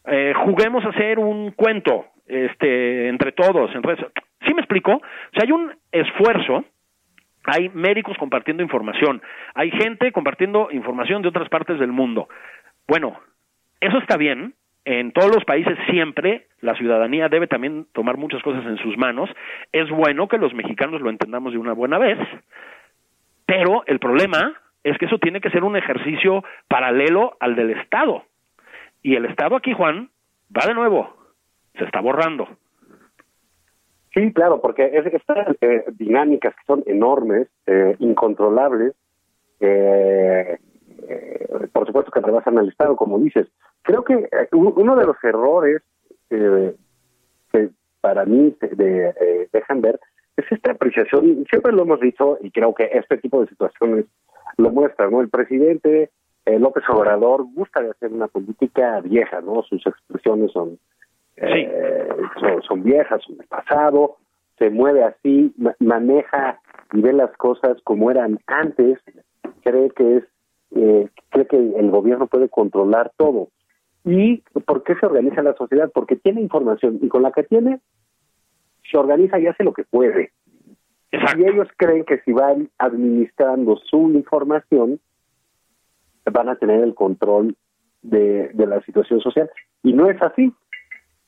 Eh, 0.05 0.33
juguemos 0.35 0.85
a 0.85 0.89
hacer 0.89 1.17
un 1.17 1.51
cuento 1.51 2.12
este, 2.27 3.09
entre 3.09 3.31
todos. 3.31 3.71
¿Sí 3.71 4.53
me 4.53 4.61
explico? 4.61 4.93
O 4.93 5.01
sea, 5.33 5.43
hay 5.43 5.51
un 5.51 5.73
esfuerzo, 5.91 6.65
hay 7.45 7.69
médicos 7.69 8.17
compartiendo 8.17 8.63
información, 8.63 9.21
hay 9.53 9.71
gente 9.71 10.11
compartiendo 10.11 10.69
información 10.71 11.21
de 11.21 11.29
otras 11.29 11.49
partes 11.49 11.79
del 11.79 11.91
mundo. 11.91 12.27
Bueno, 12.87 13.19
eso 13.79 13.97
está 13.97 14.17
bien. 14.17 14.53
En 14.85 15.13
todos 15.13 15.33
los 15.33 15.45
países 15.45 15.77
siempre 15.89 16.47
la 16.59 16.75
ciudadanía 16.75 17.29
debe 17.29 17.47
también 17.47 17.87
tomar 17.93 18.17
muchas 18.17 18.41
cosas 18.43 18.65
en 18.65 18.77
sus 18.77 18.97
manos. 18.97 19.29
Es 19.71 19.89
bueno 19.89 20.27
que 20.27 20.37
los 20.37 20.53
mexicanos 20.53 20.99
lo 20.99 21.09
entendamos 21.09 21.53
de 21.53 21.59
una 21.59 21.71
buena 21.71 21.97
vez, 21.97 22.17
pero 23.45 23.83
el 23.87 23.99
problema 23.99 24.53
es 24.83 24.97
que 24.97 25.05
eso 25.05 25.19
tiene 25.19 25.39
que 25.39 25.51
ser 25.51 25.63
un 25.63 25.77
ejercicio 25.77 26.43
paralelo 26.67 27.37
al 27.39 27.55
del 27.55 27.71
Estado. 27.71 28.25
Y 29.01 29.15
el 29.15 29.23
Estado 29.25 29.55
aquí, 29.55 29.71
Juan, 29.71 30.09
va 30.55 30.67
de 30.67 30.73
nuevo 30.73 31.22
se 31.77 31.85
está 31.85 32.01
borrando. 32.01 32.47
Sí, 34.13 34.31
claro, 34.31 34.61
porque 34.61 34.85
es, 34.93 35.05
estas 35.07 35.55
eh, 35.61 35.85
dinámicas 35.93 36.53
que 36.55 36.65
son 36.67 36.83
enormes, 36.85 37.47
eh, 37.65 37.95
incontrolables, 37.99 38.93
eh, 39.59 40.59
por 41.71 41.87
supuesto 41.87 42.11
que 42.11 42.19
rebasan 42.19 42.57
al 42.59 42.69
Estado, 42.69 42.95
como 42.95 43.17
dices. 43.17 43.47
Creo 43.81 44.03
que 44.03 44.29
uno 44.53 44.95
de 44.95 45.05
los 45.05 45.17
errores 45.23 45.81
que 46.29 47.69
para 47.99 48.25
mí 48.25 48.55
de, 48.61 49.47
dejan 49.51 49.81
ver 49.81 49.99
es 50.37 50.45
esta 50.49 50.71
apreciación, 50.71 51.45
siempre 51.49 51.73
lo 51.73 51.81
hemos 51.83 51.99
dicho 51.99 52.37
y 52.41 52.51
creo 52.51 52.73
que 52.73 52.89
este 52.93 53.17
tipo 53.17 53.41
de 53.41 53.47
situaciones 53.47 54.05
lo 54.57 54.71
muestra, 54.71 55.09
¿no? 55.09 55.19
El 55.19 55.29
presidente 55.29 56.11
López 56.45 56.83
Obrador 56.87 57.43
gusta 57.53 57.81
de 57.81 57.91
hacer 57.91 58.11
una 58.13 58.27
política 58.27 59.01
vieja, 59.01 59.41
¿no? 59.41 59.63
Sus 59.63 59.85
expresiones 59.85 60.51
son 60.53 60.79
eh, 61.37 62.09
son, 62.67 62.83
viejas, 62.83 63.21
son 63.23 63.37
del 63.37 63.47
pasado, 63.47 64.17
se 64.57 64.69
mueve 64.69 65.03
así, 65.03 65.53
maneja 65.79 66.59
y 66.93 67.01
ve 67.01 67.13
las 67.13 67.35
cosas 67.37 67.77
como 67.83 68.11
eran 68.11 68.39
antes, 68.47 68.99
cree 69.63 69.89
que 69.91 70.17
es, 70.17 70.23
eh, 70.75 71.09
cree 71.29 71.47
que 71.47 71.57
el 71.57 71.89
gobierno 71.89 72.27
puede 72.27 72.49
controlar 72.49 73.11
todo. 73.17 73.49
¿Y 74.05 74.43
por 74.65 74.83
qué 74.83 74.95
se 74.95 75.05
organiza 75.05 75.41
la 75.41 75.55
sociedad? 75.55 75.89
Porque 75.93 76.15
tiene 76.15 76.41
información 76.41 76.99
y 77.01 77.07
con 77.07 77.23
la 77.23 77.31
que 77.31 77.43
tiene, 77.43 77.79
se 78.89 78.97
organiza 78.97 79.39
y 79.39 79.47
hace 79.47 79.63
lo 79.63 79.73
que 79.73 79.85
puede. 79.85 80.31
Y 81.11 81.43
ellos 81.43 81.67
creen 81.77 82.05
que 82.05 82.19
si 82.19 82.33
van 82.33 82.69
administrando 82.77 83.77
su 83.77 84.11
información, 84.11 84.99
van 86.31 86.49
a 86.49 86.55
tener 86.55 86.81
el 86.81 86.95
control 86.95 87.55
de, 88.01 88.49
de 88.49 88.67
la 88.67 88.81
situación 88.81 89.19
social. 89.21 89.49
Y 89.83 89.93
no 89.93 90.09
es 90.09 90.21
así. 90.21 90.53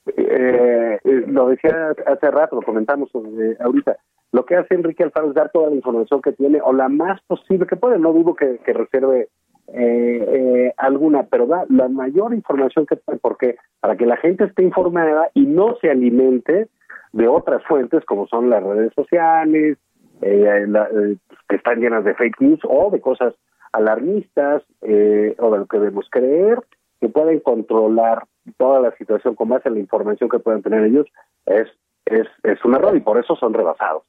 Eh, 0.08 1.00
eh, 1.04 1.24
lo 1.28 1.50
decía 1.50 1.96
hace 2.06 2.30
rato, 2.30 2.58
lo 2.58 2.62
comentamos 2.62 3.10
eh, 3.16 3.58
ahorita, 3.60 3.98
lo 4.32 4.46
que 4.46 4.56
hace 4.56 4.76
Enrique 4.76 5.04
Alfaro 5.04 5.30
es 5.30 5.34
dar 5.34 5.52
toda 5.52 5.70
la 5.70 5.76
información 5.76 6.22
que 6.22 6.34
tiene 6.34 6.62
o 6.64 6.74
la 6.74 6.90
más 6.90 7.20
posible 7.22 7.66
que 7.66 7.76
puede, 7.76 7.98
no 7.98 8.14
dudo 8.14 8.36
que, 8.36 8.60
reserve 8.68 9.30
eh, 9.74 10.74
alguna, 10.78 11.24
pero 11.24 11.48
da 11.48 11.66
la 11.70 11.88
mayor 11.88 12.36
información 12.36 12.86
que 12.86 12.98
puede, 12.98 13.18
porque 13.18 13.56
para 13.80 13.96
que 13.96 14.06
la 14.06 14.18
gente 14.18 14.44
esté 14.44 14.62
informada 14.62 15.32
y 15.34 15.48
no 15.48 15.76
se 15.82 15.90
alimente 15.90 16.68
de 17.14 17.28
otras 17.28 17.64
fuentes 17.64 18.06
como 18.06 18.28
son 18.28 18.50
las 18.50 18.62
redes 18.62 18.94
sociales, 18.94 19.78
que 20.22 21.56
están 21.56 21.80
llenas 21.80 22.04
de 22.04 22.14
fake 22.14 22.42
news 22.42 22.60
o 22.64 22.90
de 22.92 23.02
cosas 23.02 23.34
alarmistas 23.74 24.64
o 24.82 24.86
de 24.88 25.58
lo 25.58 25.66
que 25.66 25.80
debemos 25.80 26.08
creer, 26.12 26.60
que 27.02 27.10
pueden 27.10 27.40
controlar 27.40 28.24
toda 28.58 28.80
la 28.80 28.92
situación 28.98 29.36
con 29.36 29.50
base 29.50 29.68
en 29.68 29.76
la 29.76 29.80
información 29.80 30.30
que 30.30 30.40
pueden 30.40 30.62
tener 30.62 30.84
ellos 30.84 31.08
es, 31.46 31.68
es, 32.06 32.28
es 32.44 32.64
un 32.66 32.76
error 32.76 32.96
y 32.96 33.02
por 33.02 33.18
eso 33.18 33.36
son 33.36 33.54
rebasados. 33.54 34.04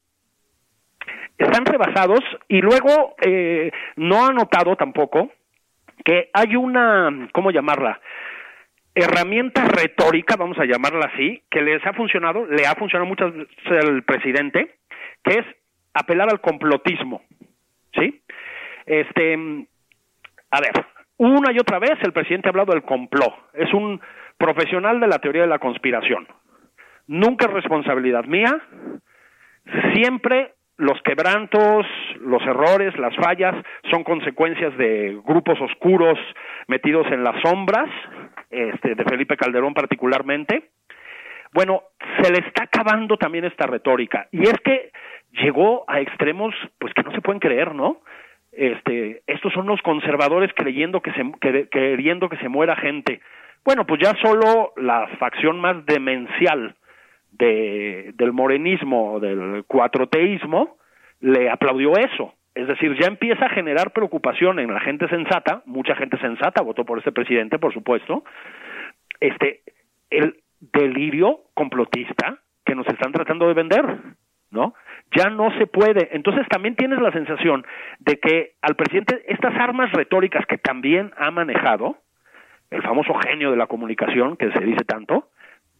Están 1.37 1.65
rebasados 1.65 2.21
y 2.47 2.61
luego 2.61 3.15
eh, 3.21 3.71
no 3.95 4.25
ha 4.25 4.31
notado 4.31 4.75
tampoco 4.75 5.29
que 6.03 6.29
hay 6.33 6.55
una, 6.55 7.29
¿cómo 7.33 7.51
llamarla? 7.51 7.99
herramienta 8.97 9.63
retórica, 9.63 10.35
vamos 10.37 10.57
a 10.57 10.65
llamarla 10.65 11.11
así, 11.13 11.43
que 11.51 11.61
les 11.61 11.85
ha 11.85 11.93
funcionado, 11.93 12.47
le 12.47 12.65
ha 12.65 12.73
funcionado 12.73 13.07
muchas 13.07 13.31
veces 13.31 13.85
al 13.85 14.03
presidente, 14.03 14.77
que 15.23 15.39
es 15.39 15.45
apelar 15.93 16.29
al 16.31 16.41
complotismo, 16.41 17.21
¿sí? 17.93 18.23
Este, 18.87 19.35
a 20.49 20.61
ver, 20.61 20.85
una 21.17 21.51
y 21.51 21.59
otra 21.59 21.77
vez 21.77 21.97
el 22.01 22.13
presidente 22.13 22.47
ha 22.47 22.51
hablado 22.51 22.73
del 22.73 22.83
complot. 22.83 23.33
Es 23.53 23.71
un 23.73 24.01
profesional 24.37 24.99
de 24.99 25.07
la 25.07 25.19
teoría 25.19 25.43
de 25.43 25.47
la 25.47 25.59
conspiración. 25.59 26.27
Nunca 27.07 27.45
es 27.45 27.53
responsabilidad 27.53 28.25
mía. 28.25 28.61
Siempre 29.93 30.53
los 30.77 31.01
quebrantos, 31.01 31.85
los 32.19 32.41
errores, 32.43 32.97
las 32.99 33.15
fallas 33.15 33.55
son 33.89 34.03
consecuencias 34.03 34.77
de 34.77 35.19
grupos 35.25 35.59
oscuros 35.59 36.19
metidos 36.67 37.07
en 37.07 37.23
las 37.23 37.41
sombras, 37.41 37.89
este, 38.51 38.95
de 38.95 39.03
Felipe 39.03 39.37
Calderón 39.37 39.73
particularmente. 39.73 40.69
Bueno, 41.53 41.81
se 42.21 42.31
le 42.31 42.39
está 42.39 42.63
acabando 42.63 43.17
también 43.17 43.45
esta 43.45 43.65
retórica. 43.65 44.27
Y 44.31 44.43
es 44.43 44.55
que 44.63 44.91
llegó 45.31 45.83
a 45.87 45.99
extremos, 45.99 46.53
pues 46.77 46.93
que 46.93 47.03
no 47.03 47.11
se 47.11 47.21
pueden 47.21 47.39
creer, 47.39 47.73
¿no? 47.73 48.01
Este, 48.51 49.21
estos 49.27 49.53
son 49.53 49.67
los 49.67 49.81
conservadores 49.81 50.51
creyendo 50.55 51.01
que 51.01 51.11
se, 51.13 51.23
queriendo 51.71 52.29
que 52.29 52.37
se 52.37 52.49
muera 52.49 52.75
gente. 52.75 53.21
Bueno, 53.67 53.85
pues 53.85 53.99
ya 54.01 54.13
solo 54.21 54.71
la 54.77 55.09
facción 55.19 55.59
más 55.59 55.85
demencial 55.85 56.73
de, 57.33 58.13
del 58.15 58.31
morenismo, 58.31 59.19
del 59.19 59.65
cuatroteísmo, 59.67 60.77
le 61.19 61.49
aplaudió 61.49 61.97
eso. 61.97 62.33
Es 62.55 62.65
decir, 62.65 62.97
ya 62.97 63.07
empieza 63.07 63.47
a 63.47 63.49
generar 63.49 63.91
preocupación 63.91 64.59
en 64.59 64.73
la 64.73 64.79
gente 64.79 65.09
sensata, 65.09 65.63
mucha 65.65 65.97
gente 65.97 66.17
sensata 66.19 66.63
votó 66.63 66.85
por 66.85 66.99
este 66.99 67.11
presidente, 67.11 67.59
por 67.59 67.73
supuesto, 67.73 68.23
este, 69.19 69.63
el 70.11 70.37
delirio 70.61 71.41
complotista 71.53 72.39
que 72.63 72.73
nos 72.73 72.87
están 72.87 73.11
tratando 73.11 73.49
de 73.49 73.53
vender, 73.53 73.83
¿no? 74.49 74.75
Ya 75.13 75.29
no 75.29 75.51
se 75.57 75.67
puede. 75.67 76.15
Entonces 76.15 76.47
también 76.47 76.77
tienes 76.77 77.01
la 77.01 77.11
sensación 77.11 77.65
de 77.99 78.17
que 78.17 78.53
al 78.61 78.77
presidente 78.77 79.25
estas 79.27 79.53
armas 79.59 79.91
retóricas 79.91 80.45
que 80.45 80.57
también 80.57 81.11
ha 81.17 81.31
manejado, 81.31 81.97
el 82.69 82.81
famoso 82.81 83.13
genio 83.25 83.51
de 83.51 83.57
la 83.57 83.67
comunicación 83.67 84.37
que 84.37 84.51
se 84.51 84.63
dice 84.63 84.83
tanto, 84.85 85.29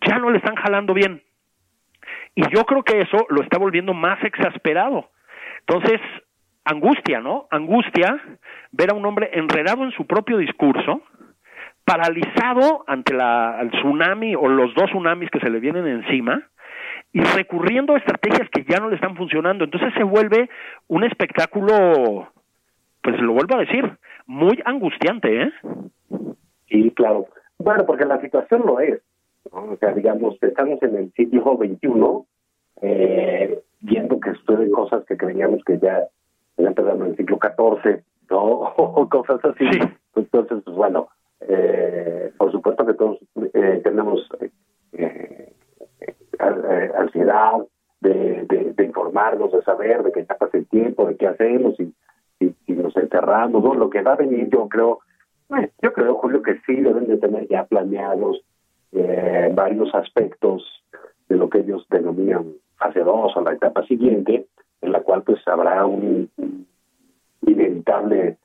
ya 0.08 0.20
no 0.20 0.30
le 0.30 0.38
están 0.38 0.56
jalando 0.56 0.94
bien. 0.94 1.22
Y 2.36 2.44
yo 2.54 2.64
creo 2.66 2.84
que 2.84 3.02
eso 3.02 3.26
lo 3.30 3.42
está 3.42 3.58
volviendo 3.58 3.94
más 3.94 4.24
exasperado. 4.24 5.10
Entonces, 5.60 6.00
angustia, 6.64 7.20
¿no? 7.20 7.48
Angustia 7.52 8.22
ver 8.72 8.92
a 8.92 8.96
un 8.96 9.06
hombre 9.06 9.30
enredado 9.34 9.84
en 9.84 9.92
su 9.92 10.06
propio 10.06 10.38
discurso, 10.38 11.02
paralizado 11.84 12.84
ante 12.88 13.14
la, 13.14 13.58
el 13.62 13.72
tsunami 13.72 14.36
o 14.36 14.48
los 14.48 14.74
dos 14.76 14.90
tsunamis 14.90 15.30
que 15.30 15.40
se 15.40 15.50
le 15.50 15.60
vienen 15.60 15.88
encima 15.88 16.44
y 17.14 17.22
recurriendo 17.22 17.96
a 17.96 17.98
estrategias 17.98 18.50
que 18.50 18.66
ya 18.68 18.80
no 18.80 18.90
le 18.90 18.96
están 18.96 19.16
funcionando. 19.16 19.64
Entonces 19.64 19.94
se 19.96 20.04
vuelve 20.04 20.50
un 20.88 21.04
espectáculo, 21.04 22.32
pues 23.02 23.20
lo 23.22 23.34
vuelvo 23.34 23.56
a 23.56 23.62
decir, 23.62 23.98
muy 24.26 24.62
angustiante, 24.66 25.44
¿eh? 25.44 25.52
Sí, 26.70 26.92
claro. 26.92 27.28
Bueno, 27.58 27.86
porque 27.86 28.06
la 28.06 28.22
situación 28.22 28.64
lo 28.66 28.80
es. 28.80 29.02
O 29.52 29.76
sea, 29.78 29.94
digamos, 29.94 30.38
estamos 30.42 30.82
en 30.84 30.96
el 30.96 31.14
siglo 31.14 31.58
XXI, 31.58 31.90
eh, 32.82 33.62
viendo 33.82 34.20
que 34.20 34.34
suceden 34.34 34.72
cosas 34.72 35.06
que 35.06 35.18
creíamos 35.18 35.64
que 35.64 35.80
ya 35.80 36.04
empezando 36.58 37.06
en 37.06 37.12
el 37.12 37.18
siglo 37.18 37.40
XIV, 37.42 38.02
¿no? 38.30 38.74
O 38.78 39.08
cosas 39.10 39.44
así. 39.46 39.66
Entonces, 40.16 40.64
pues 40.66 40.76
bueno, 40.76 41.10
eh, 41.42 42.32
por 42.38 42.52
supuesto 42.52 42.86
que 42.86 42.94
todos 42.96 43.20
eh, 43.54 43.82
tenemos 43.84 44.28
eh, 44.94 45.54
ansiedad 46.98 47.54
de, 48.02 48.46
de, 48.76 48.84
informarnos, 48.84 49.52
de 49.52 49.62
saber 49.64 50.04
de 50.04 50.12
qué 50.12 50.26
ya 50.26 50.36
pasa 50.36 50.58
el 50.58 50.68
tiempo, 50.68 51.06
de 51.06 51.16
qué 51.16 51.28
hacemos 51.28 51.80
y, 51.80 51.94
y, 52.40 52.74
nos 52.74 52.96
enterramos, 52.96 53.64
¿no? 53.64 53.74
Lo 53.74 53.90
que 53.90 54.02
va 54.02 54.14
a 54.14 54.18
venir, 54.18 54.50
yo 54.50 54.68
creo, 54.68 55.00
yo 55.82 55.94
creo, 55.94 56.16
Julio, 56.16 56.42
que 56.42 56.60
sí 56.66 56.76
deben 56.76 57.08
de 57.08 57.18
tener 57.18 57.48
ya 57.48 57.66
planeados 57.66 58.42
varios 59.54 59.94
aspectos 59.94 60.64
de 61.30 61.36
lo 61.36 61.50
que 61.50 61.60
ellos 61.60 61.86
denominan 61.90 62.54
fase 62.78 63.00
2 63.00 63.36
o 63.36 63.42
la 63.42 63.54
etapa 63.54 63.84
siguiente, 63.86 64.48
en 64.82 64.92
la 64.92 65.02
cual 65.02 65.24
pues 65.24 65.46
habrá 65.48 65.86
un 65.86 66.30
inevitable 67.42 68.38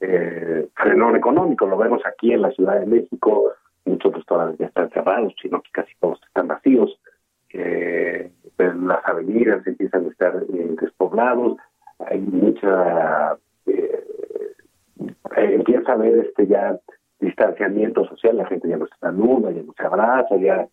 eh, 0.00 0.68
frenón 0.74 1.16
económico. 1.16 1.66
Lo 1.66 1.76
vemos 1.76 2.02
aquí 2.04 2.32
en 2.32 2.42
la 2.42 2.50
Ciudad 2.52 2.80
de 2.80 2.86
México, 2.86 3.52
muchos 3.84 4.12
restaurantes 4.14 4.68
están 4.68 4.90
cerrados, 4.90 5.34
sino 5.40 5.60
que 5.62 5.70
casi 5.70 5.92
todos 6.00 6.20
están 6.26 6.48
vacíos. 6.48 6.98
Eh, 7.50 8.30
pues, 8.56 8.74
las 8.76 9.04
avenidas 9.04 9.66
empiezan 9.66 10.06
a 10.06 10.08
estar 10.08 10.34
eh, 10.52 10.76
despoblados, 10.80 11.56
hay 12.00 12.18
mucha 12.18 13.36
eh, 13.66 14.04
empieza 15.36 15.92
a 15.92 15.94
haber 15.94 16.18
este 16.18 16.46
ya 16.46 16.78
distanciamiento 17.20 18.04
social, 18.06 18.36
la 18.36 18.46
gente 18.46 18.68
ya 18.68 18.76
no 18.76 18.86
se 18.86 18.96
saluda, 19.00 19.50
ya 19.50 19.62
no 19.62 19.72
se 19.72 19.84
abraza, 19.84 20.36
ya 20.36 20.66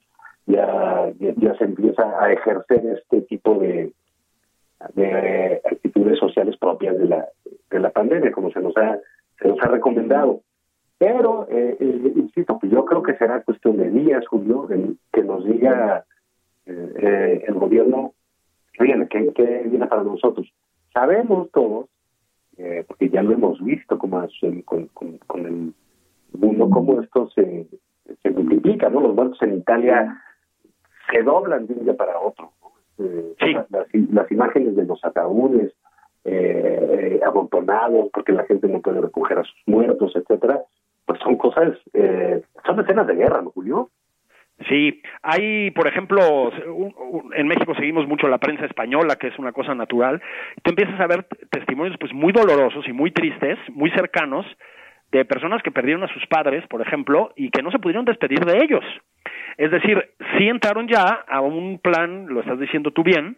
ya, 0.47 1.13
ya, 1.19 1.55
se 1.55 1.63
empieza 1.63 2.03
a 2.19 2.31
ejercer 2.33 2.85
este 2.85 3.21
tipo 3.21 3.55
de, 3.59 3.93
de 4.95 5.61
actitudes 5.63 6.17
sociales 6.17 6.57
propias 6.57 6.97
de 6.97 7.05
la 7.05 7.27
de 7.69 7.79
la 7.79 7.91
pandemia, 7.91 8.31
como 8.31 8.51
se 8.51 8.59
nos 8.59 8.75
ha 8.77 8.99
se 9.39 9.47
nos 9.47 9.59
ha 9.61 9.67
recomendado. 9.67 10.41
Pero, 10.97 11.47
eh, 11.49 11.77
eh, 11.79 12.13
insisto, 12.15 12.59
pues 12.59 12.71
yo 12.71 12.85
creo 12.85 13.01
que 13.01 13.15
será 13.15 13.41
cuestión 13.41 13.77
de 13.77 13.89
días, 13.89 14.27
Julio, 14.27 14.67
que 15.11 15.23
nos 15.23 15.43
diga 15.45 16.05
eh, 16.67 17.43
el 17.47 17.55
gobierno, 17.55 18.13
oigan, 18.79 19.07
¿qué, 19.07 19.31
¿qué, 19.33 19.63
viene 19.65 19.87
para 19.87 20.03
nosotros? 20.03 20.47
Sabemos 20.93 21.49
todos, 21.51 21.87
porque 22.87 23.09
ya 23.09 23.23
lo 23.23 23.33
hemos 23.33 23.63
visto 23.63 23.97
como 23.97 24.27
con, 24.65 24.87
con, 25.27 25.45
el 25.45 25.73
mundo, 26.37 26.69
cómo 26.69 27.01
esto 27.01 27.29
se, 27.31 27.67
se 28.21 28.29
multiplica, 28.29 28.89
¿no? 28.89 29.01
Los 29.01 29.15
muertos 29.15 29.41
en 29.41 29.57
Italia 29.57 30.21
se 31.11 31.23
doblan 31.23 31.67
de 31.67 31.73
un 31.73 31.83
día 31.83 31.95
para 31.95 32.19
otro. 32.19 32.51
Sí. 32.97 33.53
Las, 33.69 33.87
las, 33.93 34.31
imágenes 34.31 34.75
de 34.75 34.85
los 34.85 35.03
ataúdes, 35.03 35.73
eh, 36.23 37.19
amontonados 37.25 38.09
porque 38.13 38.31
la 38.31 38.45
gente 38.45 38.67
no 38.67 38.81
puede 38.81 39.01
recoger 39.01 39.39
a 39.39 39.43
sus 39.43 39.61
muertos, 39.65 40.15
etcétera, 40.15 40.61
pues 41.05 41.19
son 41.19 41.35
cosas, 41.37 41.77
eh, 41.93 42.43
son 42.65 42.79
escenas 42.79 43.07
de 43.07 43.15
guerra, 43.15 43.41
¿no, 43.41 43.49
Julio? 43.51 43.89
Sí, 44.69 45.01
hay, 45.23 45.71
por 45.71 45.87
ejemplo, 45.87 46.51
en 47.33 47.47
México 47.47 47.73
seguimos 47.75 48.07
mucho 48.07 48.27
la 48.27 48.37
prensa 48.37 48.65
española, 48.65 49.15
que 49.15 49.27
es 49.27 49.39
una 49.39 49.51
cosa 49.51 49.73
natural. 49.73 50.21
Tú 50.61 50.71
empiezas 50.71 50.99
a 50.99 51.07
ver 51.07 51.25
testimonios 51.49 51.97
pues 51.99 52.13
muy 52.13 52.31
dolorosos 52.31 52.87
y 52.87 52.93
muy 52.93 53.11
tristes, 53.11 53.57
muy 53.69 53.89
cercanos, 53.91 54.45
de 55.11 55.25
personas 55.25 55.61
que 55.61 55.71
perdieron 55.71 56.03
a 56.03 56.13
sus 56.13 56.25
padres, 56.27 56.65
por 56.67 56.81
ejemplo, 56.81 57.33
y 57.35 57.49
que 57.49 57.61
no 57.61 57.71
se 57.71 57.79
pudieron 57.79 58.05
despedir 58.05 58.39
de 58.39 58.63
ellos. 58.63 58.83
Es 59.57 59.71
decir, 59.71 60.09
sí 60.37 60.47
entraron 60.47 60.87
ya 60.87 61.25
a 61.27 61.41
un 61.41 61.79
plan, 61.79 62.27
lo 62.27 62.39
estás 62.39 62.59
diciendo 62.59 62.91
tú 62.91 63.03
bien, 63.03 63.37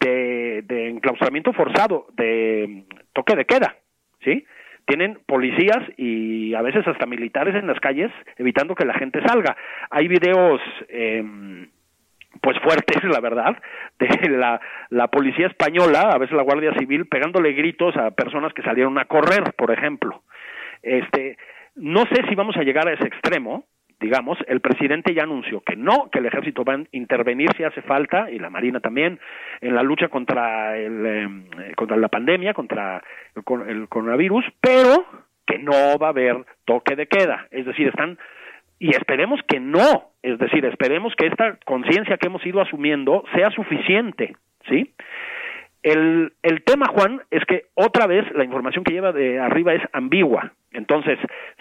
de, 0.00 0.62
de 0.62 0.88
enclaustramiento 0.88 1.52
forzado, 1.52 2.06
de 2.14 2.84
toque 3.12 3.36
de 3.36 3.44
queda, 3.44 3.76
¿sí? 4.24 4.44
Tienen 4.86 5.18
policías 5.26 5.80
y 5.96 6.54
a 6.54 6.62
veces 6.62 6.86
hasta 6.86 7.06
militares 7.06 7.54
en 7.54 7.66
las 7.66 7.80
calles 7.80 8.10
evitando 8.36 8.74
que 8.74 8.84
la 8.84 8.94
gente 8.94 9.20
salga. 9.26 9.56
Hay 9.90 10.08
videos 10.08 10.60
eh, 10.88 11.22
pues 12.40 12.58
fuertes, 12.60 13.02
la 13.04 13.20
verdad, 13.20 13.56
de 13.98 14.28
la, 14.30 14.60
la 14.90 15.08
policía 15.08 15.46
española, 15.46 16.10
a 16.12 16.18
veces 16.18 16.36
la 16.36 16.42
Guardia 16.42 16.74
Civil, 16.78 17.06
pegándole 17.06 17.52
gritos 17.52 17.96
a 17.96 18.10
personas 18.10 18.52
que 18.52 18.62
salieron 18.62 18.98
a 18.98 19.04
correr, 19.04 19.54
por 19.56 19.70
ejemplo. 19.70 20.22
Este, 20.82 21.36
no 21.76 22.04
sé 22.06 22.26
si 22.28 22.34
vamos 22.34 22.56
a 22.56 22.62
llegar 22.62 22.88
a 22.88 22.92
ese 22.92 23.06
extremo, 23.06 23.64
digamos, 24.02 24.36
el 24.48 24.60
presidente 24.60 25.14
ya 25.14 25.22
anunció 25.22 25.60
que 25.60 25.76
no, 25.76 26.10
que 26.10 26.18
el 26.18 26.26
ejército 26.26 26.64
va 26.64 26.74
a 26.74 26.82
intervenir 26.90 27.48
si 27.56 27.64
hace 27.64 27.80
falta, 27.82 28.30
y 28.30 28.38
la 28.38 28.50
Marina 28.50 28.80
también, 28.80 29.20
en 29.60 29.74
la 29.74 29.82
lucha 29.82 30.08
contra, 30.08 30.76
el, 30.76 31.06
em, 31.06 31.44
contra 31.76 31.96
la 31.96 32.08
pandemia, 32.08 32.52
contra 32.52 33.02
el, 33.34 33.68
el 33.68 33.88
coronavirus, 33.88 34.44
pero 34.60 35.06
que 35.46 35.58
no 35.58 35.96
va 35.98 36.08
a 36.08 36.10
haber 36.10 36.44
toque 36.64 36.96
de 36.96 37.06
queda. 37.06 37.46
Es 37.50 37.64
decir, 37.64 37.88
están 37.88 38.18
y 38.78 38.90
esperemos 38.90 39.40
que 39.46 39.60
no, 39.60 40.10
es 40.22 40.40
decir, 40.40 40.64
esperemos 40.64 41.14
que 41.14 41.28
esta 41.28 41.56
conciencia 41.64 42.16
que 42.16 42.26
hemos 42.26 42.44
ido 42.44 42.60
asumiendo 42.60 43.22
sea 43.32 43.50
suficiente, 43.52 44.34
¿sí? 44.68 44.92
El, 45.84 46.32
el 46.42 46.64
tema, 46.64 46.86
Juan, 46.86 47.22
es 47.30 47.44
que 47.44 47.66
otra 47.74 48.08
vez 48.08 48.24
la 48.34 48.44
información 48.44 48.82
que 48.82 48.92
lleva 48.92 49.12
de 49.12 49.38
arriba 49.38 49.72
es 49.72 49.82
ambigua. 49.92 50.52
Entonces, 50.72 51.16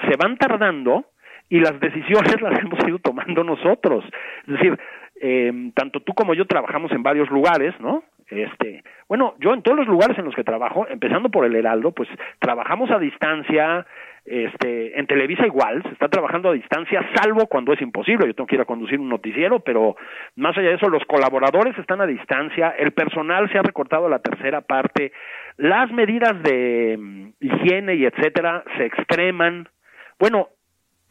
se 0.10 0.16
van 0.16 0.38
tardando 0.38 1.06
y 1.52 1.60
las 1.60 1.80
decisiones 1.80 2.41
las 2.41 2.60
hemos 2.64 2.80
ido 2.88 2.97
tomando 2.99 3.43
nosotros. 3.43 4.04
Es 4.47 4.54
decir, 4.54 4.80
eh, 5.22 5.72
tanto 5.76 5.99
tú 5.99 6.14
como 6.14 6.34
yo 6.34 6.45
trabajamos 6.47 6.91
en 6.93 7.04
varios 7.04 7.30
lugares, 7.30 7.80
¿no? 7.80 8.04
Este, 8.30 8.82
bueno, 9.10 9.36
yo 9.39 9.54
en 9.54 9.62
todos 9.62 9.78
los 9.78 9.88
lugares 9.88 10.18
en 10.18 10.24
los 10.24 10.34
que 10.34 10.45
trabajo, 10.45 10.88
empezando 10.89 11.30
por 11.30 11.43
el 11.45 11.54
Heraldo, 11.54 11.91
pues 11.91 12.08
trabajamos 12.39 12.89
a 12.89 12.97
distancia, 12.97 13.86
este, 14.24 14.97
en 14.97 15.06
Televisa 15.06 15.45
igual, 15.45 15.84
se 15.84 15.89
está 15.89 16.08
trabajando 16.08 16.49
a 16.49 16.54
distancia, 16.54 17.06
salvo 17.16 17.47
cuando 17.47 17.74
es 17.74 17.82
imposible, 17.82 18.28
yo 18.28 18.34
tengo 18.34 18.47
que 18.47 18.56
ir 18.56 18.62
a 18.62 18.66
conducir 18.66 19.02
un 19.02 19.10
noticiero, 19.10 19.60
pero 19.60 19.97
más 20.38 20.58
allá 20.58 20.70
de 20.70 20.76
eso, 20.76 20.88
los 20.88 21.04
colaboradores 21.04 21.78
están 21.78 21.99
a 21.99 22.08
distancia, 22.08 22.70
el 22.80 22.93
personal 22.93 23.52
se 23.52 23.58
ha 23.58 23.64
recortado 23.64 24.06
a 24.06 24.10
la 24.10 24.20
tercera 24.20 24.62
parte, 24.62 25.12
las 25.58 25.91
medidas 25.91 26.41
de 26.41 26.95
mm, 26.97 27.30
higiene 27.41 27.95
y 27.95 28.06
etcétera 28.06 28.64
se 28.78 28.86
extreman. 28.86 29.68
Bueno, 30.18 30.47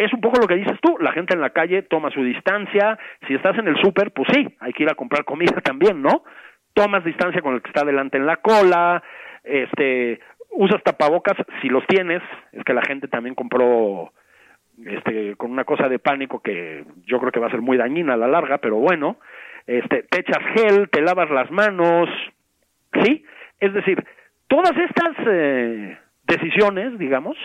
es 0.00 0.10
un 0.14 0.20
poco 0.22 0.40
lo 0.40 0.48
que 0.48 0.56
dices 0.56 0.78
tú, 0.80 0.96
la 0.98 1.12
gente 1.12 1.34
en 1.34 1.42
la 1.42 1.50
calle 1.50 1.82
toma 1.82 2.10
su 2.10 2.24
distancia, 2.24 2.98
si 3.28 3.34
estás 3.34 3.58
en 3.58 3.68
el 3.68 3.76
súper, 3.82 4.12
pues 4.12 4.28
sí, 4.32 4.56
hay 4.58 4.72
que 4.72 4.84
ir 4.84 4.90
a 4.90 4.94
comprar 4.94 5.24
comida 5.24 5.60
también, 5.62 6.00
¿no? 6.00 6.24
Tomas 6.72 7.04
distancia 7.04 7.42
con 7.42 7.54
el 7.54 7.60
que 7.60 7.68
está 7.68 7.84
delante 7.84 8.16
en 8.16 8.24
la 8.24 8.36
cola, 8.36 9.02
este, 9.44 10.20
usas 10.52 10.82
tapabocas 10.82 11.36
si 11.60 11.68
los 11.68 11.86
tienes, 11.86 12.22
es 12.52 12.64
que 12.64 12.72
la 12.72 12.80
gente 12.80 13.08
también 13.08 13.34
compró 13.34 14.10
este, 14.86 15.36
con 15.36 15.50
una 15.50 15.64
cosa 15.64 15.86
de 15.86 15.98
pánico 15.98 16.40
que 16.40 16.86
yo 17.04 17.18
creo 17.20 17.30
que 17.30 17.40
va 17.40 17.48
a 17.48 17.50
ser 17.50 17.60
muy 17.60 17.76
dañina 17.76 18.14
a 18.14 18.16
la 18.16 18.26
larga, 18.26 18.56
pero 18.56 18.76
bueno, 18.76 19.18
este, 19.66 20.04
te 20.04 20.20
echas 20.20 20.42
gel, 20.54 20.88
te 20.88 21.02
lavas 21.02 21.28
las 21.28 21.50
manos, 21.50 22.08
¿sí? 23.04 23.22
Es 23.58 23.74
decir, 23.74 24.02
todas 24.48 24.72
estas 24.78 25.14
eh, 25.26 25.98
decisiones, 26.24 26.98
digamos, 26.98 27.36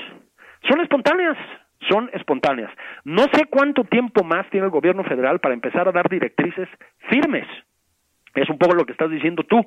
son 0.70 0.80
espontáneas, 0.80 1.38
son 1.90 2.10
espontáneas. 2.14 2.72
No 3.04 3.24
sé 3.34 3.46
cuánto 3.50 3.84
tiempo 3.84 4.24
más 4.24 4.50
tiene 4.50 4.66
el 4.66 4.72
gobierno 4.72 5.04
federal 5.04 5.40
para 5.40 5.54
empezar 5.54 5.88
a 5.88 5.92
dar 5.92 6.10
directrices 6.10 6.68
firmes. 7.10 7.48
Es 8.34 8.50
un 8.50 8.58
poco 8.58 8.76
lo 8.76 8.86
que 8.86 8.92
estás 8.92 9.10
diciendo 9.10 9.44
tú, 9.44 9.62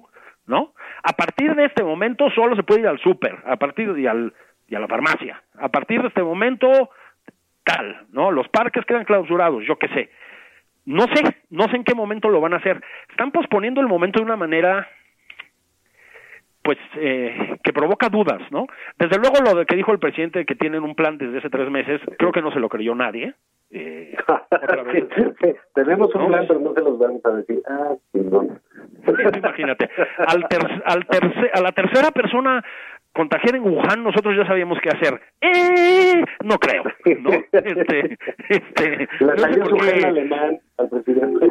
¿no? 0.47 0.75
A 1.03 1.13
partir 1.13 1.55
de 1.55 1.65
este 1.65 1.83
momento 1.83 2.31
solo 2.31 2.57
se 2.57 2.63
puede 2.63 2.81
ir 2.81 2.89
al 2.89 2.99
súper, 2.99 3.37
a 3.47 3.57
partir 3.57 3.93
de 3.93 4.09
al 4.09 4.33
y 4.69 4.75
a 4.75 4.81
la 4.81 4.89
farmacia. 4.89 5.43
A 5.59 5.69
partir 5.69 6.03
de 6.03 6.09
este 6.09 6.23
momento 6.23 6.91
tal, 7.65 8.07
¿no? 8.13 8.31
Los 8.31 8.49
parques 8.49 8.85
quedan 8.85 9.05
clausurados, 9.05 9.65
yo 9.67 9.79
qué 9.79 9.89
sé. 9.89 10.11
No 10.85 11.05
sé, 11.15 11.23
no 11.51 11.65
sé 11.65 11.77
en 11.77 11.85
qué 11.85 11.95
momento 11.95 12.29
lo 12.29 12.41
van 12.41 12.55
a 12.55 12.59
hacer. 12.59 12.83
Están 13.11 13.31
posponiendo 13.31 13.81
el 13.81 13.89
momento 13.89 14.21
de 14.21 14.25
una 14.25 14.37
manera 14.37 14.89
pues 16.69 16.77
eh, 16.97 17.57
que 17.65 17.73
provoca 17.73 18.11
dudas, 18.11 18.43
¿no? 18.51 18.67
Desde 18.99 19.17
luego 19.17 19.37
lo 19.43 19.59
de 19.59 19.65
que 19.65 19.75
dijo 19.75 19.91
el 19.91 19.99
presidente 19.99 20.45
que 20.45 20.55
tienen 20.55 20.83
un 20.83 20.95
plan 20.95 21.17
desde 21.17 21.39
hace 21.39 21.49
tres 21.49 21.71
meses, 21.71 21.99
creo 22.19 22.31
que 22.31 22.43
no 22.43 22.53
se 22.53 22.61
lo 22.61 22.69
creyó 22.69 22.95
nadie. 22.95 23.33
Eh, 23.71 24.15
tenemos 25.75 26.15
un 26.15 26.27
plan, 26.27 26.45
pero 26.47 26.61
no 26.61 26.75
se 26.75 26.83
los 26.83 26.99
vamos 26.99 27.25
a 27.25 27.31
decir. 27.37 27.63
Ah, 27.67 27.95
Imagínate, 29.39 29.89
al, 30.19 30.47
al 30.85 31.07
a 31.55 31.61
la 31.63 31.73
tercera 31.73 32.11
persona 32.11 32.63
contagiar 33.15 33.57
en 33.57 33.63
Wuhan 33.63 34.05
nosotros 34.05 34.37
ya 34.37 34.47
sabíamos 34.47 34.79
qué 34.83 34.91
hacer. 34.91 35.19
¡Eh! 35.41 36.23
No 36.45 36.59
creo, 36.59 36.85
¿no? 37.19 37.31
Este, 37.51 38.19
este, 38.51 39.09
no 39.21 40.07
alemán 40.07 40.61
al 40.77 40.89
presidente. 40.91 41.49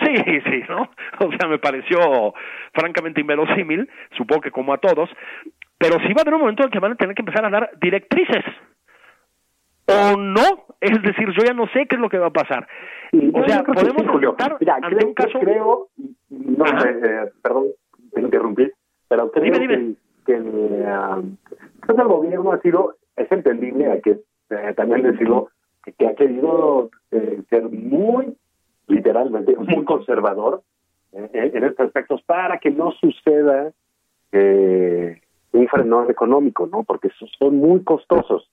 Sí, 0.00 0.40
sí, 0.50 0.62
¿no? 0.68 0.88
O 1.20 1.30
sea, 1.32 1.48
me 1.48 1.58
pareció 1.58 2.34
francamente 2.72 3.20
inverosímil, 3.20 3.88
supongo 4.16 4.42
que 4.42 4.50
como 4.50 4.72
a 4.72 4.78
todos, 4.78 5.10
pero 5.78 5.98
sí 6.00 6.12
va 6.12 6.20
a 6.20 6.22
haber 6.22 6.34
un 6.34 6.40
momento 6.40 6.64
en 6.64 6.70
que 6.70 6.78
van 6.78 6.92
a 6.92 6.96
tener 6.96 7.14
que 7.14 7.22
empezar 7.22 7.44
a 7.44 7.50
dar 7.50 7.70
directrices. 7.80 8.44
O 9.86 10.16
no, 10.16 10.66
es 10.80 11.02
decir, 11.02 11.28
yo 11.36 11.44
ya 11.44 11.52
no 11.52 11.66
sé 11.68 11.86
qué 11.86 11.96
es 11.96 12.00
lo 12.00 12.08
que 12.08 12.18
va 12.18 12.28
a 12.28 12.30
pasar. 12.30 12.66
o 13.12 13.44
sea, 13.44 13.64
podemos 13.64 14.22
estar 14.22 14.52
ante 14.52 14.96
creo, 14.96 15.08
un 15.08 15.14
caso... 15.14 15.40
Creo, 15.40 15.88
no, 16.30 16.64
eh, 16.64 17.32
perdón, 17.42 17.66
te 18.12 18.20
interrumpí, 18.20 18.70
pero 19.08 19.30
creo 19.32 19.52
que, 19.52 19.94
que 20.24 20.40
uh, 20.40 21.36
el 21.88 22.08
gobierno 22.08 22.52
ha 22.52 22.60
sido, 22.60 22.94
es 23.16 23.30
entendible, 23.32 23.90
hay 23.90 24.00
que 24.00 24.20
eh, 24.50 24.74
también 24.76 25.02
decirlo, 25.02 25.48
que, 25.98 26.06
ha 26.06 26.14
querido 26.14 26.90
eh, 27.10 27.42
ser 27.50 27.64
muy 27.68 28.36
literalmente 28.92 29.56
muy 29.56 29.84
conservador 29.84 30.62
eh, 31.12 31.50
en 31.54 31.64
estos 31.64 31.86
aspectos 31.86 32.22
para 32.22 32.58
que 32.58 32.70
no 32.70 32.92
suceda 32.92 33.72
eh, 34.32 35.20
un 35.52 35.68
frenón 35.68 36.10
económico, 36.10 36.66
¿no? 36.66 36.82
Porque 36.84 37.10
son 37.38 37.56
muy 37.56 37.82
costosos. 37.84 38.50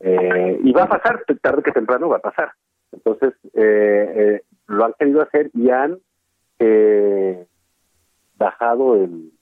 Eh, 0.00 0.60
y 0.62 0.72
va 0.72 0.84
a 0.84 0.88
pasar, 0.88 1.24
tarde 1.42 1.62
que 1.62 1.72
temprano 1.72 2.08
va 2.08 2.18
a 2.18 2.20
pasar. 2.20 2.52
Entonces, 2.92 3.34
eh, 3.54 4.42
lo 4.68 4.84
han 4.84 4.94
querido 4.98 5.22
hacer 5.22 5.50
y 5.54 5.70
han 5.70 5.98
bajado 8.36 8.94
el, 8.94 9.32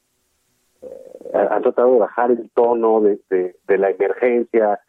han 1.34 1.62
tratado 1.62 1.92
de 1.92 1.98
bajar 1.98 2.30
el 2.30 2.50
tono 2.54 3.02
de, 3.02 3.18
de, 3.28 3.78
la 3.78 3.90
emergencia 3.90 4.80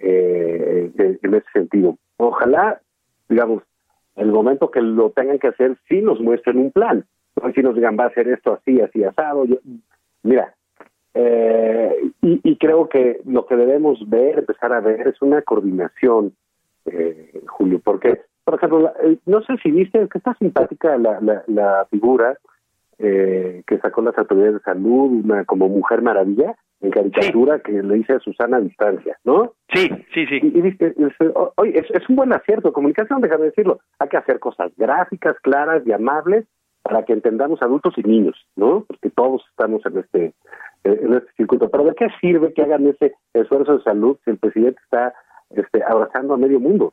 en 0.00 1.34
ese 1.34 1.50
sentido. 1.52 1.96
Ojalá, 2.16 2.80
digamos, 3.28 3.62
el 4.16 4.30
momento 4.30 4.70
que 4.70 4.80
lo 4.80 5.10
tengan 5.10 5.38
que 5.38 5.48
hacer, 5.48 5.76
sí 5.88 6.00
nos 6.00 6.20
muestren 6.20 6.58
un 6.58 6.70
plan. 6.70 7.04
No 7.42 7.52
si 7.52 7.62
nos 7.62 7.74
digan, 7.74 7.96
va 7.98 8.04
a 8.04 8.08
hacer 8.08 8.28
esto 8.28 8.52
así, 8.54 8.80
así, 8.80 9.02
asado. 9.04 9.44
mira, 10.22 10.54
eh, 11.14 12.10
y, 12.20 12.56
creo 12.56 12.88
que 12.88 13.20
lo 13.26 13.46
que 13.46 13.56
debemos 13.56 14.08
ver, 14.08 14.38
empezar 14.38 14.72
a 14.72 14.80
ver, 14.80 15.08
es 15.08 15.20
una 15.22 15.42
coordinación, 15.42 16.32
eh, 16.86 17.42
Julio, 17.46 17.80
porque, 17.82 18.22
por 18.44 18.54
ejemplo, 18.54 18.92
eh, 19.02 19.18
no 19.26 19.42
sé 19.42 19.56
si 19.62 19.70
viste, 19.70 20.08
que 20.08 20.18
está 20.18 20.34
simpática 20.34 20.96
la, 20.98 21.20
la, 21.20 21.44
la 21.46 21.86
figura 21.90 22.38
eh, 22.98 23.64
que 23.66 23.78
sacó 23.78 24.00
las 24.00 24.16
autoridades 24.16 24.54
de 24.54 24.60
salud, 24.60 25.24
una 25.24 25.44
como 25.44 25.68
mujer 25.68 26.02
maravilla, 26.02 26.54
en 26.82 26.90
caricatura 26.90 27.60
que 27.60 27.72
le 27.72 27.94
dice 27.94 28.14
a 28.14 28.18
Susana 28.18 28.56
a 28.56 28.60
distancia, 28.60 29.16
¿no? 29.24 29.54
Sí, 29.72 29.88
sí, 30.12 30.26
sí. 30.26 30.40
Y, 30.42 30.60
dice, 30.60 30.94
oye, 31.56 31.78
es, 31.78 32.08
un 32.08 32.16
buen 32.16 32.32
acierto, 32.32 32.72
comunicación, 32.72 33.20
déjame 33.20 33.46
decirlo, 33.46 33.80
hay 34.00 34.08
que 34.08 34.16
hacer 34.16 34.40
cosas 34.40 34.72
gráficas, 34.76 35.36
claras 35.42 35.82
y 35.86 35.92
amables 35.92 36.44
para 36.82 37.04
que 37.04 37.12
entendamos 37.12 37.62
adultos 37.62 37.94
y 37.96 38.02
niños, 38.02 38.36
¿no? 38.56 38.84
Porque 38.86 39.10
todos 39.10 39.46
estamos 39.50 39.86
en 39.86 39.98
este 39.98 40.34
eh, 40.84 40.98
en 41.00 41.14
este 41.14 41.32
circuito. 41.36 41.70
Pero 41.70 41.84
¿de 41.84 41.94
qué 41.94 42.08
sirve 42.20 42.52
que 42.52 42.62
hagan 42.62 42.88
ese 42.88 43.14
esfuerzo 43.32 43.78
de 43.78 43.84
salud 43.84 44.18
si 44.24 44.32
el 44.32 44.38
presidente 44.38 44.80
está 44.82 45.14
este, 45.50 45.82
abrazando 45.84 46.34
a 46.34 46.38
medio 46.38 46.58
mundo? 46.58 46.92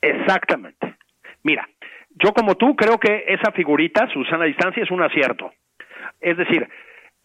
Exactamente. 0.00 0.96
Mira, 1.42 1.68
yo 2.10 2.32
como 2.32 2.54
tú 2.54 2.74
creo 2.74 2.98
que 2.98 3.24
esa 3.28 3.52
figurita, 3.52 4.08
Susana 4.08 4.46
distancia, 4.46 4.82
es 4.82 4.90
un 4.90 5.02
acierto. 5.02 5.52
Es 6.20 6.38
decir, 6.38 6.66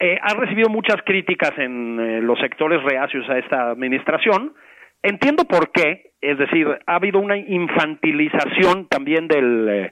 eh, 0.03 0.19
ha 0.21 0.33
recibido 0.33 0.69
muchas 0.69 0.97
críticas 1.05 1.53
en 1.57 1.97
eh, 1.97 2.21
los 2.21 2.37
sectores 2.39 2.83
reacios 2.83 3.23
a 3.29 3.37
esta 3.37 3.69
administración. 3.69 4.53
Entiendo 5.01 5.45
por 5.45 5.71
qué, 5.71 6.11
es 6.19 6.37
decir, 6.37 6.67
ha 6.85 6.95
habido 6.95 7.19
una 7.19 7.37
infantilización 7.37 8.89
también 8.89 9.29
del, 9.29 9.69
eh, 9.69 9.91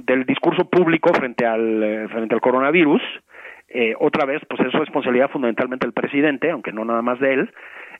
del 0.00 0.26
discurso 0.26 0.68
público 0.68 1.14
frente 1.14 1.46
al, 1.46 2.08
frente 2.10 2.34
al 2.34 2.40
coronavirus. 2.40 3.00
otra 4.00 4.24
vez, 4.24 4.42
pues 4.48 4.60
es 4.66 4.72
responsabilidad 4.72 5.30
fundamentalmente 5.30 5.86
del 5.86 5.92
presidente, 5.92 6.50
aunque 6.50 6.72
no 6.72 6.84
nada 6.84 7.02
más 7.02 7.20
de 7.20 7.34
él. 7.34 7.50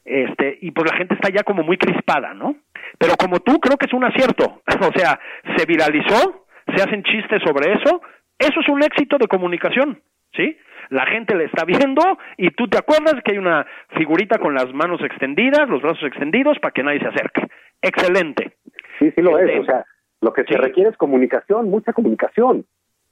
Este, 0.05 0.59
y 0.61 0.72
pues 0.72 0.91
la 0.91 0.97
gente 0.97 1.14
está 1.14 1.28
ya 1.28 1.45
como 1.45 1.62
muy 1.62 1.76
crispada, 1.76 2.34
¿no? 2.34 2.57
Pero 2.99 3.14
como 3.14 3.39
tú, 3.39 3.61
creo 3.61 3.76
que 3.76 3.86
es 3.86 3.93
un 3.93 4.03
acierto. 4.03 4.62
o 4.66 4.93
sea, 4.99 5.20
se 5.57 5.66
viralizó, 5.66 6.47
se 6.74 6.82
hacen 6.82 7.05
chistes 7.05 7.41
sobre 7.45 7.74
eso. 7.74 8.03
Eso 8.41 8.61
es 8.61 8.68
un 8.68 8.82
éxito 8.82 9.18
de 9.18 9.28
comunicación, 9.28 10.01
¿sí? 10.35 10.57
la 10.91 11.07
gente 11.07 11.35
le 11.35 11.45
está 11.45 11.64
viendo 11.64 12.03
y 12.37 12.51
tú 12.51 12.68
te 12.68 12.79
acuerdas 12.79 13.16
que 13.24 13.33
hay 13.33 13.39
una 13.39 13.66
figurita 13.97 14.39
con 14.39 14.55
las 14.55 14.72
manos 14.72 15.03
extendidas, 15.03 15.68
los 15.68 15.83
brazos 15.83 16.05
extendidos 16.05 16.59
para 16.61 16.72
que 16.72 16.83
nadie 16.83 17.01
se 17.01 17.09
acerque. 17.09 17.43
Excelente. 17.83 18.57
Sí, 18.99 19.11
sí 19.14 19.22
lo 19.22 19.39
es, 19.39 19.61
o 19.61 19.64
sea, 19.64 19.85
lo 20.20 20.33
que 20.33 20.45
se 20.45 20.57
requiere 20.57 20.91
es 20.91 20.97
comunicación, 20.97 21.68
mucha 21.70 21.93
comunicación. 21.93 22.64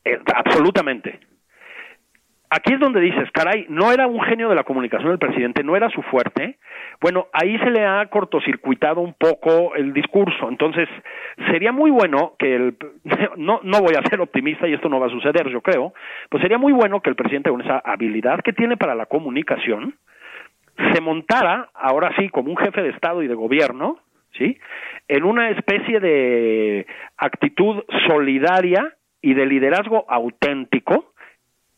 Eh, 0.05 0.19
absolutamente 0.35 1.21
aquí 2.51 2.75
es 2.75 2.81
donde 2.81 3.01
dices, 3.01 3.31
caray, 3.33 3.67
no 3.69 3.93
era 3.93 4.07
un 4.07 4.21
genio 4.23 4.49
de 4.49 4.55
la 4.55 4.65
comunicación 4.65 5.11
el 5.11 5.19
presidente, 5.19 5.63
no 5.65 5.77
era 5.77 5.89
su 5.91 6.03
fuerte. 6.03 6.59
Bueno, 7.01 7.29
ahí 7.33 7.59
se 7.59 7.71
le 7.71 7.85
ha 7.85 8.05
cortocircuitado 8.07 9.01
un 9.01 9.15
poco 9.15 9.75
el 9.75 9.93
discurso. 9.93 10.49
Entonces, 10.49 10.89
sería 11.51 11.73
muy 11.73 11.91
bueno 11.91 12.35
que 12.39 12.55
el, 12.55 12.77
no, 13.37 13.61
no 13.63 13.81
voy 13.81 13.95
a 13.95 14.09
ser 14.09 14.21
optimista 14.21 14.69
y 14.69 14.75
esto 14.75 14.89
no 14.89 15.01
va 15.01 15.07
a 15.07 15.11
suceder, 15.11 15.49
yo 15.49 15.61
creo, 15.61 15.93
pues 16.31 16.43
sería 16.43 16.59
muy 16.59 16.73
bueno 16.73 17.01
que 17.01 17.11
el 17.11 17.17
presidente 17.17 17.51
con 17.51 17.63
esa 17.63 17.79
habilidad 17.85 18.41
que 18.41 18.53
tiene 18.53 18.77
para 18.77 18.95
la 18.95 19.07
comunicación, 19.07 19.95
se 20.93 21.01
montara, 21.01 21.71
ahora 21.75 22.13
sí, 22.19 22.29
como 22.29 22.51
un 22.51 22.57
jefe 22.57 22.83
de 22.83 22.91
Estado 22.91 23.23
y 23.23 23.29
de 23.29 23.35
gobierno, 23.35 23.99
¿sí? 24.37 24.59
En 25.09 25.25
una 25.25 25.51
especie 25.51 26.01
de 26.01 26.87
actitud 27.17 27.83
solidaria 28.07 28.95
y 29.23 29.35
de 29.35 29.47
liderazgo 29.47 30.05
auténtico, 30.09 31.13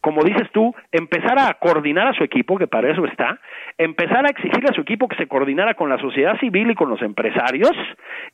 como 0.08 0.24
dices 0.24 0.48
tú, 0.52 0.74
empezar 0.90 1.38
a 1.38 1.52
coordinar 1.60 2.08
a 2.08 2.14
su 2.14 2.24
equipo, 2.24 2.56
que 2.56 2.66
para 2.66 2.90
eso 2.90 3.04
está, 3.04 3.38
empezar 3.76 4.24
a 4.24 4.30
exigirle 4.30 4.70
a 4.70 4.72
su 4.72 4.80
equipo 4.80 5.06
que 5.06 5.16
se 5.16 5.28
coordinara 5.28 5.74
con 5.74 5.90
la 5.90 5.98
sociedad 5.98 6.40
civil 6.40 6.70
y 6.70 6.74
con 6.74 6.88
los 6.88 7.02
empresarios 7.02 7.72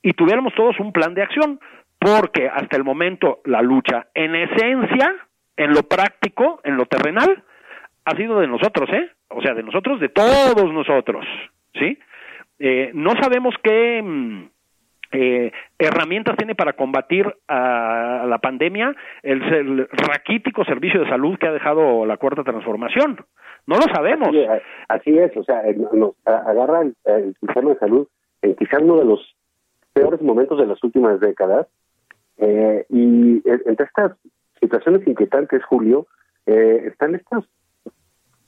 y 0.01 0.13
tuviéramos 0.13 0.55
todos 0.55 0.79
un 0.79 0.93
plan 0.93 1.15
de 1.15 1.23
acción, 1.23 1.59
porque 1.99 2.49
hasta 2.49 2.77
el 2.77 2.85
momento 2.85 3.41
la 3.45 3.61
lucha, 3.61 4.07
en 4.15 4.37
esencia, 4.37 5.17
en 5.57 5.73
lo 5.73 5.83
práctico, 5.83 6.61
en 6.63 6.77
lo 6.77 6.87
terrenal, 6.87 7.43
ha 8.05 8.15
sido 8.15 8.39
de 8.39 8.47
nosotros, 8.47 8.89
¿eh? 8.91 9.11
O 9.31 9.43
sea, 9.43 9.55
de 9.55 9.65
nosotros, 9.65 9.99
de 9.99 10.11
todos 10.11 10.73
nosotros, 10.73 11.27
¿sí? 11.73 11.99
Eh, 12.61 12.93
no 12.95 13.15
sabemos 13.21 13.53
qué 13.65 14.01
mm, 14.01 14.45
eh, 15.15 15.53
herramientas 15.79 16.37
tiene 16.37 16.57
para 16.57 16.73
combatir 16.73 17.33
a 17.47 18.27
la 18.29 18.39
pandemia 18.39 18.97
el, 19.23 19.89
raquítico 19.91 20.65
servicio 20.65 21.01
de 21.01 21.09
salud 21.09 21.39
que 21.39 21.47
ha 21.47 21.53
dejado 21.53 22.05
la 22.05 22.17
cuarta 22.17 22.43
transformación. 22.43 23.25
No 23.67 23.77
lo 23.77 23.83
sabemos. 23.95 24.29
Así, 24.89 25.17
es, 25.17 25.37
o 25.37 25.45
sea, 25.45 25.63
nos 25.93 26.15
agarran 26.25 26.95
el 27.05 27.35
sistema 27.41 27.71
de 27.71 27.79
salud 27.79 28.09
en 28.43 28.57
quizás 28.57 28.83
uno 28.83 28.99
de 28.99 29.05
los 29.05 29.37
peores 29.93 30.21
momentos 30.21 30.59
de 30.59 30.67
las 30.67 30.83
últimas 30.83 31.21
décadas. 31.21 31.69
Eh, 32.39 32.85
y 32.89 33.41
entre 33.47 33.87
estas 33.87 34.13
situaciones 34.61 35.07
inquietantes, 35.07 35.65
Julio, 35.65 36.09
eh, 36.47 36.89
están 36.89 37.15
estas 37.15 37.45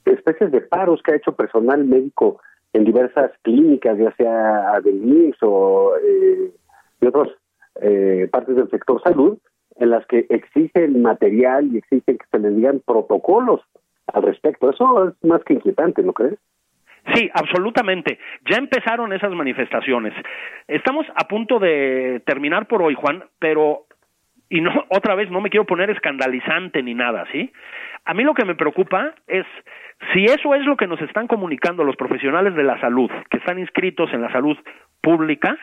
especies 0.03 0.51
de 0.51 0.61
paros 0.61 1.01
que 1.01 1.13
ha 1.13 1.15
hecho 1.15 1.35
personal 1.35 1.85
médico 1.85 2.41
en 2.73 2.83
diversas 2.83 3.31
clínicas, 3.43 3.97
ya 3.97 4.11
sea 4.15 4.79
del 4.83 4.95
MIMS 4.95 5.37
o 5.41 5.93
eh, 5.97 6.51
de 7.01 7.07
otras 7.07 7.29
eh, 7.81 8.27
partes 8.31 8.55
del 8.55 8.69
sector 8.69 9.01
salud, 9.03 9.37
en 9.79 9.89
las 9.89 10.05
que 10.07 10.25
exigen 10.29 11.01
material 11.01 11.69
y 11.71 11.77
exigen 11.77 12.17
que 12.17 12.25
se 12.31 12.39
les 12.39 12.55
digan 12.55 12.81
protocolos 12.85 13.61
al 14.13 14.23
respecto. 14.23 14.69
Eso 14.69 15.09
es 15.09 15.13
más 15.23 15.43
que 15.43 15.53
inquietante, 15.53 16.01
¿no 16.03 16.13
crees? 16.13 16.39
Sí, 17.13 17.29
absolutamente. 17.33 18.19
Ya 18.49 18.57
empezaron 18.57 19.13
esas 19.13 19.31
manifestaciones. 19.31 20.13
Estamos 20.67 21.05
a 21.15 21.27
punto 21.27 21.59
de 21.59 22.21
terminar 22.25 22.67
por 22.67 22.81
hoy, 22.81 22.95
Juan, 22.95 23.23
pero 23.39 23.85
y 24.49 24.61
no 24.61 24.71
otra 24.89 25.15
vez 25.15 25.29
no 25.29 25.41
me 25.41 25.49
quiero 25.49 25.65
poner 25.65 25.89
escandalizante 25.89 26.81
ni 26.83 26.93
nada, 26.93 27.25
¿sí? 27.31 27.51
A 28.05 28.13
mí 28.13 28.23
lo 28.23 28.33
que 28.33 28.45
me 28.45 28.55
preocupa 28.55 29.13
es 29.27 29.45
si 30.13 30.25
eso 30.25 30.53
es 30.53 30.65
lo 30.65 30.77
que 30.77 30.87
nos 30.87 31.01
están 31.01 31.27
comunicando 31.27 31.83
los 31.83 31.95
profesionales 31.95 32.55
de 32.55 32.63
la 32.63 32.79
salud, 32.79 33.09
que 33.29 33.37
están 33.37 33.59
inscritos 33.59 34.11
en 34.13 34.21
la 34.21 34.31
salud 34.31 34.57
pública, 35.01 35.57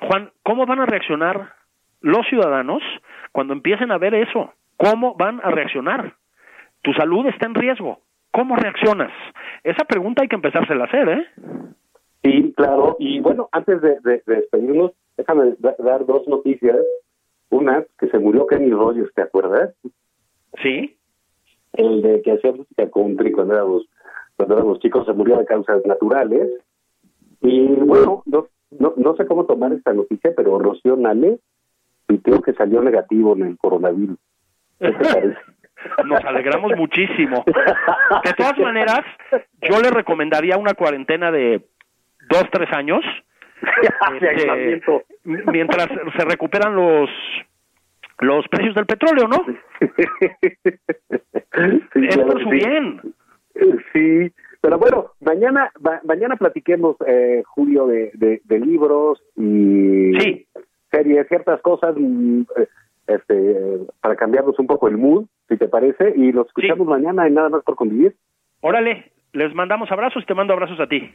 Juan, 0.00 0.30
¿cómo 0.42 0.66
van 0.66 0.80
a 0.80 0.86
reaccionar 0.86 1.54
los 2.00 2.26
ciudadanos 2.26 2.82
cuando 3.30 3.52
empiecen 3.52 3.92
a 3.92 3.98
ver 3.98 4.14
eso? 4.14 4.52
¿Cómo 4.76 5.14
van 5.14 5.40
a 5.44 5.50
reaccionar? 5.50 6.14
Tu 6.82 6.92
salud 6.94 7.26
está 7.26 7.46
en 7.46 7.54
riesgo. 7.54 8.00
¿Cómo 8.32 8.56
reaccionas? 8.56 9.12
Esa 9.62 9.84
pregunta 9.84 10.22
hay 10.22 10.28
que 10.28 10.36
empezársela 10.36 10.84
a 10.84 10.86
hacer, 10.86 11.08
¿eh? 11.08 11.26
Sí, 12.24 12.52
claro. 12.56 12.96
Y 12.98 13.20
bueno, 13.20 13.48
antes 13.52 13.80
de, 13.82 13.98
despedirnos, 14.26 14.92
déjame 15.16 15.54
dar 15.78 16.06
dos 16.06 16.26
noticias. 16.26 16.76
Una, 17.50 17.84
que 17.98 18.08
se 18.08 18.18
murió 18.18 18.46
Kenny 18.46 18.70
Rogers, 18.70 19.12
¿te 19.14 19.22
acuerdas? 19.22 19.74
Sí. 20.62 20.96
El 21.74 22.02
de 22.02 22.22
que 22.22 22.32
hacía 22.32 22.52
música 22.52 22.90
country 22.90 23.32
cuando 23.32 23.54
éramos, 23.54 23.88
cuando 24.36 24.56
éramos 24.56 24.78
chicos, 24.80 25.06
se 25.06 25.12
murió 25.12 25.38
de 25.38 25.46
causas 25.46 25.84
naturales. 25.86 26.48
Y 27.40 27.66
bueno, 27.66 28.22
no, 28.26 28.46
no, 28.78 28.94
no 28.96 29.16
sé 29.16 29.26
cómo 29.26 29.46
tomar 29.46 29.72
esta 29.72 29.92
noticia, 29.92 30.32
pero 30.36 30.58
Rocío 30.58 30.96
Nale 30.96 31.38
creo 32.18 32.42
que 32.42 32.52
salió 32.54 32.82
negativo 32.82 33.34
en 33.36 33.42
el 33.42 33.58
coronavirus. 33.58 34.18
¿Qué 34.78 34.92
te 34.92 35.04
parece? 35.04 35.38
Nos 36.04 36.24
alegramos 36.24 36.72
muchísimo. 36.76 37.44
De 38.24 38.32
todas 38.34 38.58
maneras, 38.58 39.00
yo 39.62 39.80
le 39.80 39.90
recomendaría 39.90 40.56
una 40.56 40.74
cuarentena 40.74 41.32
de 41.32 41.62
dos, 42.30 42.44
tres 42.50 42.72
años. 42.72 43.00
Este, 44.20 44.82
mientras 45.24 45.86
se 45.86 46.24
recuperan 46.24 46.74
los 46.74 47.08
los 48.20 48.46
precios 48.48 48.74
del 48.74 48.86
petróleo, 48.86 49.28
¿no? 49.28 49.44
es 51.94 52.18
por 52.18 52.42
su 52.42 52.48
bien. 52.48 53.00
Sí, 53.92 54.32
pero 54.60 54.78
bueno, 54.78 55.12
mañana 55.20 55.70
mañana 56.04 56.36
platiquemos, 56.36 56.96
eh, 57.06 57.42
Julio, 57.46 57.86
de, 57.86 58.40
de, 58.44 58.58
libros 58.58 59.22
y 59.36 60.12
sí. 60.18 60.46
series, 60.90 61.28
ciertas 61.28 61.60
cosas. 61.60 61.94
Eh, 61.96 62.68
este, 63.06 63.78
para 64.00 64.16
cambiarnos 64.16 64.58
un 64.58 64.66
poco 64.66 64.88
el 64.88 64.96
mood, 64.96 65.26
si 65.48 65.56
te 65.56 65.68
parece, 65.68 66.12
y 66.16 66.32
los 66.32 66.46
escuchamos 66.46 66.86
mañana 66.86 67.26
en 67.26 67.34
Nada 67.34 67.48
más 67.48 67.64
por 67.64 67.74
convivir. 67.74 68.14
Órale, 68.60 69.12
les 69.32 69.54
mandamos 69.54 69.90
abrazos 69.90 70.22
y 70.22 70.26
te 70.26 70.34
mando 70.34 70.52
abrazos 70.52 70.78
a 70.80 70.86
ti. 70.86 71.10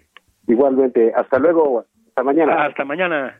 Igualmente, 0.47 1.13
hasta 1.15 1.39
luego, 1.39 1.85
hasta 2.09 2.23
mañana. 2.23 2.65
Hasta 2.65 2.83
mañana. 2.85 3.39